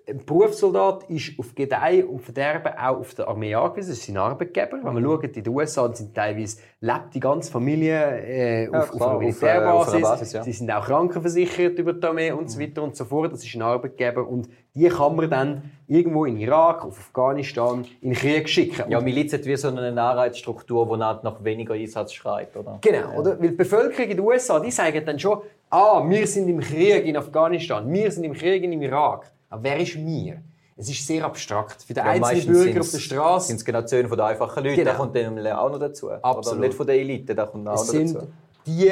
ein 0.09 0.25
Berufssoldat 0.25 1.05
ist 1.09 1.39
auf 1.39 1.55
Gedeih 1.55 2.05
und 2.05 2.21
Verderben 2.21 2.73
auch 2.77 2.99
auf 2.99 3.15
der 3.15 3.29
Armee 3.29 3.55
angewiesen. 3.55 3.91
Das 3.91 3.99
ist 3.99 4.07
sein 4.07 4.17
Arbeitgeber. 4.17 4.79
Wenn 4.83 4.95
man 4.95 5.03
schaut, 5.03 5.25
in 5.25 5.33
den 5.33 5.49
USA 5.49 5.93
sind 5.95 6.15
teilweise 6.15 6.59
lebt 6.81 7.15
die 7.15 7.21
ganze 7.21 7.51
Familie 7.51 8.23
äh, 8.23 8.65
ja, 8.65 8.81
auf, 8.81 8.91
klar, 8.91 9.03
auf 9.03 9.11
einer 9.11 9.19
Militärbasis. 9.21 9.95
Auf, 9.95 10.01
Basis, 10.03 10.33
ja. 10.33 10.43
Sie 10.43 10.53
sind 10.53 10.71
auch 10.71 10.85
krankenversichert 10.85 11.79
über 11.79 11.93
die 11.93 12.07
Armee 12.07 12.33
und 12.33 12.51
so 12.51 12.59
mhm. 12.59 12.63
weiter 12.63 12.83
und 12.83 12.97
so 12.97 13.05
fort. 13.05 13.33
Das 13.33 13.45
ist 13.45 13.55
ein 13.55 13.63
Arbeitgeber. 13.63 14.27
Und 14.27 14.49
die 14.75 14.89
kann 14.89 15.17
man 15.17 15.31
dann 15.31 15.71
irgendwo 15.87 16.25
in 16.25 16.37
Irak, 16.39 16.85
auf 16.85 16.99
Afghanistan, 16.99 17.85
in 18.01 18.11
den 18.11 18.19
Krieg 18.19 18.49
schicken. 18.49 18.91
Ja, 18.91 19.01
Miliz 19.01 19.33
hat 19.33 19.45
wie 19.45 19.57
so 19.57 19.69
eine 19.69 19.89
Anreizstruktur, 19.89 20.87
die 20.93 20.99
nach 20.99 21.45
weniger 21.45 21.75
Einsatz 21.75 22.13
schreit, 22.13 22.57
oder? 22.57 22.79
Genau, 22.81 22.99
ja. 22.99 23.19
oder? 23.19 23.41
Weil 23.41 23.51
die 23.51 23.57
Bevölkerung 23.57 24.11
in 24.11 24.17
den 24.17 24.27
USA, 24.27 24.61
die 24.61 24.71
sagen 24.71 25.05
dann 25.05 25.19
schon, 25.19 25.41
ah, 25.71 26.03
wir 26.09 26.27
sind 26.27 26.49
im 26.49 26.61
Krieg 26.61 27.05
in 27.07 27.17
Afghanistan, 27.17 27.93
wir 27.93 28.11
sind 28.11 28.25
im 28.25 28.33
Krieg 28.33 28.63
in 28.63 28.81
Irak. 28.81 29.31
Aber 29.51 29.63
wer 29.65 29.79
ist 29.79 29.97
mir? 29.97 30.43
Es 30.77 30.89
ist 30.89 31.07
sehr 31.07 31.25
abstrakt. 31.27 31.83
Für 31.83 31.93
den 31.93 32.07
ja, 32.07 32.13
einzelnen 32.13 32.55
Bürger 32.55 32.81
auf 32.81 32.91
der 32.91 32.99
Straße. 32.99 33.49
sind 33.49 33.57
es 33.57 33.65
Generationen 33.65 34.09
von 34.09 34.17
den 34.17 34.27
einfachen 34.27 34.65
Leuten, 34.65 34.77
genau. 34.77 34.93
da 34.93 34.97
kommt 34.97 35.15
dann 35.15 35.47
auch 35.49 35.71
noch 35.71 35.79
dazu. 35.79 36.11
Absolut. 36.11 36.59
Oder 36.59 36.67
nicht 36.69 36.77
von 36.77 36.87
der 36.87 36.97
Elite, 36.97 37.35
da 37.35 37.45
kommt 37.45 37.69
auch 37.69 37.75
es 37.75 37.81
noch 37.81 37.89
sind 37.89 38.15
dazu. 38.15 38.29
die, 38.67 38.91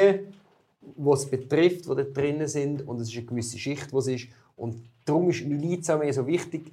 die 0.81 1.09
es 1.11 1.25
betrifft, 1.25 1.85
die 1.85 1.95
da 1.95 2.03
drinnen 2.03 2.47
sind 2.47 2.87
und 2.87 3.01
es 3.01 3.09
ist 3.09 3.17
eine 3.17 3.25
gewisse 3.25 3.57
Schicht, 3.57 3.91
die 3.91 3.97
es 3.97 4.07
ist. 4.07 4.27
Und 4.55 4.83
darum 5.03 5.31
ist 5.31 5.43
Milizarmee 5.47 6.11
so 6.11 6.27
wichtig 6.27 6.71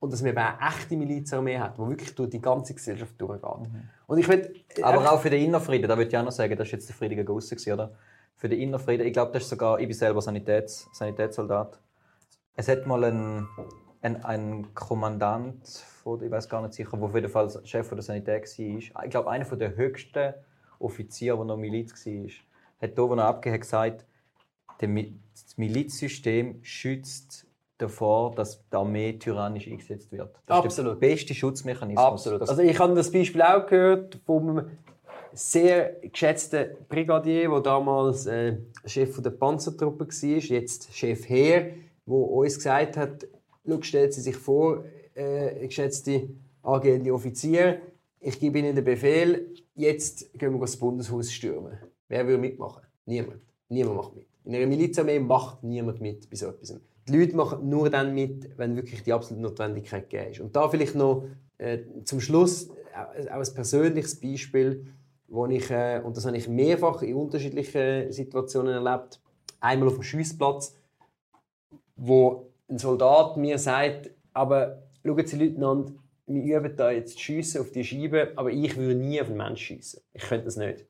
und 0.00 0.12
dass 0.12 0.20
man 0.20 0.32
eben 0.32 0.38
eine 0.38 0.58
echte 0.68 0.96
Milizarmee 0.96 1.58
hat, 1.58 1.78
die 1.78 1.88
wirklich 1.88 2.14
durch 2.14 2.28
die 2.28 2.40
ganze 2.40 2.74
Gesellschaft 2.74 3.14
durchgeht. 3.18 3.42
Mhm. 3.42 3.88
Und 4.06 4.18
ich 4.18 4.28
will, 4.28 4.54
Aber 4.82 5.10
auch 5.10 5.20
für 5.20 5.30
den 5.30 5.44
Innerfrieden, 5.44 5.88
da 5.88 5.96
würde 5.96 6.10
ich 6.10 6.16
auch 6.16 6.24
noch 6.24 6.32
sagen, 6.32 6.56
das 6.56 6.68
war 6.68 6.72
jetzt 6.72 6.88
der 6.88 6.94
Friedrich 6.94 7.24
Gusse, 7.24 7.56
oder? 7.72 7.92
Für 8.36 8.50
den 8.50 8.60
Innerfrieden, 8.60 9.06
ich 9.06 9.14
glaube, 9.14 9.32
das 9.32 9.44
ist 9.44 9.48
sogar, 9.48 9.80
ich 9.80 9.86
bin 9.86 9.96
selber 9.96 10.20
Sanitäts, 10.20 10.88
Sanitätssoldat 10.92 11.80
es 12.58 12.66
hat 12.66 12.86
mal 12.86 13.04
einen, 13.04 13.48
einen, 14.02 14.24
einen 14.24 14.74
Kommandant, 14.74 15.64
von, 16.02 16.20
ich 16.22 16.30
weiß 16.30 16.48
gar 16.48 16.60
nicht 16.60 16.74
sicher, 16.74 17.00
wo 17.00 17.06
auf 17.06 17.14
jeden 17.14 17.28
Fall 17.28 17.48
Chef 17.64 17.88
der 17.88 18.02
Sanität 18.02 18.42
war. 18.58 19.04
Ich 19.04 19.10
glaube, 19.10 19.30
einer 19.30 19.44
der 19.44 19.76
höchsten 19.76 20.34
Offiziere, 20.80 21.36
der 21.36 21.44
noch 21.46 21.56
Miliz 21.56 21.94
war, 22.04 22.30
hat 22.82 22.96
hier, 22.96 23.08
wo 23.08 23.14
er 23.14 23.26
abgegeben 23.26 23.60
gesagt, 23.60 24.06
das 24.80 25.56
Milizsystem 25.56 26.58
schützt 26.62 27.46
davor, 27.78 28.34
dass 28.34 28.68
die 28.68 28.76
Armee 28.76 29.12
tyrannisch 29.12 29.68
eingesetzt 29.68 30.10
wird. 30.10 30.34
Das 30.46 30.58
Absolut. 30.64 30.94
ist 30.94 31.00
der 31.00 31.08
beste 31.08 31.34
Schutzmechanismus. 31.34 32.04
Absolut. 32.04 32.40
Also 32.40 32.62
ich 32.62 32.76
habe 32.76 32.94
das 32.94 33.12
Beispiel 33.12 33.42
auch 33.42 33.66
gehört 33.66 34.18
vom 34.26 34.62
sehr 35.32 36.00
geschätzten 36.00 36.70
Brigadier, 36.88 37.50
der 37.50 37.60
damals 37.60 38.26
äh, 38.26 38.56
Chef 38.84 39.22
der 39.22 39.30
Panzertruppe 39.30 40.08
war, 40.08 40.38
jetzt 40.38 40.92
Chef 40.92 41.28
Heer 41.28 41.70
wo 42.08 42.22
uns 42.42 42.56
gesagt 42.56 42.96
hat, 42.96 43.28
stellt 43.80 44.14
Sie 44.14 44.20
sich 44.20 44.36
vor, 44.36 44.84
äh, 45.14 45.66
geschätzte 45.66 46.30
angehende 46.62 47.12
Offizier, 47.12 47.80
ich 48.20 48.40
gebe 48.40 48.58
Ihnen 48.58 48.74
den 48.74 48.84
Befehl, 48.84 49.54
jetzt 49.74 50.32
gehen 50.38 50.52
wir 50.52 50.60
das 50.60 50.76
Bundeshaus 50.76 51.30
stürmen. 51.32 51.78
Wer 52.08 52.26
will 52.26 52.38
mitmachen? 52.38 52.82
Niemand. 53.06 53.42
Niemand 53.68 53.96
macht 53.96 54.16
mit. 54.16 54.26
In 54.44 54.54
einer 54.54 54.66
Milizarmee 54.66 55.20
macht 55.20 55.62
niemand 55.62 56.00
mit 56.00 56.28
bei 56.30 56.36
so 56.36 56.46
etwas. 56.46 56.74
Die 57.06 57.16
Leute 57.16 57.36
machen 57.36 57.68
nur 57.68 57.90
dann 57.90 58.14
mit, 58.14 58.58
wenn 58.58 58.76
wirklich 58.76 59.02
die 59.02 59.12
absolute 59.12 59.42
Notwendigkeit 59.42 60.08
gegeben 60.08 60.32
ist. 60.32 60.40
Und 60.40 60.56
da 60.56 60.68
vielleicht 60.68 60.94
noch 60.94 61.26
äh, 61.58 61.78
zum 62.04 62.20
Schluss 62.20 62.70
äh, 62.94 63.28
auch 63.30 63.46
ein 63.46 63.54
persönliches 63.54 64.18
Beispiel, 64.18 64.86
wo 65.28 65.46
ich, 65.46 65.70
äh, 65.70 66.00
und 66.02 66.16
das 66.16 66.26
habe 66.26 66.36
ich 66.36 66.48
mehrfach 66.48 67.02
in 67.02 67.14
unterschiedlichen 67.14 68.10
Situationen 68.10 68.84
erlebt, 68.84 69.20
einmal 69.60 69.88
auf 69.88 69.94
dem 69.94 70.02
Schiessplatz, 70.02 70.77
wo 71.98 72.50
ein 72.70 72.78
Soldat 72.78 73.36
mir 73.36 73.58
sagt, 73.58 74.10
aber 74.32 74.82
schauen 75.04 75.26
Sie, 75.26 75.36
Leutnant, 75.36 75.92
wir 76.26 76.58
üben 76.58 76.76
da 76.76 76.90
jetzt 76.90 77.20
Schiessen 77.20 77.60
auf 77.60 77.70
die 77.70 77.84
Scheibe, 77.84 78.32
aber 78.36 78.50
ich 78.50 78.76
würde 78.76 78.94
nie 78.94 79.20
auf 79.20 79.28
einen 79.28 79.36
Menschen 79.36 79.56
schiessen. 79.56 80.02
Ich 80.12 80.22
könnte 80.22 80.46
das 80.46 80.56
nicht. 80.56 80.86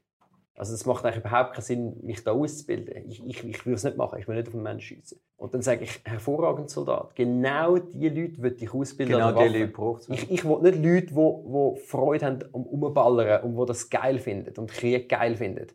Also 0.57 0.73
das 0.73 0.85
macht 0.87 1.05
eigentlich 1.05 1.25
überhaupt 1.25 1.53
keinen 1.53 1.62
Sinn, 1.62 1.97
mich 2.03 2.25
da 2.25 2.33
auszubilden. 2.33 3.09
Ich, 3.09 3.25
ich, 3.25 3.44
ich 3.44 3.64
würde 3.64 3.77
es 3.77 3.85
nicht 3.85 3.97
machen, 3.97 4.18
ich 4.18 4.27
will 4.27 4.35
nicht 4.35 4.49
auf 4.49 4.55
einen 4.55 4.64
Menschen 4.64 4.97
schiessen. 4.97 5.21
Und 5.37 5.55
dann 5.55 5.62
sage 5.62 5.85
ich, 5.85 6.01
hervorragend 6.05 6.68
Soldat, 6.68 7.14
genau 7.14 7.79
diese 7.79 8.09
Leute 8.09 8.42
will 8.42 8.57
ich 8.59 8.75
ausbilden. 8.75 9.14
Genau 9.14 9.31
diese 9.31 9.57
Leute 9.57 9.73
braucht 9.73 10.09
Ich, 10.09 10.29
ich 10.29 10.44
will 10.44 10.61
nicht 10.62 10.85
Leute, 10.85 11.07
die, 11.07 11.77
die 11.77 11.81
Freude 11.87 12.27
haben 12.27 12.44
um 12.51 12.66
Umballern 12.66 13.44
und 13.44 13.57
die 13.57 13.66
das 13.66 13.88
geil 13.88 14.18
finden 14.18 14.59
und 14.59 14.68
Krieg 14.73 15.09
geil 15.09 15.37
finden. 15.37 15.68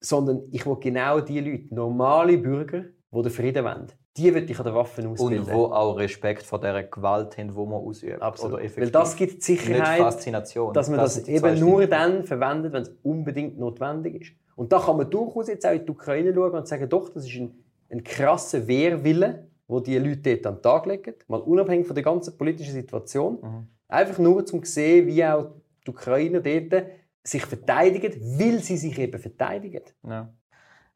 Sondern 0.00 0.44
ich 0.50 0.64
will 0.64 0.76
genau 0.80 1.20
diese 1.20 1.40
Leute, 1.40 1.74
normale 1.74 2.38
Bürger, 2.38 2.84
die 3.12 3.22
den 3.22 3.30
Frieden 3.30 3.64
wollen 3.64 3.92
die 4.16 4.34
würde 4.34 4.50
ich 4.52 4.58
an 4.58 4.64
den 4.64 4.74
Waffen 4.74 5.06
ausbilden. 5.06 5.46
Und 5.46 5.52
wo 5.52 5.64
auch 5.66 5.96
Respekt 5.96 6.42
vor 6.42 6.60
der 6.60 6.82
Gewalt 6.84 7.38
haben, 7.38 7.48
die 7.48 7.54
man 7.54 7.72
ausübt. 7.72 8.20
Absolut. 8.20 8.60
Oder 8.60 8.76
Weil 8.76 8.90
das 8.90 9.16
gibt 9.16 9.36
die 9.36 9.40
Sicherheit, 9.40 10.00
dass 10.00 10.88
man 10.88 10.98
das, 10.98 11.14
das 11.14 11.28
eben 11.28 11.58
nur 11.58 11.86
dann 11.86 12.24
verwendet, 12.24 12.72
wenn 12.72 12.82
es 12.82 12.94
unbedingt 13.02 13.58
notwendig 13.58 14.20
ist. 14.22 14.32
Und 14.54 14.70
da 14.72 14.80
kann 14.80 14.98
man 14.98 15.10
durchaus 15.10 15.48
jetzt 15.48 15.66
auch 15.66 15.72
in 15.72 15.86
die 15.86 15.90
Ukraine 15.90 16.34
schauen 16.34 16.52
und 16.52 16.68
sagen, 16.68 16.88
doch, 16.88 17.08
das 17.08 17.24
ist 17.24 17.36
ein, 17.36 17.54
ein 17.90 18.04
krasser 18.04 18.66
Wehrwille, 18.66 19.48
wo 19.66 19.80
die 19.80 19.96
Leute 19.96 20.36
dort 20.36 20.46
an 20.46 20.54
den 20.56 20.62
Tag 20.62 20.86
legen. 20.86 21.14
Mal 21.28 21.40
unabhängig 21.40 21.86
von 21.86 21.94
der 21.94 22.04
ganzen 22.04 22.36
politischen 22.36 22.74
Situation. 22.74 23.38
Mhm. 23.40 23.66
Einfach 23.88 24.18
nur, 24.18 24.44
um 24.52 24.62
zu 24.62 24.70
sehen, 24.70 25.06
wie 25.06 25.24
auch 25.24 25.52
die 25.86 25.90
Ukrainer 25.90 26.40
dort 26.40 26.84
sich 27.24 27.46
verteidigen, 27.46 28.12
weil 28.38 28.58
sie 28.58 28.76
sich 28.76 28.98
eben 28.98 29.18
verteidigen. 29.18 29.84
Ja. 30.06 30.32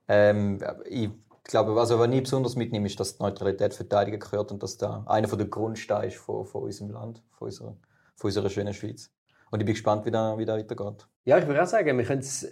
Ähm, 0.09 0.59
ich 0.89 1.11
ich 1.47 1.51
glaube, 1.51 1.77
was 1.77 1.93
aber 1.93 2.09
nie 2.09 2.21
besonders 2.21 2.57
mitnehme, 2.57 2.89
ist, 2.89 2.99
dass 2.99 3.19
die 3.19 3.23
Neutralität 3.23 3.73
verteidigen 3.73 4.19
gehört 4.19 4.51
und 4.51 4.65
dass 4.65 4.79
da 4.79 5.05
einer 5.07 5.29
der 5.29 5.47
Grundsteine 5.47 6.09
ist 6.09 6.17
von, 6.17 6.45
von 6.45 6.65
unserem 6.65 6.91
Land, 6.91 7.23
von 7.31 7.47
unserer, 7.47 7.77
von 8.17 8.29
unserer 8.29 8.51
schönen 8.51 8.75
Schweiz. 8.75 9.13
Und 9.53 9.61
ich 9.61 9.65
bin 9.65 9.75
gespannt, 9.75 10.05
wie 10.07 10.11
das, 10.11 10.37
wie 10.39 10.49
weitergeht. 10.49 11.07
Ja, 11.25 11.39
ich 11.39 11.47
würde 11.47 11.63
auch 11.63 11.69
sagen, 11.69 11.97
wir 11.97 12.05
können 12.05 12.19
es 12.19 12.49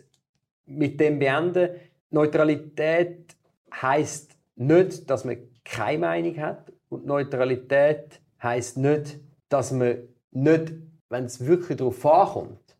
mit 0.67 1.01
dem 1.01 1.19
beenden. 1.19 1.71
Neutralität 2.11 3.37
heißt 3.73 4.31
nicht, 4.55 5.11
dass 5.11 5.25
man 5.25 5.39
keine 5.65 5.99
Meinung 5.99 6.37
hat. 6.39 6.73
Und 6.89 7.05
Neutralität 7.05 8.21
heißt 8.41 8.77
nicht, 8.77 9.19
dass 9.49 9.73
man 9.73 10.09
nicht, 10.31 10.73
wenn 11.09 11.25
es 11.25 11.45
wirklich 11.45 11.79
darauf 11.79 12.07
ankommt, 12.07 12.77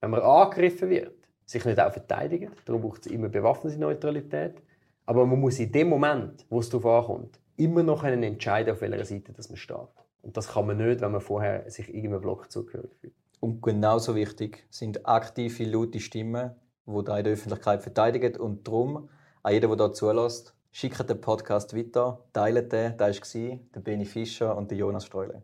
wenn 0.00 0.10
man 0.10 0.22
angegriffen 0.22 0.90
wird, 0.90 1.14
sich 1.44 1.64
nicht 1.64 1.78
auch 1.78 1.92
verteidigen. 1.92 2.50
Darum 2.64 2.82
braucht 2.82 3.06
es 3.06 3.12
immer 3.12 3.28
bewaffnete 3.28 3.78
Neutralität. 3.78 4.60
Aber 5.06 5.26
man 5.26 5.40
muss 5.40 5.58
in 5.58 5.72
dem 5.72 5.88
Moment, 5.88 6.46
wo 6.48 6.60
es 6.60 6.70
darauf 6.70 7.10
ankommt, 7.10 7.40
immer 7.56 7.82
noch 7.82 8.02
einen 8.04 8.22
entscheiden, 8.22 8.72
auf 8.72 8.80
welcher 8.80 9.04
Seite 9.04 9.32
das 9.32 9.48
man 9.48 9.56
steht. 9.56 9.76
Und 10.22 10.36
das 10.36 10.48
kann 10.48 10.66
man 10.66 10.76
nicht, 10.76 11.00
wenn 11.00 11.12
man 11.12 11.20
vorher 11.20 11.68
sich 11.70 11.88
irgendeinem 11.88 12.20
Block 12.20 12.50
zugehörig 12.50 12.94
fühlt. 13.00 13.14
Und 13.40 13.60
genauso 13.60 14.14
wichtig 14.14 14.64
sind 14.70 15.06
aktive, 15.06 15.64
laute 15.64 15.98
Stimmen, 15.98 16.52
die 16.86 17.04
da 17.04 17.18
in 17.18 17.24
der 17.24 17.32
Öffentlichkeit 17.32 17.82
verteidigen. 17.82 18.36
Und 18.36 18.66
darum, 18.68 19.08
an 19.42 19.52
jeden, 19.52 19.76
der 19.76 19.86
hier 19.86 19.92
zulässt, 19.92 20.54
schickt 20.70 21.10
den 21.10 21.20
Podcast 21.20 21.76
weiter, 21.76 22.24
teilt 22.32 22.72
den. 22.72 22.96
Da 22.96 23.08
war 23.08 23.58
der 23.74 23.80
Benny 23.80 24.04
Fischer 24.04 24.56
und 24.56 24.70
der 24.70 24.78
Jonas 24.78 25.06
Streule. 25.06 25.42